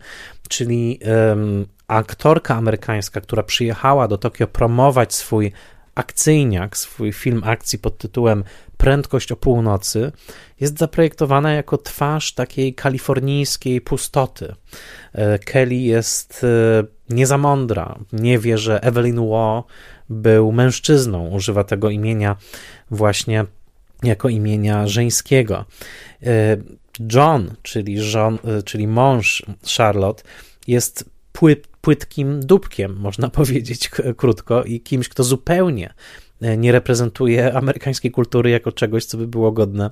czyli 0.49 0.99
um, 1.29 1.65
aktorka 1.87 2.55
amerykańska, 2.55 3.21
która 3.21 3.43
przyjechała 3.43 4.07
do 4.07 4.17
Tokio 4.17 4.47
promować 4.47 5.13
swój 5.13 5.51
akcyjniak, 5.99 6.77
swój 6.77 7.13
film 7.13 7.41
akcji 7.45 7.79
pod 7.79 7.97
tytułem 7.97 8.43
Prędkość 8.77 9.31
o 9.31 9.35
północy, 9.35 10.11
jest 10.59 10.79
zaprojektowana 10.79 11.53
jako 11.53 11.77
twarz 11.77 12.33
takiej 12.33 12.73
kalifornijskiej 12.73 13.81
pustoty. 13.81 14.55
E, 15.13 15.39
Kelly 15.39 15.75
jest 15.75 16.43
e, 16.43 16.83
nie 17.15 17.37
mądra, 17.37 17.99
nie 18.13 18.39
wie, 18.39 18.57
że 18.57 18.83
Evelyn 18.83 19.29
Waugh 19.29 19.65
był 20.09 20.51
mężczyzną, 20.51 21.27
używa 21.27 21.63
tego 21.63 21.89
imienia 21.89 22.35
właśnie 22.91 23.45
jako 24.03 24.29
imienia 24.29 24.87
żeńskiego. 24.87 25.65
E, 26.23 26.57
John, 27.13 27.53
czyli, 27.61 28.01
żon, 28.01 28.37
czyli 28.65 28.87
mąż 28.87 29.45
Charlotte, 29.77 30.23
jest 30.67 31.09
płyt, 31.31 31.67
płytkim 31.89 32.39
dupkiem, 32.39 32.95
można 32.95 33.29
powiedzieć 33.39 33.89
krótko, 34.17 34.63
i 34.63 34.81
kimś, 34.81 35.09
kto 35.09 35.23
zupełnie 35.23 35.93
e, 36.41 36.57
nie 36.57 36.71
reprezentuje 36.71 37.53
amerykańskiej 37.53 38.11
kultury 38.11 38.49
jako 38.49 38.71
czegoś, 38.71 39.05
co 39.05 39.17
by 39.17 39.27
było 39.27 39.51
godne 39.51 39.91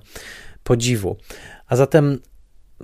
podziwu. 0.63 1.17
A 1.67 1.75
zatem 1.75 2.19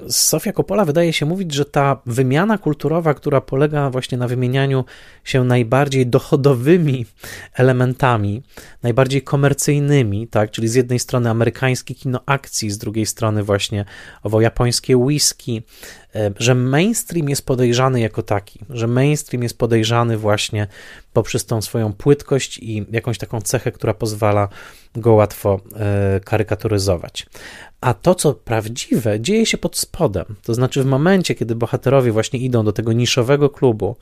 Sofia 0.10 0.52
Coppola 0.54 0.86
wydaje 0.86 1.14
się 1.14 1.26
mówić, 1.26 1.54
że 1.54 1.66
ta 1.66 2.02
wymiana 2.06 2.58
kulturowa, 2.58 3.14
która 3.14 3.42
polega 3.42 3.90
właśnie 3.90 4.18
na 4.18 4.28
wymienianiu 4.28 4.86
się 5.24 5.44
najbardziej 5.44 6.08
dochodowymi 6.08 7.06
elementami, 7.54 8.44
najbardziej 8.84 9.22
komercyjnymi, 9.22 10.28
tak, 10.28 10.52
czyli 10.52 10.68
z 10.68 10.76
jednej 10.76 11.00
strony 11.00 11.30
amerykańskie 11.30 11.96
kino 11.96 12.20
akcji, 12.26 12.72
z 12.72 12.78
drugiej 12.78 13.06
strony 13.06 13.44
właśnie 13.44 13.86
owo 14.24 14.42
japońskie 14.42 14.98
whisky, 14.98 15.64
że 16.40 16.56
mainstream 16.56 17.30
jest 17.30 17.46
podejrzany 17.46 18.00
jako 18.00 18.24
taki, 18.24 18.60
że 18.70 18.88
mainstream 18.88 19.44
jest 19.44 19.58
podejrzany 19.58 20.18
właśnie 20.18 20.68
poprzez 21.14 21.46
tą 21.46 21.62
swoją 21.62 21.94
płytkość 21.94 22.58
i 22.58 22.86
jakąś 22.92 23.18
taką 23.18 23.42
cechę, 23.42 23.72
która 23.72 23.94
pozwala 23.94 24.50
go 24.96 25.14
łatwo 25.14 25.60
e, 25.76 26.20
karykaturyzować. 26.20 27.26
A 27.82 27.94
to, 27.94 28.16
co 28.16 28.34
prawdziwe, 28.34 29.20
dzieje 29.20 29.46
się 29.46 29.58
pod 29.58 29.78
spodem. 29.78 30.26
To 30.44 30.54
znaczy, 30.54 30.84
w 30.84 30.86
momencie, 30.86 31.36
kiedy 31.36 31.56
bohaterowie 31.56 32.12
właśnie 32.12 32.40
idą 32.40 32.66
do 32.66 32.74
tego 32.74 32.94
niszowego 32.94 33.50
klubu, 33.50 33.96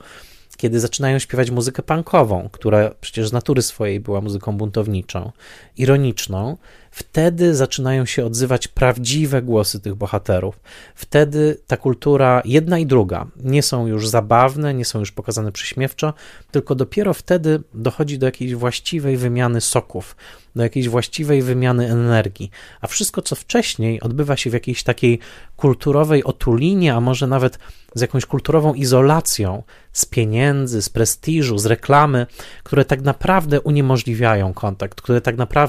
kiedy 0.56 0.80
zaczynają 0.80 1.18
śpiewać 1.18 1.50
muzykę 1.50 1.82
punkową, 1.82 2.48
która 2.52 2.90
przecież 3.00 3.28
z 3.28 3.32
natury 3.32 3.62
swojej 3.62 4.00
była 4.00 4.20
muzyką 4.20 4.56
buntowniczą, 4.56 5.32
ironiczną, 5.76 6.56
wtedy 6.90 7.54
zaczynają 7.54 8.06
się 8.06 8.26
odzywać 8.26 8.68
prawdziwe 8.68 9.42
głosy 9.42 9.80
tych 9.80 9.94
bohaterów. 9.94 10.60
Wtedy 10.94 11.56
ta 11.66 11.76
kultura, 11.76 12.42
jedna 12.44 12.78
i 12.78 12.86
druga, 12.86 13.26
nie 13.36 13.62
są 13.62 13.86
już 13.86 14.08
zabawne, 14.08 14.74
nie 14.74 14.84
są 14.84 14.98
już 14.98 15.12
pokazane 15.12 15.52
przyśmiewczo, 15.52 16.14
tylko 16.50 16.74
dopiero 16.74 17.14
wtedy 17.14 17.62
dochodzi 17.74 18.18
do 18.18 18.26
jakiejś 18.26 18.54
właściwej 18.54 19.16
wymiany 19.16 19.60
soków, 19.60 20.16
do 20.56 20.62
jakiejś 20.62 20.88
właściwej 20.88 21.42
wymiany 21.42 21.90
energii. 21.90 22.50
A 22.80 22.86
wszystko, 22.86 23.22
co 23.22 23.36
wcześniej, 23.36 24.00
odbywa 24.00 24.36
się 24.36 24.50
w 24.50 24.52
jakiejś 24.52 24.82
takiej 24.82 25.18
kulturowej 25.56 26.24
otulinie, 26.24 26.94
a 26.94 27.00
może 27.00 27.26
nawet 27.26 27.58
z 27.94 28.00
jakąś 28.00 28.26
kulturową 28.26 28.74
izolacją, 28.74 29.62
z 29.92 30.04
pieniędzy, 30.04 30.82
z 30.82 30.88
prestiżu, 30.88 31.58
z 31.58 31.66
reklamy, 31.66 32.26
które 32.62 32.84
tak 32.84 33.02
naprawdę 33.02 33.60
uniemożliwiają 33.60 34.54
kontakt, 34.54 35.00
które 35.00 35.20
tak 35.20 35.36
naprawdę 35.36 35.61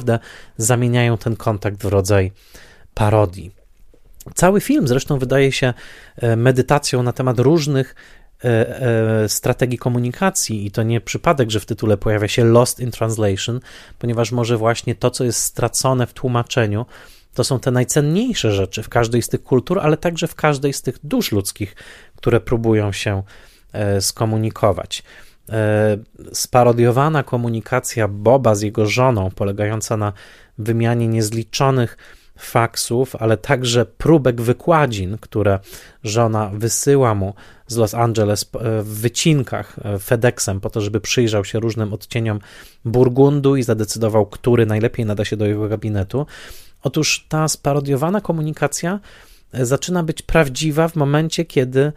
zamieniają 0.57 1.17
ten 1.17 1.35
kontakt 1.35 1.81
w 1.81 1.85
rodzaj 1.85 2.31
parodii. 2.93 3.63
Cały 4.35 4.61
film 4.61 4.87
zresztą 4.87 5.19
wydaje 5.19 5.51
się 5.51 5.73
e, 6.17 6.35
medytacją 6.35 7.03
na 7.03 7.13
temat 7.13 7.39
różnych 7.39 7.95
e, 8.43 8.81
e, 9.23 9.29
strategii 9.29 9.77
komunikacji 9.77 10.65
i 10.65 10.71
to 10.71 10.83
nie 10.83 11.01
przypadek, 11.01 11.51
że 11.51 11.59
w 11.59 11.65
tytule 11.65 11.97
pojawia 11.97 12.27
się 12.27 12.43
Lost 12.43 12.79
in 12.79 12.91
Translation, 12.91 13.59
ponieważ 13.99 14.31
może 14.31 14.57
właśnie 14.57 14.95
to, 14.95 15.11
co 15.11 15.23
jest 15.23 15.39
stracone 15.39 16.07
w 16.07 16.13
tłumaczeniu, 16.13 16.85
to 17.33 17.43
są 17.43 17.59
te 17.59 17.71
najcenniejsze 17.71 18.51
rzeczy 18.51 18.83
w 18.83 18.89
każdej 18.89 19.21
z 19.21 19.29
tych 19.29 19.43
kultur, 19.43 19.79
ale 19.79 19.97
także 19.97 20.27
w 20.27 20.35
każdej 20.35 20.73
z 20.73 20.81
tych 20.81 20.99
dusz 21.03 21.31
ludzkich, 21.31 21.75
które 22.15 22.39
próbują 22.39 22.91
się 22.91 23.23
skomunikować. 23.99 25.03
Sparodiowana 26.33 27.23
komunikacja 27.23 28.07
Boba 28.07 28.55
z 28.55 28.61
jego 28.61 28.85
żoną, 28.85 29.31
polegająca 29.31 29.97
na 29.97 30.13
wymianie 30.57 31.07
niezliczonych 31.07 31.97
faksów, 32.37 33.15
ale 33.15 33.37
także 33.37 33.85
próbek 33.85 34.41
wykładzin, 34.41 35.17
które 35.17 35.59
żona 36.03 36.51
wysyła 36.53 37.15
mu 37.15 37.33
z 37.67 37.75
Los 37.75 37.93
Angeles 37.93 38.51
w 38.83 38.99
wycinkach 39.01 39.79
e, 39.83 39.99
FedExem 39.99 40.61
po 40.61 40.69
to, 40.69 40.81
żeby 40.81 41.01
przyjrzał 41.01 41.45
się 41.45 41.59
różnym 41.59 41.93
odcieniom 41.93 42.39
Burgundu 42.85 43.55
i 43.55 43.63
zadecydował, 43.63 44.25
który 44.25 44.65
najlepiej 44.65 45.05
nada 45.05 45.25
się 45.25 45.37
do 45.37 45.45
jego 45.45 45.69
gabinetu. 45.69 46.25
Otóż 46.83 47.25
ta 47.29 47.47
sparodiowana 47.47 48.21
komunikacja 48.21 48.99
e, 49.51 49.65
zaczyna 49.65 50.03
być 50.03 50.21
prawdziwa 50.21 50.87
w 50.87 50.95
momencie, 50.95 51.45
kiedy 51.45 51.79
E, 51.85 51.93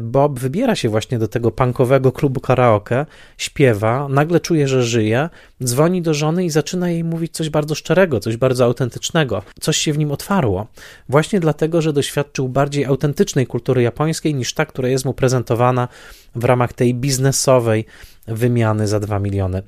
Bob 0.00 0.38
wybiera 0.38 0.76
się 0.76 0.88
właśnie 0.88 1.18
do 1.18 1.28
tego 1.28 1.50
punkowego 1.50 2.12
klubu 2.12 2.40
karaoke, 2.40 3.06
śpiewa, 3.38 4.08
nagle 4.08 4.40
czuje, 4.40 4.68
że 4.68 4.82
żyje, 4.82 5.28
dzwoni 5.64 6.02
do 6.02 6.14
żony 6.14 6.44
i 6.44 6.50
zaczyna 6.50 6.90
jej 6.90 7.04
mówić 7.04 7.32
coś 7.32 7.50
bardzo 7.50 7.74
szczerego, 7.74 8.20
coś 8.20 8.36
bardzo 8.36 8.64
autentycznego. 8.64 9.42
Coś 9.60 9.76
się 9.76 9.92
w 9.92 9.98
nim 9.98 10.12
otwarło. 10.12 10.66
Właśnie 11.08 11.40
dlatego, 11.40 11.82
że 11.82 11.92
doświadczył 11.92 12.48
bardziej 12.48 12.84
autentycznej 12.84 13.46
kultury 13.46 13.82
japońskiej 13.82 14.34
niż 14.34 14.54
ta, 14.54 14.66
która 14.66 14.88
jest 14.88 15.04
mu 15.04 15.14
prezentowana 15.14 15.88
w 16.34 16.44
ramach 16.44 16.72
tej 16.72 16.94
biznesowej 16.94 17.84
wymiany 18.26 18.88
za 18.88 19.00
2 19.00 19.18
miliony 19.18 19.62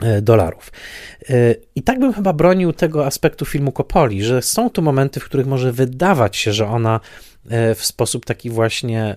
e, 0.00 0.22
dolarów. 0.22 0.72
E, 1.30 1.54
I 1.74 1.82
tak 1.82 1.98
bym 1.98 2.12
chyba 2.12 2.32
bronił 2.32 2.72
tego 2.72 3.06
aspektu 3.06 3.44
filmu 3.44 3.72
Kopoli, 3.72 4.24
że 4.24 4.42
są 4.42 4.70
tu 4.70 4.82
momenty, 4.82 5.20
w 5.20 5.24
których 5.24 5.46
może 5.46 5.72
wydawać 5.72 6.36
się, 6.36 6.52
że 6.52 6.68
ona 6.68 7.00
E, 7.00 7.35
w 7.74 7.84
sposób 7.84 8.24
taki 8.24 8.50
właśnie 8.50 9.16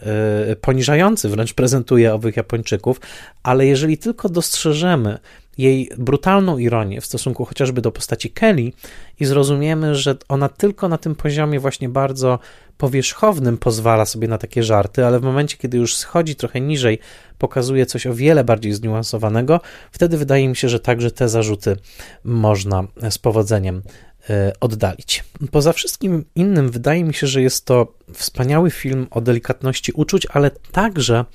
e, 0.52 0.56
poniżający 0.56 1.30
wręcz 1.30 1.54
prezentuje 1.54 2.14
owych 2.14 2.38
Japończyków, 2.38 3.02
ale 3.44 3.66
jeżeli 3.66 3.98
tylko 3.98 4.30
dostrzeżemy 4.30 5.18
jej 5.58 5.90
brutalną 5.98 6.58
ironię 6.58 7.02
w 7.02 7.06
stosunku 7.06 7.46
chociażby 7.46 7.82
do 7.82 7.92
postaci 7.92 8.30
Kelly 8.30 8.72
i 9.20 9.26
zrozumiemy, 9.26 9.96
że 9.96 10.16
ona 10.30 10.50
tylko 10.50 10.90
na 10.90 10.98
tym 10.98 11.16
poziomie 11.16 11.60
właśnie 11.60 11.90
bardzo 11.90 12.40
powierzchownym 12.78 13.58
pozwala 13.58 14.06
sobie 14.06 14.28
na 14.28 14.38
takie 14.38 14.64
żarty, 14.64 15.06
ale 15.06 15.20
w 15.20 15.24
momencie, 15.24 15.58
kiedy 15.58 15.78
już 15.78 15.96
schodzi 15.96 16.36
trochę 16.36 16.62
niżej, 16.62 17.00
pokazuje 17.38 17.86
coś 17.86 18.08
o 18.08 18.14
wiele 18.14 18.44
bardziej 18.44 18.74
zniuansowanego, 18.74 19.62
wtedy 19.92 20.18
wydaje 20.18 20.48
mi 20.48 20.56
się, 20.56 20.70
że 20.70 20.80
także 20.80 21.12
te 21.12 21.30
zarzuty 21.30 21.76
można 22.24 22.84
z 23.10 23.18
powodzeniem 23.18 23.82
E, 24.19 24.19
oddalić. 24.60 25.24
Poza 25.52 25.74
wszystkim 25.74 26.26
innym, 26.36 26.70
wydaje 26.70 27.04
mi 27.04 27.14
się, 27.14 27.28
że 27.28 27.42
jest 27.42 27.66
to 27.66 27.94
wspaniały 28.14 28.72
film 28.72 29.08
o 29.12 29.22
delikatności 29.22 29.92
uczuć, 29.92 30.28
ale 30.32 30.52
także 30.52 31.26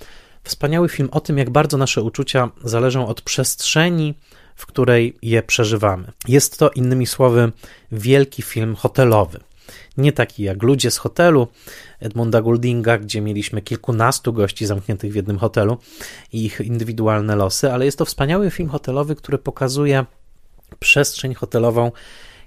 wspaniały 0.44 0.88
film 0.88 1.08
o 1.12 1.20
tym, 1.20 1.38
jak 1.38 1.50
bardzo 1.50 1.76
nasze 1.76 2.02
uczucia 2.02 2.50
zależą 2.64 3.06
od 3.06 3.22
przestrzeni, 3.22 4.14
w 4.56 4.66
której 4.66 5.16
je 5.22 5.42
przeżywamy. 5.42 6.12
Jest 6.28 6.58
to, 6.58 6.70
innymi 6.70 7.06
słowy, 7.06 7.52
wielki 7.92 8.42
film 8.42 8.74
hotelowy. 8.74 9.40
Nie 9.96 10.12
taki 10.12 10.42
jak 10.42 10.62
Ludzie 10.62 10.90
z 10.90 10.98
hotelu 10.98 11.48
Edmunda 12.00 12.42
Gouldinga, 12.42 12.98
gdzie 12.98 13.20
mieliśmy 13.20 13.62
kilkunastu 13.62 14.32
gości 14.32 14.66
zamkniętych 14.66 15.12
w 15.12 15.14
jednym 15.14 15.38
hotelu 15.38 15.78
i 16.32 16.44
ich 16.44 16.60
indywidualne 16.60 17.36
losy, 17.36 17.72
ale 17.72 17.84
jest 17.84 17.98
to 17.98 18.04
wspaniały 18.04 18.50
film 18.50 18.68
hotelowy, 18.68 19.16
który 19.16 19.38
pokazuje 19.38 20.04
przestrzeń 20.78 21.34
hotelową 21.34 21.92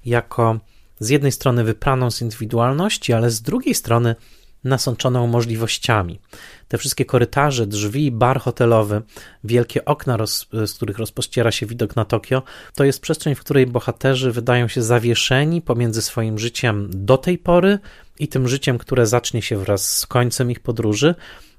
jako 0.06 0.60
z 1.00 1.10
jednej 1.10 1.32
strony 1.32 1.64
wypraną 1.64 2.12
z 2.12 2.22
indywidualności, 2.22 3.14
ale 3.14 3.32
z 3.32 3.42
drugiej 3.42 3.76
strony 3.76 4.16
nasączoną 4.64 5.28
możliwościami. 5.28 6.20
Te 6.68 6.78
wszystkie 6.78 7.06
korytarze, 7.06 7.68
drzwi, 7.68 8.12
bar 8.12 8.40
hotelowy, 8.40 9.02
wielkie 9.44 9.86
okna, 9.86 10.18
roz, 10.18 10.48
z 10.66 10.74
których 10.74 10.98
rozpościera 10.98 11.52
się 11.52 11.66
widok 11.66 11.96
na 11.96 12.06
Tokio, 12.06 12.44
to 12.76 12.84
jest 12.84 13.02
przestrzeń, 13.02 13.36
w 13.36 13.40
której 13.40 13.68
bohaterzy 13.68 14.32
wydają 14.32 14.68
się 14.68 14.84
zawieszeni 14.84 15.62
pomiędzy 15.62 16.02
swoim 16.02 16.40
życiem 16.40 16.90
do 16.94 17.18
tej 17.18 17.38
pory 17.38 17.80
i 18.20 18.28
tym 18.28 18.48
życiem, 18.48 18.78
które 18.78 19.08
zacznie 19.08 19.42
się 19.42 19.58
wraz 19.58 19.98
z 19.98 20.08
końcem 20.08 20.52
ich 20.52 20.60
podróży, 20.60 21.16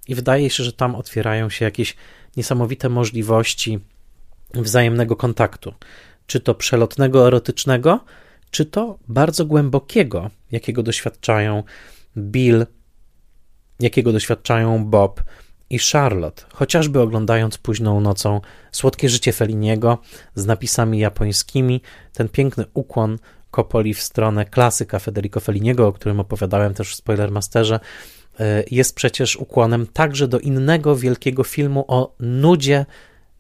i 0.09 0.15
wydaje 0.15 0.51
się, 0.51 0.65
że 0.65 0.73
tam 0.73 0.95
otwierają 0.95 1.51
się 1.51 1.65
jakieś 1.65 1.97
niesamowite 2.37 2.89
możliwości 2.89 3.79
wzajemnego 4.55 5.17
kontaktu, 5.17 5.75
czy 6.27 6.41
to 6.41 6.55
przelotnego, 6.55 7.27
erotycznego, 7.27 8.05
czy 8.51 8.67
to 8.67 8.99
bardzo 9.09 9.45
głębokiego, 9.45 10.31
jakiego 10.53 10.83
doświadczają 10.83 11.63
Bill, 12.17 12.67
jakiego 13.81 14.13
doświadczają 14.13 14.85
Bob 14.85 15.23
i 15.71 15.79
Charlotte, 15.79 16.45
chociażby 16.53 17.01
oglądając 17.01 17.59
późną 17.59 18.01
nocą 18.01 18.41
Słodkie 18.73 19.09
życie 19.09 19.33
Feliniego 19.33 19.99
z 20.35 20.47
napisami 20.47 20.99
japońskimi, 20.99 21.81
ten 22.13 22.29
piękny 22.29 22.65
ukłon 22.75 23.19
Kopoli 23.51 23.95
w 23.95 24.03
stronę 24.03 24.45
klasyka 24.45 24.99
Federico 24.99 25.41
Feliniego, 25.41 25.87
o 25.87 25.93
którym 25.93 26.21
opowiadałem 26.21 26.75
też 26.75 26.93
w 26.93 26.97
Spoilermasterze, 26.97 27.81
e, 28.41 28.65
jest 28.71 28.95
przecież 28.95 29.37
ukłonem 29.37 29.87
także 29.87 30.29
do 30.29 30.41
innego 30.41 30.97
wielkiego 30.97 31.45
filmu 31.45 31.85
o 31.89 32.15
nudzie 32.21 32.87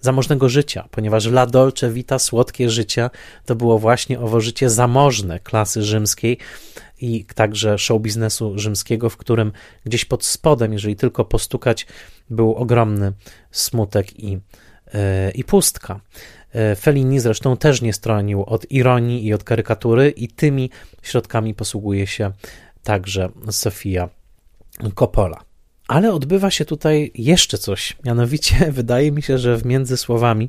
zamożnego 0.00 0.48
życia, 0.48 0.88
ponieważ 0.90 1.26
La 1.26 1.46
Dolce 1.46 1.90
Vita, 1.90 2.18
słodkie 2.18 2.70
życie, 2.70 3.10
to 3.46 3.54
było 3.54 3.78
właśnie 3.78 4.20
owo 4.20 4.40
życie 4.40 4.70
zamożne 4.70 5.40
klasy 5.40 5.82
rzymskiej 5.82 6.38
i 7.00 7.24
także 7.34 7.78
show 7.78 8.02
biznesu 8.02 8.58
rzymskiego, 8.58 9.10
w 9.10 9.16
którym 9.16 9.52
gdzieś 9.84 10.04
pod 10.04 10.24
spodem, 10.24 10.72
jeżeli 10.72 10.96
tylko 10.96 11.24
postukać, 11.24 11.86
był 12.30 12.54
ogromny 12.54 13.12
smutek 13.50 14.20
i, 14.20 14.32
yy, 14.32 14.40
i 15.34 15.44
pustka. 15.44 16.00
E, 16.52 16.76
Fellini 16.76 17.20
zresztą 17.20 17.56
też 17.56 17.82
nie 17.82 17.92
stronił 17.92 18.44
od 18.44 18.70
ironii 18.70 19.26
i 19.26 19.34
od 19.34 19.44
karykatury 19.44 20.10
i 20.10 20.28
tymi 20.28 20.70
środkami 21.02 21.54
posługuje 21.54 22.06
się 22.06 22.32
także 22.82 23.28
Sofia 23.50 24.08
Coppola. 24.94 25.47
Ale 25.88 26.12
odbywa 26.12 26.50
się 26.50 26.64
tutaj 26.64 27.10
jeszcze 27.14 27.58
coś. 27.58 27.96
Mianowicie, 28.04 28.56
wydaje 28.72 29.12
mi 29.12 29.22
się, 29.22 29.38
że 29.38 29.56
w 29.56 29.64
między 29.64 29.96
słowami 29.96 30.48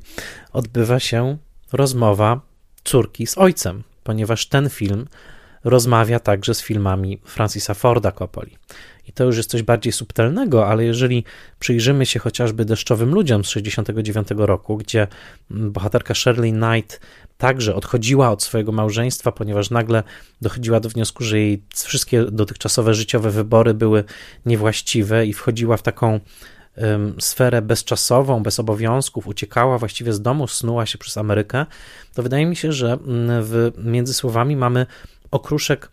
odbywa 0.54 1.00
się 1.00 1.38
rozmowa 1.74 2.42
córki 2.84 3.28
z 3.28 3.38
ojcem, 3.38 3.84
ponieważ 4.04 4.48
ten 4.48 4.70
film 4.70 5.08
rozmawia 5.64 6.20
także 6.20 6.54
z 6.54 6.62
filmami 6.62 7.20
Francisa 7.26 7.74
Forda 7.74 8.12
Coppoli. 8.12 8.58
I 9.08 9.12
to 9.12 9.24
już 9.24 9.38
jest 9.38 9.50
coś 9.50 9.64
bardziej 9.64 9.94
subtelnego, 9.94 10.68
ale 10.68 10.86
jeżeli 10.86 11.24
przyjrzymy 11.60 12.06
się 12.06 12.20
chociażby 12.20 12.66
Deszczowym 12.66 13.14
Ludziom 13.14 13.44
z 13.44 13.48
1969 13.48 14.48
roku, 14.48 14.78
gdzie 14.78 15.08
bohaterka 15.50 16.14
Shirley 16.14 16.52
Knight 16.52 17.00
także 17.40 17.76
odchodziła 17.76 18.32
od 18.32 18.44
swojego 18.44 18.72
małżeństwa, 18.72 19.32
ponieważ 19.32 19.70
nagle 19.70 20.04
dochodziła 20.42 20.80
do 20.80 20.90
wniosku, 20.90 21.24
że 21.24 21.40
jej 21.40 21.64
wszystkie 21.76 22.26
dotychczasowe 22.26 22.94
życiowe 22.94 23.32
wybory 23.32 23.74
były 23.74 24.04
niewłaściwe 24.46 25.26
i 25.26 25.34
wchodziła 25.34 25.78
w 25.78 25.82
taką 25.82 26.20
sferę 27.20 27.62
bezczasową, 27.62 28.44
bez 28.44 28.60
obowiązków, 28.60 29.28
uciekała 29.28 29.78
właściwie 29.78 30.14
z 30.14 30.22
domu, 30.22 30.48
snuła 30.48 30.86
się 30.86 30.98
przez 30.98 31.18
Amerykę, 31.18 31.66
to 32.14 32.24
wydaje 32.24 32.46
mi 32.46 32.56
się, 32.56 32.72
że 32.72 32.94
mm, 32.94 33.44
w, 33.44 33.72
między 33.78 34.14
słowami 34.14 34.56
mamy 34.56 34.86
okruszek 35.32 35.92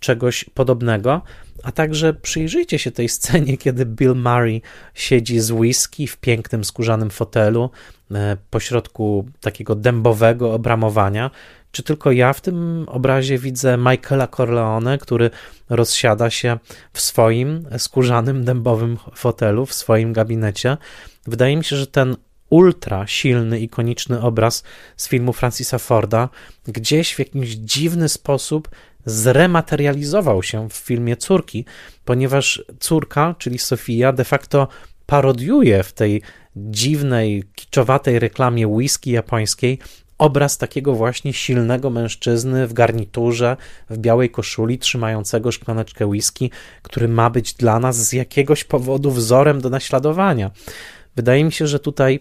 czegoś 0.00 0.44
podobnego, 0.44 1.22
a 1.62 1.72
także 1.72 2.14
przyjrzyjcie 2.14 2.78
się 2.78 2.90
tej 2.90 3.08
scenie, 3.08 3.56
kiedy 3.64 3.86
Bill 3.86 4.14
Murray 4.14 4.62
siedzi 4.94 5.40
z 5.40 5.50
whisky 5.50 6.06
w 6.06 6.16
pięknym 6.16 6.64
skórzanym 6.64 7.10
fotelu 7.10 7.70
pośrodku 8.50 9.28
takiego 9.40 9.74
dębowego 9.74 10.52
obramowania. 10.52 11.30
Czy 11.70 11.82
tylko 11.82 12.12
ja 12.12 12.32
w 12.32 12.40
tym 12.40 12.86
obrazie 12.88 13.38
widzę 13.38 13.76
Michaela 13.76 14.26
Corleone, 14.26 14.98
który 14.98 15.30
rozsiada 15.68 16.30
się 16.30 16.58
w 16.92 17.00
swoim 17.00 17.66
skórzanym 17.78 18.44
dębowym 18.44 18.98
fotelu, 19.14 19.66
w 19.66 19.74
swoim 19.74 20.12
gabinecie? 20.12 20.76
Wydaje 21.26 21.56
mi 21.56 21.64
się, 21.64 21.76
że 21.76 21.86
ten 21.86 22.16
ultra 22.50 23.06
silny, 23.06 23.60
ikoniczny 23.60 24.20
obraz 24.20 24.62
z 24.96 25.08
filmu 25.08 25.32
Francisa 25.32 25.78
Forda 25.78 26.28
gdzieś 26.66 27.14
w 27.14 27.18
jakimś 27.18 27.48
dziwny 27.48 28.08
sposób 28.08 28.68
zrematerializował 29.06 30.42
się 30.42 30.68
w 30.68 30.72
filmie 30.72 31.16
Córki, 31.16 31.64
ponieważ 32.04 32.64
córka, 32.80 33.34
czyli 33.38 33.58
Sofia, 33.58 34.12
de 34.12 34.24
facto 34.24 34.68
parodiuje 35.06 35.82
w 35.82 35.92
tej 35.92 36.22
dziwnej, 36.56 37.44
kiczowatej 37.54 38.18
reklamie 38.18 38.68
whisky 38.68 39.10
japońskiej 39.10 39.78
obraz 40.18 40.58
takiego 40.58 40.94
właśnie 40.94 41.32
silnego 41.32 41.90
mężczyzny 41.90 42.66
w 42.66 42.72
garniturze, 42.72 43.56
w 43.90 43.98
białej 43.98 44.30
koszuli, 44.30 44.78
trzymającego 44.78 45.52
szklaneczkę 45.52 46.06
whisky, 46.06 46.50
który 46.82 47.08
ma 47.08 47.30
być 47.30 47.54
dla 47.54 47.78
nas 47.78 47.96
z 47.96 48.12
jakiegoś 48.12 48.64
powodu 48.64 49.10
wzorem 49.10 49.60
do 49.60 49.70
naśladowania. 49.70 50.50
Wydaje 51.16 51.44
mi 51.44 51.52
się, 51.52 51.66
że 51.66 51.78
tutaj 51.78 52.20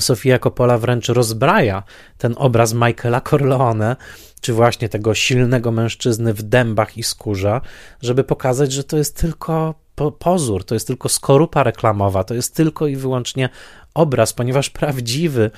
Sofia 0.00 0.38
Coppola 0.38 0.78
wręcz 0.78 1.08
rozbraja 1.08 1.82
ten 2.18 2.34
obraz 2.36 2.74
Michaela 2.74 3.20
Corleone, 3.20 3.96
czy 4.40 4.52
właśnie 4.52 4.88
tego 4.88 5.14
silnego 5.14 5.72
mężczyzny 5.72 6.34
w 6.34 6.42
dębach 6.42 6.98
i 6.98 7.02
skórze, 7.02 7.60
żeby 8.02 8.24
pokazać, 8.24 8.72
że 8.72 8.84
to 8.84 8.96
jest 8.96 9.16
tylko 9.16 9.74
pozór, 10.10 10.64
to 10.64 10.74
jest 10.74 10.86
tylko 10.86 11.08
skorupa 11.08 11.62
reklamowa, 11.62 12.24
to 12.24 12.34
jest 12.34 12.56
tylko 12.56 12.86
i 12.86 12.96
wyłącznie 12.96 13.48
obraz, 13.94 14.32
ponieważ 14.32 14.70
prawdziwy 14.80 15.50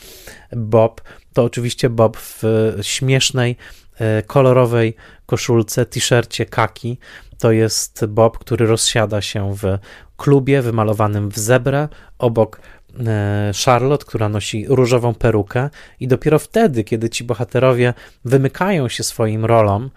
Bob 0.57 1.01
to 1.33 1.45
oczywiście 1.45 1.91
Bob 1.91 2.17
w 2.17 2.43
śmiesznej, 2.83 3.57
e, 3.99 4.23
kolorowej 4.23 4.95
koszulce, 5.27 5.87
t-shircie 5.87 6.47
kaki. 6.47 6.99
To 7.39 7.53
jest 7.53 8.07
Bob, 8.07 8.39
który 8.39 8.67
rozsiada 8.67 9.23
się 9.23 9.55
w 9.55 9.79
klubie 10.17 10.63
wymalowanym 10.63 11.29
w 11.31 11.39
zebrę 11.39 11.89
obok 12.19 12.61
E, 13.07 13.53
Charlotte, 13.65 14.05
która 14.05 14.29
nosi 14.29 14.67
różową 14.69 15.15
perukę, 15.15 15.71
i 16.01 16.09
dopiero 16.09 16.39
wtedy, 16.39 16.85
kiedy 16.85 17.11
ci 17.11 17.25
bohaterowie 17.25 17.95
wymykają 18.25 18.89
się 18.89 19.03
swoim 19.03 19.45
rolom, 19.45 19.91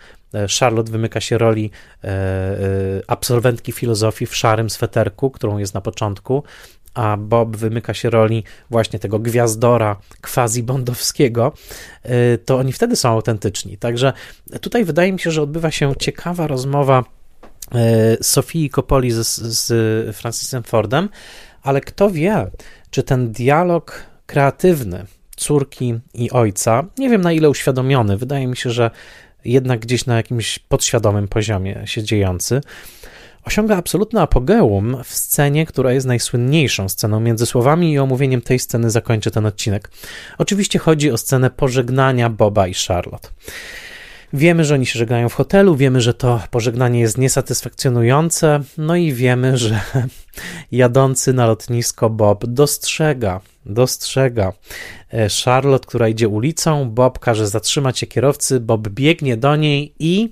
Charlotte 0.60 0.92
wymyka 0.92 1.22
się 1.22 1.38
roli 1.38 1.72
e, 2.04 2.10
absolwentki 3.08 3.72
filozofii 3.72 4.26
w 4.26 4.36
szarym 4.36 4.70
sweterku, 4.70 5.32
którą 5.32 5.58
jest 5.58 5.74
na 5.74 5.82
początku, 5.82 6.44
a 6.94 7.18
Bob 7.18 7.58
wymyka 7.58 7.94
się 7.94 8.10
roli 8.10 8.44
właśnie 8.70 9.00
tego 9.00 9.20
gwiazdora 9.20 9.96
quasi-bondowskiego, 10.22 11.52
to 12.46 12.58
oni 12.58 12.74
wtedy 12.74 12.96
są 12.96 13.10
autentyczni. 13.10 13.78
Także 13.78 14.14
tutaj 14.62 14.86
wydaje 14.86 15.14
mi 15.14 15.20
się, 15.20 15.32
że 15.32 15.42
odbywa 15.42 15.72
się 15.72 15.94
ciekawa 16.00 16.48
rozmowa 16.48 17.04
Sofii 18.22 18.70
Coppoli 18.70 19.12
z, 19.12 19.26
z 19.40 20.16
Francisem 20.16 20.64
Fordem, 20.64 21.10
ale 21.64 21.82
kto 21.82 22.10
wie, 22.10 22.52
czy 22.90 23.04
ten 23.04 23.32
dialog 23.32 24.04
kreatywny 24.26 25.06
córki 25.36 26.00
i 26.14 26.32
ojca, 26.32 26.84
nie 26.98 27.10
wiem 27.10 27.22
na 27.22 27.32
ile 27.32 27.50
uświadomiony, 27.50 28.18
wydaje 28.18 28.48
mi 28.48 28.58
się, 28.58 28.70
że 28.70 28.92
jednak 29.52 29.80
gdzieś 29.80 30.06
na 30.06 30.16
jakimś 30.16 30.60
podświadomym 30.60 31.28
poziomie 31.28 31.82
się 31.86 32.04
dziejący, 32.04 32.62
osiąga 33.44 33.78
absolutne 33.78 34.22
apogeum 34.22 34.98
w 35.04 35.14
scenie, 35.14 35.66
która 35.66 35.94
jest 35.94 36.08
najsłynniejszą 36.08 36.90
sceną 36.90 37.20
między 37.20 37.46
słowami 37.46 37.92
i 37.92 38.00
omówieniem 38.00 38.42
tej 38.42 38.60
sceny 38.60 38.90
zakończę 38.90 39.32
ten 39.32 39.46
odcinek. 39.46 39.92
Oczywiście 40.38 40.80
chodzi 40.80 41.12
o 41.12 41.18
scenę 41.18 41.50
pożegnania 41.50 42.30
Boba 42.30 42.68
i 42.68 42.74
Charlotte. 42.74 43.30
Wiemy, 44.34 44.66
że 44.66 44.74
oni 44.74 44.86
się 44.86 45.00
żegnają 45.00 45.30
w 45.30 45.34
hotelu, 45.34 45.76
wiemy, 45.76 46.02
że 46.02 46.14
to 46.14 46.42
pożegnanie 46.52 47.00
jest 47.00 47.18
niesatysfakcjonujące, 47.18 48.60
no 48.78 48.96
i 48.96 49.14
wiemy, 49.14 49.58
że 49.58 49.82
jadący 50.72 51.34
na 51.34 51.46
lotnisko 51.48 52.10
Bob 52.10 52.46
dostrzega, 52.46 53.42
dostrzega 53.66 54.54
e, 55.14 55.28
Charlotte, 55.46 55.88
która 55.88 56.08
idzie 56.08 56.28
ulicą. 56.28 56.90
Bob 56.90 57.20
każe 57.20 57.48
zatrzymać 57.48 58.00
się 58.00 58.08
kierowcy, 58.08 58.60
Bob 58.60 58.88
biegnie 58.88 59.38
do 59.38 59.56
niej 59.56 59.94
i 60.00 60.30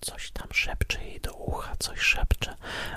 coś 0.00 0.30
tam 0.30 0.48
szepcze 0.52 1.04
jej 1.04 1.20
do 1.20 1.32
ucha, 1.32 1.72
coś 1.78 2.00
szepcze, 2.00 2.54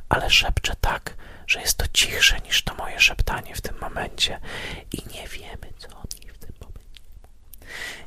ale 0.09 0.29
szepcze 0.29 0.73
tak, 0.81 1.15
że 1.47 1.59
jest 1.61 1.77
to 1.77 1.85
cichsze 1.93 2.37
niż 2.45 2.63
to 2.63 2.75
moje 2.75 2.99
szeptanie 2.99 3.55
w 3.55 3.61
tym 3.61 3.75
momencie 3.81 4.39
i 4.93 4.97
nie 4.97 5.27
wiemy, 5.27 5.70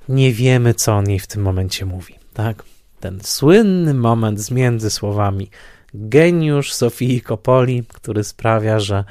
nie 0.09 0.33
wiemy, 0.33 0.75
co 0.75 0.93
on 0.93 1.11
jej 1.11 1.19
w 1.19 1.27
tym 1.27 1.43
momencie 1.43 1.87
mówi. 1.87 2.15
Tak? 2.35 2.63
Ten 3.01 3.21
słynny 3.23 3.95
moment 3.95 4.41
z 4.41 4.51
między 4.51 4.91
słowami 4.91 5.51
geniusz 5.95 6.73
Sofii 6.73 7.21
Kopoli, 7.21 7.85
który 7.89 8.25
sprawia, 8.25 8.81
że 8.81 9.05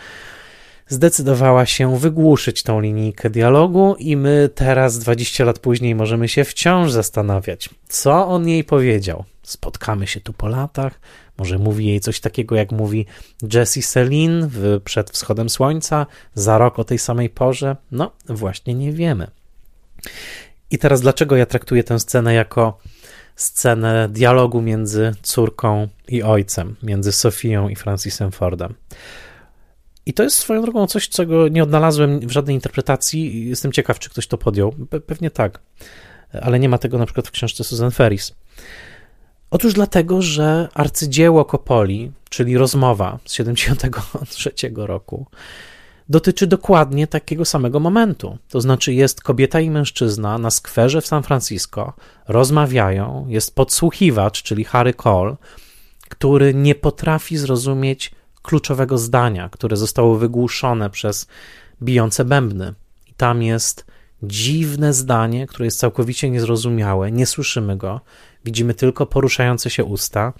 zdecydowała 0.88 1.66
się 1.66 1.98
wygłuszyć 2.00 2.64
tą 2.64 2.80
linijkę 2.80 3.30
dialogu, 3.30 3.96
i 4.00 4.18
my 4.18 4.50
teraz, 4.56 5.00
20 5.00 5.46
lat 5.46 5.60
później, 5.60 5.96
możemy 5.96 6.28
się 6.28 6.44
wciąż 6.44 6.92
zastanawiać, 6.92 7.70
co 7.88 8.28
on 8.28 8.48
jej 8.48 8.64
powiedział. 8.64 9.24
Spotkamy 9.44 10.08
się 10.08 10.22
tu 10.22 10.34
po 10.34 10.48
latach, 10.48 11.00
może 11.38 11.58
mówi 11.58 11.86
jej 11.86 12.00
coś 12.00 12.20
takiego, 12.20 12.56
jak 12.56 12.72
mówi 12.72 13.06
Jessie 13.54 13.82
Celine 13.82 14.48
w 14.52 14.82
Przed 14.84 15.10
wschodem 15.10 15.50
słońca, 15.50 16.06
za 16.36 16.58
rok 16.58 16.80
o 16.80 16.84
tej 16.84 17.00
samej 17.00 17.30
porze. 17.30 17.76
No, 17.92 18.12
właśnie 18.30 18.74
nie 18.74 18.92
wiemy. 18.92 19.28
I 20.74 20.78
teraz 20.78 21.02
dlaczego 21.02 21.36
ja 21.36 21.46
traktuję 21.46 21.84
tę 21.84 22.00
scenę 22.00 22.34
jako 22.34 22.78
scenę 23.36 24.10
dialogu 24.10 24.62
między 24.62 25.12
córką 25.22 25.88
i 26.08 26.24
ojcem, 26.24 26.76
między 26.84 27.12
Sofią 27.12 27.70
i 27.70 27.76
Francisem 27.76 28.32
Fordem? 28.32 28.74
I 30.06 30.14
to 30.14 30.24
jest 30.24 30.38
swoją 30.38 30.62
drogą 30.62 30.88
coś, 30.88 31.10
czego 31.10 31.48
nie 31.48 31.64
odnalazłem 31.64 32.20
w 32.20 32.32
żadnej 32.32 32.56
interpretacji. 32.56 33.50
Jestem 33.50 33.72
ciekaw, 33.72 34.00
czy 34.00 34.10
ktoś 34.10 34.28
to 34.28 34.38
podjął. 34.38 34.72
Pe 34.90 35.00
pewnie 35.00 35.32
tak, 35.32 35.60
ale 36.42 36.60
nie 36.60 36.70
ma 36.70 36.78
tego 36.78 36.98
na 36.98 37.06
przykład 37.06 37.28
w 37.28 37.32
książce 37.32 37.64
Susan 37.64 37.92
Ferris. 37.92 38.36
Otóż 39.52 39.74
dlatego, 39.74 40.22
że 40.22 40.68
arcydzieło 40.74 41.46
Kopoli, 41.46 42.12
czyli 42.30 42.58
rozmowa 42.58 43.20
z 43.26 43.34
73 43.34 44.52
roku, 44.76 45.26
dotyczy 46.10 46.48
dokładnie 46.48 47.08
takiego 47.08 47.46
samego 47.46 47.80
momentu. 47.80 48.38
To 48.50 48.62
znaczy, 48.62 48.94
jest 48.94 49.22
kobieta 49.22 49.60
i 49.60 49.70
mężczyzna 49.70 50.38
na 50.38 50.52
skwerze 50.52 51.02
w 51.02 51.08
San 51.08 51.24
Francisco, 51.24 51.94
rozmawiają, 52.28 53.26
jest 53.30 53.56
podsłuchiwacz, 53.56 54.44
czyli 54.44 54.64
Harry 54.64 54.94
Cole, 54.94 55.36
który 56.10 56.54
nie 56.54 56.76
potrafi 56.76 57.38
zrozumieć 57.38 58.12
kluczowego 58.42 58.98
zdania, 58.98 59.50
które 59.50 59.78
zostało 59.78 60.16
wygłuszone 60.16 60.90
przez 60.90 61.28
bijące 61.82 62.26
bębny. 62.26 62.74
I 63.08 63.14
tam 63.14 63.44
jest 63.44 63.86
dziwne 64.24 64.94
zdanie, 64.94 65.48
które 65.48 65.66
jest 65.66 65.80
całkowicie 65.80 66.30
niezrozumiałe, 66.30 67.12
nie 67.12 67.26
słyszymy 67.26 67.78
go, 67.78 68.02
widzimy 68.46 68.74
tylko 68.74 69.06
poruszające 69.06 69.70
się 69.70 69.84
usta, 69.84 70.34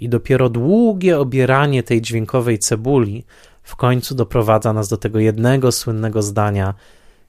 i 0.00 0.08
dopiero 0.08 0.48
długie 0.48 1.18
obieranie 1.18 1.82
tej 1.82 2.02
dźwiękowej 2.02 2.58
cebuli 2.58 3.24
w 3.62 3.76
końcu 3.76 4.14
doprowadza 4.14 4.72
nas 4.72 4.88
do 4.88 4.96
tego 4.96 5.18
jednego 5.18 5.72
słynnego 5.72 6.22
zdania 6.22 6.74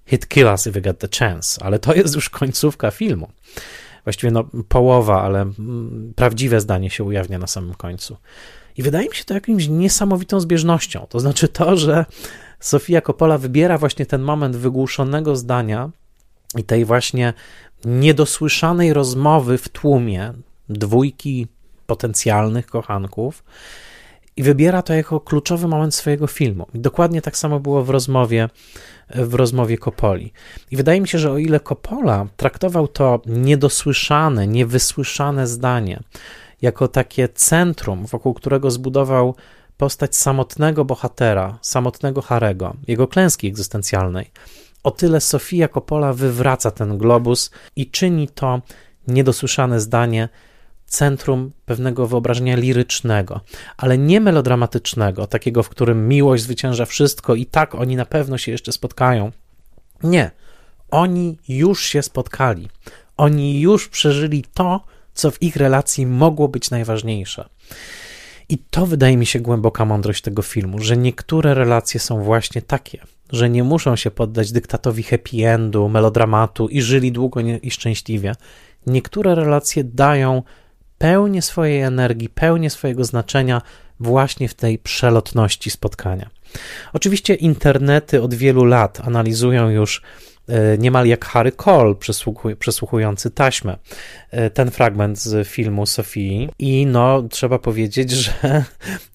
hit 0.06 0.28
kill 0.28 0.46
us 0.46 0.68
if 0.68 0.72
we 0.72 0.82
get 0.82 1.00
the 1.00 1.08
chance, 1.20 1.64
ale 1.64 1.80
to 1.80 1.94
jest 1.94 2.16
już 2.16 2.30
końcówka 2.30 2.92
filmu. 2.92 3.30
Właściwie 4.04 4.32
no, 4.32 4.44
połowa, 4.68 5.22
ale 5.22 5.42
mm, 5.42 6.14
prawdziwe 6.16 6.62
zdanie 6.62 6.90
się 6.90 7.04
ujawnia 7.04 7.40
na 7.40 7.48
samym 7.48 7.74
końcu. 7.74 8.18
I 8.78 8.84
wydaje 8.84 9.10
mi 9.10 9.16
się 9.16 9.24
to 9.24 9.34
jakimś 9.34 9.68
niesamowitą 9.68 10.40
zbieżnością. 10.40 11.06
To 11.10 11.20
znaczy 11.20 11.48
to, 11.48 11.78
że 11.78 12.06
Sofia 12.60 13.02
Coppola 13.02 13.38
wybiera 13.38 13.78
właśnie 13.78 14.06
ten 14.06 14.22
moment 14.22 14.56
wygłuszonego 14.56 15.36
zdania 15.36 15.90
i 16.58 16.64
tej 16.64 16.86
właśnie 16.86 17.34
niedosłyszanej 17.86 18.94
rozmowy 18.94 19.58
w 19.58 19.70
tłumie 19.70 20.34
dwójki 20.70 21.48
potencjalnych 21.86 22.68
kochanków 22.68 23.44
i 24.38 24.44
wybiera 24.44 24.82
to 24.82 24.94
jako 24.94 25.20
kluczowy 25.20 25.68
moment 25.68 25.96
swojego 25.96 26.28
filmu. 26.28 26.68
Dokładnie 26.74 27.22
tak 27.22 27.38
samo 27.38 27.60
było 27.60 27.84
w 27.84 27.90
rozmowie 27.90 28.50
w 29.16 29.34
rozmowie 29.34 29.78
Kopoli. 29.78 30.34
I 30.72 30.78
wydaje 30.78 31.02
mi 31.02 31.08
się, 31.08 31.20
że 31.20 31.32
o 31.32 31.38
ile 31.38 31.60
Coppola 31.60 32.28
traktował 32.38 32.88
to 32.88 33.22
niedosłyszane, 33.26 34.48
niewysłyszane 34.48 35.48
zdanie 35.48 36.00
jako 36.62 36.88
takie 36.88 37.30
centrum, 37.30 38.06
wokół 38.06 38.34
którego 38.34 38.72
zbudował 38.72 39.36
postać 39.78 40.16
samotnego 40.16 40.86
bohatera, 40.86 41.58
samotnego 41.62 42.22
Harego, 42.22 42.74
jego 42.88 43.08
klęski 43.08 43.48
egzystencjalnej, 43.48 44.32
o 44.84 44.92
tyle 44.92 45.22
Sofia 45.22 45.68
Coppola 45.68 46.14
wywraca 46.14 46.72
ten 46.72 46.98
globus 46.98 47.52
i 47.76 47.90
czyni 47.90 48.28
to 48.28 48.62
niedosłyszane 49.08 49.80
zdanie 49.80 50.30
centrum 50.92 51.52
pewnego 51.66 52.08
wyobrażenia 52.08 52.56
lirycznego, 52.56 53.42
ale 53.78 53.98
nie 53.98 54.22
melodramatycznego, 54.22 55.28
takiego, 55.28 55.64
w 55.64 55.70
którym 55.70 56.08
miłość 56.08 56.44
zwycięża 56.44 56.86
wszystko 56.86 57.36
i 57.36 57.46
tak 57.46 57.76
oni 57.76 57.96
na 57.96 58.06
pewno 58.06 58.38
się 58.38 58.52
jeszcze 58.52 58.72
spotkają. 58.72 59.32
Nie. 60.04 60.32
Oni 60.92 61.38
już 61.48 61.84
się 61.84 62.02
spotkali. 62.02 62.70
Oni 63.18 63.62
już 63.62 63.90
przeżyli 63.90 64.44
to, 64.54 64.84
co 65.14 65.32
w 65.32 65.42
ich 65.42 65.56
relacji 65.56 66.06
mogło 66.06 66.48
być 66.48 66.72
najważniejsze. 66.72 67.50
I 68.50 68.58
to 68.58 68.86
wydaje 68.86 69.18
mi 69.18 69.26
się 69.26 69.40
głęboka 69.40 69.86
mądrość 69.86 70.22
tego 70.22 70.42
filmu, 70.42 70.80
że 70.80 70.98
niektóre 70.98 71.54
relacje 71.54 72.00
są 72.00 72.24
właśnie 72.24 72.62
takie, 72.62 73.02
że 73.30 73.50
nie 73.50 73.64
muszą 73.64 73.96
się 73.96 74.12
poddać 74.12 74.52
dyktatowi 74.52 75.04
happy 75.04 75.48
endu, 75.48 75.90
melodramatu 75.90 76.68
i 76.68 76.82
żyli 76.82 77.12
długo 77.12 77.40
i 77.40 77.72
szczęśliwie. 77.72 78.36
Niektóre 78.88 79.36
relacje 79.36 79.84
dają 79.84 80.44
pełnię 81.02 81.42
swojej 81.42 81.82
energii, 81.82 82.30
pełnię 82.30 82.70
swojego 82.70 83.04
znaczenia 83.04 83.62
właśnie 84.00 84.48
w 84.48 84.54
tej 84.54 84.78
przelotności 84.78 85.70
spotkania. 85.70 86.30
Oczywiście 86.94 87.34
internety 87.34 88.22
od 88.22 88.34
wielu 88.34 88.66
lat 88.66 89.00
analizują 89.04 89.70
już 89.70 90.02
e, 90.48 90.78
niemal 90.78 91.08
jak 91.08 91.26
Harry 91.26 91.52
Cole 91.52 91.96
przesłuchujący 92.60 93.32
taśmę 93.32 93.78
e, 94.32 94.50
ten 94.50 94.72
fragment 94.72 95.20
z 95.20 95.48
filmu 95.48 95.86
Sofii 95.86 96.50
i 96.60 96.86
no 96.86 97.24
trzeba 97.30 97.60
powiedzieć, 97.60 98.12
że 98.24 98.64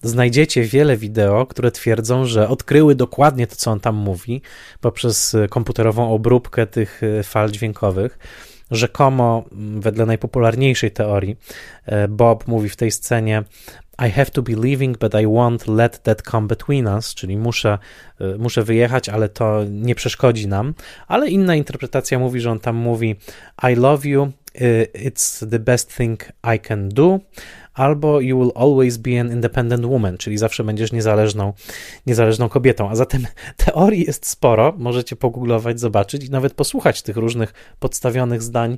znajdziecie 0.01 0.63
wiele 0.63 0.97
wideo, 0.97 1.45
które 1.45 1.71
twierdzą, 1.71 2.25
że 2.25 2.49
odkryły 2.49 2.95
dokładnie 2.95 3.47
to, 3.47 3.55
co 3.55 3.71
on 3.71 3.79
tam 3.79 3.95
mówi 3.95 4.41
poprzez 4.81 5.35
komputerową 5.49 6.11
obróbkę 6.13 6.67
tych 6.67 7.01
e, 7.03 7.23
fal 7.23 7.51
dźwiękowych 7.51 8.19
rzekomo, 8.71 9.45
mm, 9.51 9.81
wedle 9.81 10.05
najpopularniejszej 10.05 10.91
teorii, 10.91 11.35
e, 11.85 12.07
Bob 12.07 12.47
mówi 12.47 12.69
w 12.69 12.75
tej 12.75 12.91
scenie: 12.91 13.43
I 14.07 14.11
have 14.11 14.25
to 14.25 14.41
be 14.41 14.55
leaving, 14.55 14.97
but 14.97 15.13
I 15.13 15.25
won't 15.25 15.75
let 15.75 16.03
that 16.03 16.21
come 16.21 16.47
between 16.47 16.87
us, 16.87 17.13
czyli 17.15 17.37
muszę, 17.37 17.77
e, 18.21 18.37
muszę 18.37 18.63
wyjechać, 18.63 19.09
ale 19.09 19.29
to 19.29 19.63
nie 19.69 19.95
przeszkodzi 19.95 20.47
nam. 20.47 20.73
Ale 21.07 21.29
inna 21.29 21.55
interpretacja 21.55 22.19
mówi, 22.19 22.39
że 22.39 22.51
on 22.51 22.59
tam 22.59 22.75
mówi: 22.75 23.15
I 23.71 23.75
love 23.75 24.07
you, 24.07 24.31
it's 25.05 25.49
the 25.49 25.59
best 25.59 25.97
thing 25.97 26.31
I 26.55 26.59
can 26.59 26.89
do 26.89 27.19
albo 27.77 28.21
you 28.21 28.39
will 28.39 28.51
always 28.55 28.97
be 28.97 29.21
an 29.21 29.31
independent 29.31 29.85
woman, 29.85 30.17
czyli 30.17 30.37
zawsze 30.37 30.63
będziesz 30.63 30.91
niezależną, 30.91 31.53
niezależną 32.05 32.49
kobietą. 32.49 32.89
A 32.89 32.95
zatem 32.95 33.27
teorii 33.65 34.05
jest 34.05 34.25
sporo, 34.25 34.73
możecie 34.77 35.15
pogooglować, 35.15 35.79
zobaczyć 35.79 36.25
i 36.25 36.29
nawet 36.29 36.53
posłuchać 36.53 37.01
tych 37.01 37.17
różnych 37.17 37.53
podstawionych 37.79 38.43
zdań 38.43 38.77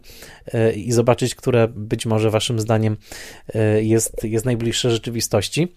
e, 0.53 0.73
i 0.73 0.91
zobaczyć, 0.91 1.35
które 1.35 1.67
być 1.67 2.05
może 2.05 2.29
waszym 2.29 2.59
zdaniem 2.59 2.97
e, 3.53 3.83
jest, 3.83 4.23
jest 4.23 4.45
najbliższe 4.45 4.91
rzeczywistości 4.91 5.75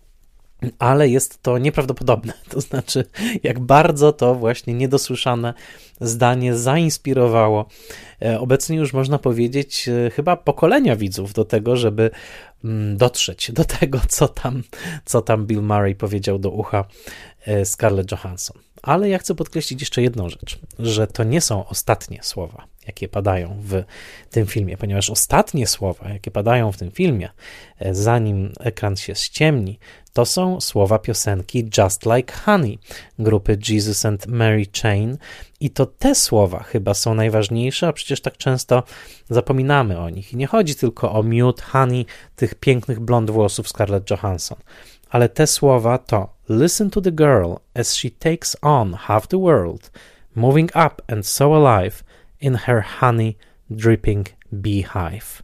ale 0.78 1.08
jest 1.08 1.42
to 1.42 1.58
nieprawdopodobne. 1.58 2.32
To 2.48 2.60
znaczy, 2.60 3.04
jak 3.42 3.60
bardzo 3.60 4.12
to 4.12 4.34
właśnie 4.34 4.74
niedosłyszane 4.74 5.54
zdanie 6.00 6.56
zainspirowało 6.56 7.66
e, 8.22 8.40
obecnie 8.40 8.76
już 8.76 8.92
można 8.92 9.18
powiedzieć 9.18 9.88
chyba 10.12 10.36
pokolenia 10.36 10.96
widzów 10.96 11.32
do 11.32 11.44
tego, 11.44 11.76
żeby 11.76 12.10
Mm, 12.64 12.96
dotrzeć 12.96 13.52
do 13.52 13.64
tego, 13.80 14.00
co 14.08 14.28
tam, 14.28 14.62
co 15.04 15.22
tam 15.22 15.46
Bill 15.46 15.62
Murray 15.62 15.94
powiedział 15.94 16.38
do 16.38 16.50
ucha 16.50 16.84
e, 17.46 17.64
Scarlett 17.64 18.12
Johansson. 18.12 18.58
Ale 18.82 19.08
ja 19.08 19.18
chcę 19.18 19.34
podkreślić 19.34 19.80
jeszcze 19.80 20.02
jedną 20.02 20.28
rzecz, 20.28 20.58
że 20.78 21.06
to 21.06 21.24
nie 21.24 21.40
są 21.40 21.66
ostatnie 21.66 22.18
słowa, 22.22 22.66
jakie 22.86 23.08
padają 23.08 23.56
w 23.60 23.82
tym 24.30 24.46
filmie, 24.46 24.76
ponieważ 24.76 25.10
ostatnie 25.10 25.66
słowa, 25.66 26.08
jakie 26.08 26.30
padają 26.30 26.72
w 26.72 26.76
tym 26.76 26.90
filmie, 26.90 27.28
e, 27.78 27.94
zanim 27.94 28.52
ekran 28.60 28.96
się 28.96 29.14
ściemni, 29.14 29.78
to 30.12 30.26
są 30.26 30.60
słowa 30.60 30.98
piosenki 30.98 31.70
Just 31.78 32.06
Like 32.06 32.34
Honey 32.34 32.78
grupy 33.18 33.58
Jesus 33.68 34.04
and 34.04 34.26
Mary 34.26 34.66
Chain 34.82 35.18
i 35.60 35.70
to 35.70 35.86
te 35.86 36.14
słowa 36.14 36.62
chyba 36.62 36.94
są 36.94 37.14
najważniejsze, 37.14 37.88
a 37.88 37.92
przecież 37.92 38.20
tak 38.20 38.36
często 38.36 38.82
zapominamy 39.30 39.98
o 39.98 40.10
nich. 40.10 40.32
I 40.32 40.36
nie 40.36 40.46
chodzi 40.46 40.74
tylko 40.74 41.12
o 41.12 41.22
miód, 41.22 41.62
honey, 41.62 42.06
tych 42.36 42.54
pięknych 42.54 43.00
blond 43.00 43.30
włosów 43.30 43.68
Scarlett 43.68 44.10
Johansson, 44.10 44.58
ale 45.10 45.28
te 45.28 45.46
słowa 45.46 45.98
to 45.98 46.28
Listen 46.48 46.90
to 46.90 47.00
the 47.00 47.12
girl 47.12 47.54
as 47.74 47.94
she 47.96 48.10
takes 48.10 48.56
on 48.62 48.94
half 48.94 49.26
the 49.26 49.38
world, 49.38 49.90
moving 50.34 50.70
up 50.70 51.02
and 51.12 51.26
so 51.26 51.54
alive 51.54 52.02
in 52.40 52.54
her 52.54 52.84
honey 53.00 53.36
dripping 53.70 54.26
beehive. 54.52 55.42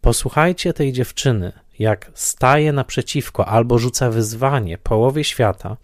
Posłuchajcie 0.00 0.72
tej 0.72 0.92
dziewczyny, 0.92 1.52
jak 1.78 2.10
staje 2.14 2.72
naprzeciwko 2.72 3.46
albo 3.46 3.78
rzuca 3.78 4.10
wyzwanie 4.10 4.78
połowie 4.78 5.24
świata, 5.24 5.76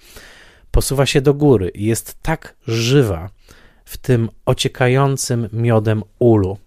posuwa 0.70 1.06
się 1.06 1.20
do 1.20 1.34
góry 1.34 1.68
i 1.68 1.84
jest 1.84 2.22
tak 2.22 2.54
żywa 2.66 3.30
w 3.84 3.96
tym 3.96 4.28
ociekającym 4.46 5.48
miodem 5.52 6.02
ulu. 6.18 6.58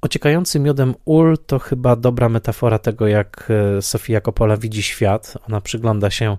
Ociekający 0.00 0.60
miodem 0.60 0.94
ul 1.04 1.38
to 1.46 1.58
chyba 1.58 1.96
dobra 1.96 2.28
metafora 2.28 2.78
tego, 2.78 3.06
jak 3.06 3.48
e, 3.50 3.82
Sofia 3.82 4.20
Coppola 4.20 4.56
widzi 4.56 4.82
świat. 4.82 5.34
Ona 5.48 5.60
przygląda 5.60 6.10
się 6.10 6.36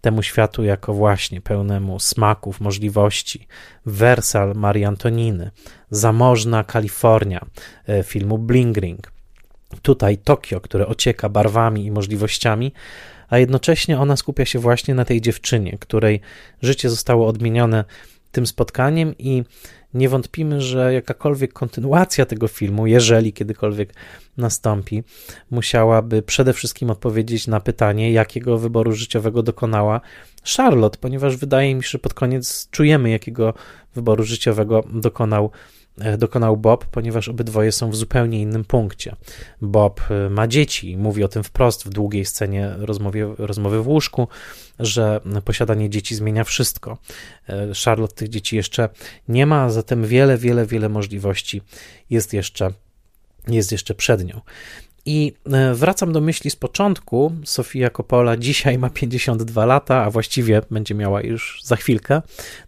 temu 0.00 0.22
światu 0.22 0.64
jako 0.64 0.94
właśnie 0.94 1.40
pełnemu 1.40 2.00
smaków, 2.00 2.60
możliwości. 2.60 3.46
Wersal 3.86 4.54
Marii 4.54 4.84
Antoniny, 4.84 5.50
zamożna 5.90 6.64
Kalifornia 6.64 7.46
e, 7.88 8.02
filmu 8.02 8.38
Bling 8.38 8.76
Ring. 8.76 9.15
Tutaj 9.82 10.18
Tokio, 10.18 10.60
które 10.60 10.86
ocieka 10.86 11.28
barwami 11.28 11.84
i 11.84 11.90
możliwościami, 11.90 12.72
a 13.28 13.38
jednocześnie 13.38 13.98
ona 14.00 14.16
skupia 14.16 14.44
się 14.44 14.58
właśnie 14.58 14.94
na 14.94 15.04
tej 15.04 15.20
dziewczynie, 15.20 15.78
której 15.80 16.20
życie 16.62 16.90
zostało 16.90 17.26
odmienione 17.26 17.84
tym 18.32 18.46
spotkaniem 18.46 19.14
i 19.18 19.44
nie 19.94 20.08
wątpimy, 20.08 20.60
że 20.60 20.94
jakakolwiek 20.94 21.52
kontynuacja 21.52 22.26
tego 22.26 22.48
filmu, 22.48 22.86
jeżeli 22.86 23.32
kiedykolwiek 23.32 23.94
nastąpi, 24.36 25.02
musiałaby 25.50 26.22
przede 26.22 26.52
wszystkim 26.52 26.90
odpowiedzieć 26.90 27.46
na 27.46 27.60
pytanie, 27.60 28.12
jakiego 28.12 28.58
wyboru 28.58 28.92
życiowego 28.92 29.42
dokonała 29.42 30.00
Charlotte, 30.56 30.98
ponieważ 31.00 31.36
wydaje 31.36 31.74
mi 31.74 31.82
się, 31.82 31.88
że 31.88 31.98
pod 31.98 32.14
koniec 32.14 32.68
czujemy, 32.70 33.10
jakiego 33.10 33.54
wyboru 33.94 34.24
życiowego 34.24 34.84
dokonał 34.92 35.50
dokonał 36.18 36.56
Bob, 36.56 36.86
ponieważ 36.86 37.28
obydwoje 37.28 37.72
są 37.72 37.90
w 37.90 37.96
zupełnie 37.96 38.40
innym 38.40 38.64
punkcie. 38.64 39.16
Bob 39.62 40.00
e, 40.10 40.30
ma 40.30 40.46
dzieci, 40.46 40.96
mówi 40.96 41.24
o 41.24 41.28
tym 41.28 41.42
wprost 41.42 41.84
w 41.84 41.88
długiej 41.88 42.24
scenie 42.24 42.74
rozmowie, 42.78 43.34
rozmowy 43.38 43.82
w 43.82 43.88
łóżku, 43.88 44.28
że 44.78 45.20
posiadanie 45.44 45.90
dzieci 45.90 46.14
zmienia 46.14 46.44
wszystko. 46.44 46.98
E, 47.48 47.68
Charlotte 47.84 48.14
tych 48.14 48.28
dzieci 48.28 48.56
jeszcze 48.56 48.88
nie 49.28 49.46
ma, 49.46 49.70
zatem 49.70 50.06
wiele, 50.06 50.38
wiele, 50.38 50.66
wiele 50.66 50.88
możliwości 50.88 51.62
jest 52.10 52.32
jeszcze, 52.32 52.72
jest 53.48 53.72
jeszcze 53.72 53.94
przed 53.94 54.24
nią. 54.24 54.40
I 55.06 55.32
e, 55.52 55.74
wracam 55.74 56.12
do 56.12 56.20
myśli 56.20 56.50
z 56.50 56.56
początku. 56.56 57.32
Sofia 57.44 57.90
Coppola 57.90 58.36
dzisiaj 58.36 58.78
ma 58.78 58.90
52 58.90 59.66
lata, 59.66 60.04
a 60.04 60.10
właściwie 60.10 60.62
będzie 60.70 60.94
miała 60.94 61.22
już 61.22 61.60
za 61.64 61.76
chwilkę, 61.76 62.22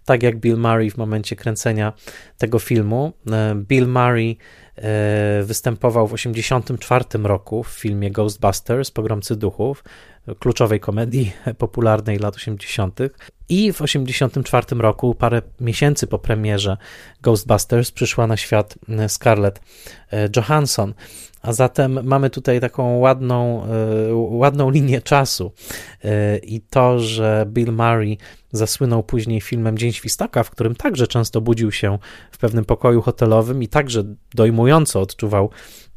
tak 0.05 0.23
jak 0.23 0.37
Bill 0.37 0.57
Murray 0.57 0.91
w 0.91 0.97
momencie 0.97 1.37
kręcenia 1.37 1.93
tego 2.39 2.59
filmu. 2.59 3.13
E, 3.31 3.55
Bill 3.55 3.89
Murray 3.89 4.37
e, 4.77 5.43
występował 5.43 6.07
w 6.07 6.11
1984 6.11 7.25
roku 7.25 7.63
w 7.63 7.69
filmie 7.69 8.11
Ghostbusters, 8.11 8.91
Pogromcy 8.91 9.37
Duchów, 9.37 9.85
kluczowej 10.39 10.81
komedii 10.81 11.33
popularnej 11.59 12.19
lat 12.19 12.37
80. 12.37 13.01
I 13.49 13.73
w 13.73 13.79
1984 13.79 14.83
roku, 14.83 15.15
parę 15.15 15.43
miesięcy 15.61 16.07
po 16.07 16.19
premierze 16.19 16.77
Ghostbusters, 17.23 17.91
przyszła 17.91 18.27
na 18.27 18.37
świat 18.37 18.75
Scarlett 19.09 19.61
Johansson. 20.37 20.95
A 21.43 21.53
zatem 21.53 22.07
mamy 22.07 22.31
tutaj 22.31 22.61
taką 22.61 22.99
ładną, 22.99 23.65
e, 23.65 24.15
ładną 24.15 24.71
linię 24.71 25.01
czasu. 25.01 25.53
E, 26.05 26.39
I 26.39 26.61
to, 26.61 26.99
że 26.99 27.45
Bill 27.49 27.73
Murray 27.73 28.19
zasłynął 28.53 29.03
później 29.03 29.41
filmem 29.41 29.79
Dzień 29.79 29.93
Świstaka, 29.93 30.43
w 30.43 30.51
którym 30.51 30.75
także 30.75 31.07
często 31.07 31.41
budził 31.41 31.73
się 31.73 31.99
w 32.31 32.39
pewnym 32.39 32.65
pokoju 32.65 33.03
hotelowym 33.03 33.63
i 33.63 33.69
także 33.69 34.05
dojmująco 34.35 35.01
odczuwał 35.01 35.51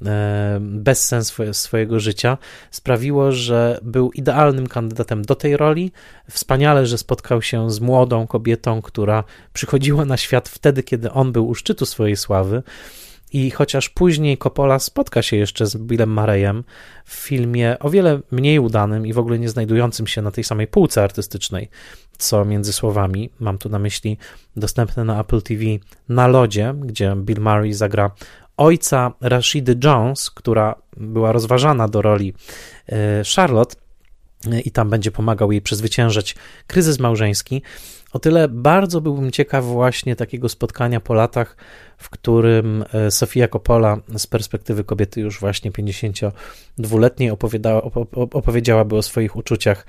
e, 0.05 0.57
bezsens 0.61 1.33
swojego 1.51 1.99
życia, 1.99 2.37
sprawiło, 2.71 3.31
że 3.31 3.79
był 3.81 4.11
idealnym 4.11 4.67
kandydatem 4.67 5.21
do 5.21 5.35
tej 5.35 5.57
roli. 5.57 5.91
Wspaniale, 6.29 6.85
że 6.85 6.97
spotkał 6.97 7.41
się 7.41 7.71
z 7.71 7.79
młodą 7.79 8.27
kobietą, 8.27 8.81
która 8.81 9.23
przychodziła 9.53 10.05
na 10.05 10.17
świat 10.17 10.49
wtedy, 10.49 10.83
kiedy 10.83 11.11
on 11.11 11.31
był 11.31 11.47
u 11.47 11.55
szczytu 11.55 11.85
swojej 11.85 12.17
sławy. 12.17 12.63
I 13.33 13.51
chociaż 13.51 13.89
później 13.89 14.37
Coppola 14.37 14.79
spotka 14.79 15.21
się 15.21 15.37
jeszcze 15.37 15.65
z 15.65 15.77
Billem 15.77 16.13
Murrayem 16.13 16.63
w 17.05 17.13
filmie 17.13 17.79
o 17.79 17.89
wiele 17.89 18.19
mniej 18.31 18.59
udanym 18.59 19.07
i 19.07 19.13
w 19.13 19.19
ogóle 19.19 19.39
nie 19.39 19.49
znajdującym 19.49 20.07
się 20.07 20.21
na 20.21 20.31
tej 20.31 20.43
samej 20.43 20.67
półce 20.67 21.03
artystycznej, 21.03 21.69
co 22.17 22.45
między 22.45 22.73
słowami, 22.73 23.29
mam 23.39 23.57
tu 23.57 23.69
na 23.69 23.79
myśli 23.79 24.17
dostępne 24.55 25.05
na 25.05 25.19
Apple 25.19 25.41
TV 25.41 25.63
na 26.09 26.27
lodzie, 26.27 26.73
gdzie 26.77 27.15
Bill 27.15 27.41
Murray 27.41 27.73
zagra 27.73 28.11
ojca 28.57 29.11
Rashidy 29.21 29.75
Jones, 29.83 30.29
która 30.29 30.75
była 30.97 31.31
rozważana 31.31 31.87
do 31.87 32.01
roli 32.01 32.33
e, 32.89 33.23
Charlotte 33.35 33.75
e, 34.51 34.59
i 34.59 34.71
tam 34.71 34.89
będzie 34.89 35.11
pomagał 35.11 35.51
jej 35.51 35.61
przezwyciężać 35.61 36.35
kryzys 36.67 36.99
małżeński. 36.99 37.61
O 38.13 38.19
tyle 38.19 38.47
bardzo 38.47 39.01
byłbym 39.01 39.31
ciekaw 39.31 39.65
właśnie 39.65 40.15
takiego 40.15 40.49
spotkania 40.49 40.99
po 40.99 41.13
latach, 41.13 41.57
w 41.97 42.09
którym 42.09 42.85
e, 42.93 43.11
Sofia 43.11 43.47
Coppola 43.47 43.97
z 44.17 44.27
perspektywy 44.27 44.83
kobiety 44.83 45.21
już 45.21 45.39
właśnie 45.39 45.71
52-letniej 45.71 47.31
opowiedziałaby 48.31 48.95
o 48.95 49.01
swoich 49.01 49.35
uczuciach 49.35 49.85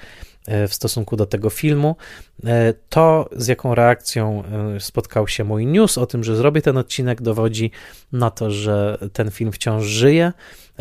e, 0.47 0.68
w 0.68 0.75
stosunku 0.75 1.16
do 1.16 1.27
tego 1.27 1.51
filmu. 1.51 1.97
E, 2.45 2.75
to, 2.89 3.29
z 3.37 3.47
jaką 3.47 3.75
reakcją 3.75 4.43
spotkał 4.79 5.29
się 5.29 5.45
mój 5.45 5.66
news 5.66 5.99
o 5.99 6.07
tym, 6.07 6.25
że 6.25 6.37
zrobię 6.37 6.62
ten 6.62 6.77
odcinek, 6.77 7.23
dowodzi 7.23 7.70
na 8.12 8.31
to, 8.31 8.51
że 8.51 8.99
ten 9.12 9.31
film 9.31 9.53
wciąż 9.53 9.85
żyje, 9.85 10.33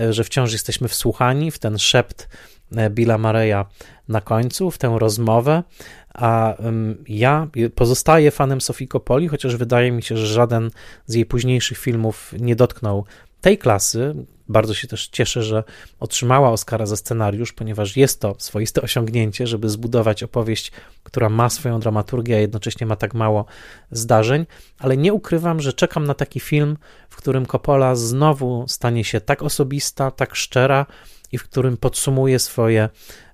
że 0.10 0.24
wciąż 0.24 0.52
jesteśmy 0.52 0.88
wsłuchani 0.88 1.52
w 1.52 1.60
ten 1.60 1.80
szept 1.80 2.30
Billa 2.89 3.18
Mareya 3.18 3.66
na 4.08 4.22
końcu, 4.22 4.72
w 4.72 4.78
tę 4.78 4.96
rozmowę, 5.00 5.64
a 6.14 6.53
ja 7.07 7.47
pozostaję 7.76 8.32
fanem 8.32 8.62
Sofii 8.62 8.88
Coppoli, 8.88 9.28
chociaż 9.28 9.55
wydaje 9.55 9.91
mi 9.91 10.03
się, 10.03 10.18
że 10.18 10.28
żaden 10.28 10.72
z 11.05 11.14
jej 11.14 11.26
późniejszych 11.26 11.78
filmów 11.78 12.34
nie 12.39 12.55
dotknął 12.55 13.05
tej 13.41 13.57
klasy. 13.57 14.16
Bardzo 14.49 14.74
się 14.74 14.88
też 14.88 15.07
cieszę, 15.07 15.43
że 15.43 15.64
otrzymała 15.99 16.49
Oscara 16.49 16.86
za 16.86 16.95
scenariusz, 16.95 17.53
ponieważ 17.53 17.97
jest 17.97 18.20
to 18.20 18.36
swoiste 18.38 18.82
osiągnięcie, 18.82 19.47
żeby 19.47 19.70
zbudować 19.70 20.24
opowieść, 20.24 20.72
która 21.03 21.30
ma 21.30 21.49
swoją 21.49 21.80
dramaturgię, 21.80 22.36
a 22.36 22.39
jednocześnie 22.39 22.88
ma 22.88 22.95
tak 22.95 23.14
mało 23.14 23.45
zdarzeń, 23.91 24.45
ale 24.80 24.97
nie 24.97 25.14
ukrywam, 25.14 25.62
że 25.62 25.74
czekam 25.74 26.07
na 26.07 26.14
taki 26.14 26.39
film, 26.39 26.78
w 27.09 27.16
którym 27.16 27.45
Coppola 27.45 27.95
znowu 27.95 28.66
stanie 28.68 29.03
się 29.03 29.22
tak 29.22 29.43
osobista, 29.43 30.12
tak 30.12 30.36
szczera 30.36 30.86
i 31.32 31.38
w 31.38 31.43
którym 31.43 31.78
podsumuje 31.78 32.39
swoje 32.39 32.89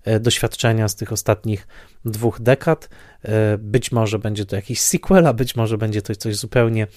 E, 0.07 0.19
doświadczenia 0.19 0.87
z 0.87 0.95
tych 0.95 1.11
ostatnich 1.11 1.67
dwóch 2.11 2.41
dekad. 2.41 2.89
E, 3.23 3.57
być 3.57 3.91
może 3.91 4.19
będzie 4.19 4.45
to 4.45 4.55
jakiś 4.55 4.81
sequel, 4.81 5.27
a 5.27 5.33
być 5.33 5.55
może 5.55 5.77
będzie 5.77 6.01
to 6.01 6.15
coś 6.15 6.35
zupełnie 6.35 6.87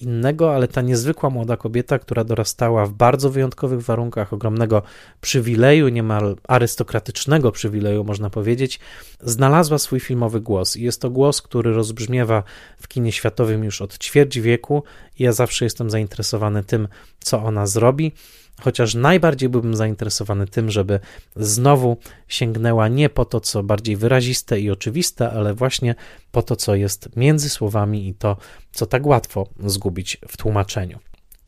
innego, 0.00 0.54
ale 0.54 0.68
ta 0.68 0.80
niezwykła 0.80 1.30
młoda 1.30 1.56
kobieta, 1.56 1.98
która 1.98 2.24
dorastała 2.24 2.86
w 2.86 2.92
bardzo 2.92 3.30
wyjątkowych 3.30 3.82
warunkach, 3.82 4.32
ogromnego 4.32 4.82
przywileju, 5.20 5.88
niemal 5.88 6.36
arystokratycznego 6.48 7.52
przywileju, 7.52 8.04
można 8.04 8.30
powiedzieć, 8.30 8.80
znalazła 9.20 9.78
swój 9.78 10.00
filmowy 10.00 10.40
głos. 10.40 10.76
I 10.76 10.82
jest 10.82 11.00
to 11.00 11.10
głos, 11.10 11.42
który 11.42 11.72
rozbrzmiewa 11.72 12.42
w 12.78 12.88
kinie 12.88 13.12
światowym 13.12 13.64
już 13.64 13.82
od 13.82 13.98
ćwierć 13.98 14.40
wieku. 14.40 14.82
I 15.18 15.22
ja 15.22 15.32
zawsze 15.32 15.64
jestem 15.64 15.90
zainteresowany 15.90 16.64
tym, 16.64 16.88
co 17.20 17.42
ona 17.42 17.66
zrobi 17.66 18.12
chociaż 18.60 18.94
najbardziej 18.94 19.48
byłbym 19.48 19.76
zainteresowany 19.76 20.46
tym, 20.46 20.70
żeby 20.70 21.00
znowu 21.36 21.96
sięgnęła 22.28 22.88
nie 22.88 23.08
po 23.08 23.24
to, 23.24 23.40
co 23.40 23.62
bardziej 23.62 23.96
wyraziste 23.96 24.60
i 24.60 24.70
oczywiste, 24.70 25.30
ale 25.30 25.54
właśnie 25.54 25.94
po 26.32 26.42
to, 26.42 26.56
co 26.56 26.74
jest 26.74 27.16
między 27.16 27.50
słowami 27.50 28.08
i 28.08 28.14
to, 28.14 28.36
co 28.72 28.86
tak 28.86 29.06
łatwo 29.06 29.48
zgubić 29.66 30.18
w 30.28 30.36
tłumaczeniu. 30.36 30.98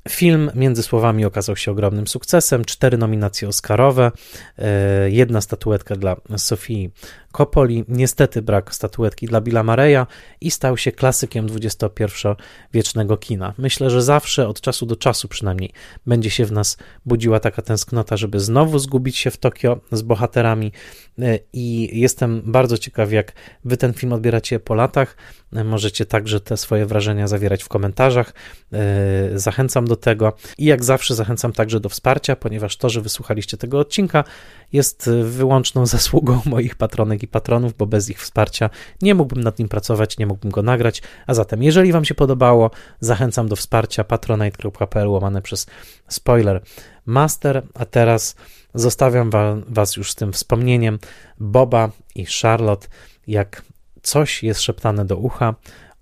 Film 0.08 0.50
między 0.54 0.82
słowami 0.82 1.24
okazał 1.24 1.56
się 1.56 1.70
ogromnym 1.70 2.06
sukcesem. 2.06 2.64
Cztery 2.64 2.98
nominacje 2.98 3.48
Oscarowe, 3.48 4.12
e, 4.58 5.10
jedna 5.10 5.40
statuetka 5.40 5.96
dla 5.96 6.16
Sofii 6.36 6.90
Coppoli. 7.38 7.84
Niestety 7.88 8.42
brak 8.42 8.74
statuetki 8.74 9.26
dla 9.26 9.40
Billa 9.40 9.62
Mareya 9.62 10.06
i 10.40 10.50
stał 10.50 10.76
się 10.76 10.92
klasykiem 10.92 11.46
XXI-wiecznego 11.46 13.16
kina. 13.16 13.54
Myślę, 13.58 13.90
że 13.90 14.02
zawsze, 14.02 14.48
od 14.48 14.60
czasu 14.60 14.86
do 14.86 14.96
czasu 14.96 15.28
przynajmniej, 15.28 15.72
będzie 16.06 16.30
się 16.30 16.44
w 16.44 16.52
nas 16.52 16.76
budziła 17.06 17.40
taka 17.40 17.62
tęsknota, 17.62 18.16
żeby 18.16 18.40
znowu 18.40 18.78
zgubić 18.78 19.16
się 19.16 19.30
w 19.30 19.36
Tokio 19.36 19.80
z 19.92 20.02
bohaterami 20.02 20.72
e, 21.18 21.38
i 21.52 22.00
jestem 22.00 22.42
bardzo 22.44 22.78
ciekaw, 22.78 23.12
jak 23.12 23.32
wy 23.64 23.76
ten 23.76 23.92
film 23.92 24.12
odbieracie 24.12 24.60
po 24.60 24.74
latach. 24.74 25.16
E, 25.52 25.64
możecie 25.64 26.06
także 26.06 26.40
te 26.40 26.56
swoje 26.56 26.86
wrażenia 26.86 27.28
zawierać 27.28 27.62
w 27.62 27.68
komentarzach. 27.68 28.34
E, 28.72 29.38
zachęcam 29.38 29.86
do 29.86 29.96
tego 29.96 30.32
i 30.58 30.64
jak 30.64 30.84
zawsze 30.84 31.14
zachęcam 31.14 31.52
także 31.52 31.80
do 31.80 31.88
wsparcia, 31.88 32.36
ponieważ 32.36 32.76
to, 32.76 32.88
że 32.88 33.00
wysłuchaliście 33.00 33.56
tego 33.56 33.78
odcinka 33.78 34.24
jest 34.72 35.10
wyłączną 35.24 35.86
zasługą 35.96 36.40
moich 36.44 36.76
patronek 36.76 37.27
patronów, 37.28 37.76
bo 37.76 37.86
bez 37.86 38.10
ich 38.10 38.20
wsparcia 38.20 38.70
nie 39.02 39.14
mógłbym 39.14 39.44
nad 39.44 39.58
nim 39.58 39.68
pracować, 39.68 40.18
nie 40.18 40.26
mógłbym 40.26 40.50
go 40.50 40.62
nagrać. 40.62 41.02
A 41.26 41.34
zatem, 41.34 41.62
jeżeli 41.62 41.92
Wam 41.92 42.04
się 42.04 42.14
podobało, 42.14 42.70
zachęcam 43.00 43.48
do 43.48 43.56
wsparcia 43.56 44.04
patronite.pl 44.04 45.08
łamane 45.08 45.42
przez 45.42 45.66
spoiler 46.08 46.62
master. 47.06 47.62
A 47.74 47.84
teraz 47.84 48.36
zostawiam 48.74 49.30
Was 49.68 49.96
już 49.96 50.10
z 50.10 50.14
tym 50.14 50.32
wspomnieniem 50.32 50.98
Boba 51.40 51.90
i 52.14 52.26
Charlotte, 52.26 52.88
jak 53.26 53.62
coś 54.02 54.42
jest 54.42 54.60
szeptane 54.60 55.04
do 55.04 55.16
ucha, 55.16 55.54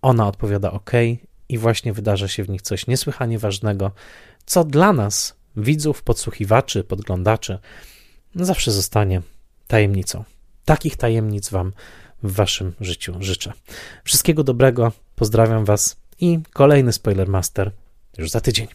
ona 0.02 0.28
odpowiada 0.28 0.72
OK 0.72 0.90
i 1.48 1.58
właśnie 1.58 1.92
wydarza 1.92 2.28
się 2.28 2.44
w 2.44 2.48
nich 2.48 2.62
coś 2.62 2.86
niesłychanie 2.86 3.38
ważnego, 3.38 3.90
co 4.46 4.64
dla 4.64 4.92
nas, 4.92 5.36
widzów, 5.56 6.02
podsłuchiwaczy, 6.02 6.84
podglądaczy, 6.84 7.58
zawsze 8.34 8.72
zostanie 8.72 9.22
tajemnicą. 9.66 10.24
Takich 10.66 10.96
tajemnic 10.96 11.50
Wam 11.50 11.72
w 12.22 12.32
Waszym 12.32 12.72
życiu 12.80 13.14
życzę. 13.20 13.52
Wszystkiego 14.04 14.44
dobrego, 14.44 14.92
pozdrawiam 15.14 15.64
Was 15.64 15.96
i 16.20 16.38
kolejny 16.52 16.92
Spoiler 16.92 17.28
Master 17.28 17.70
już 18.18 18.30
za 18.30 18.40
tydzień. 18.40 18.66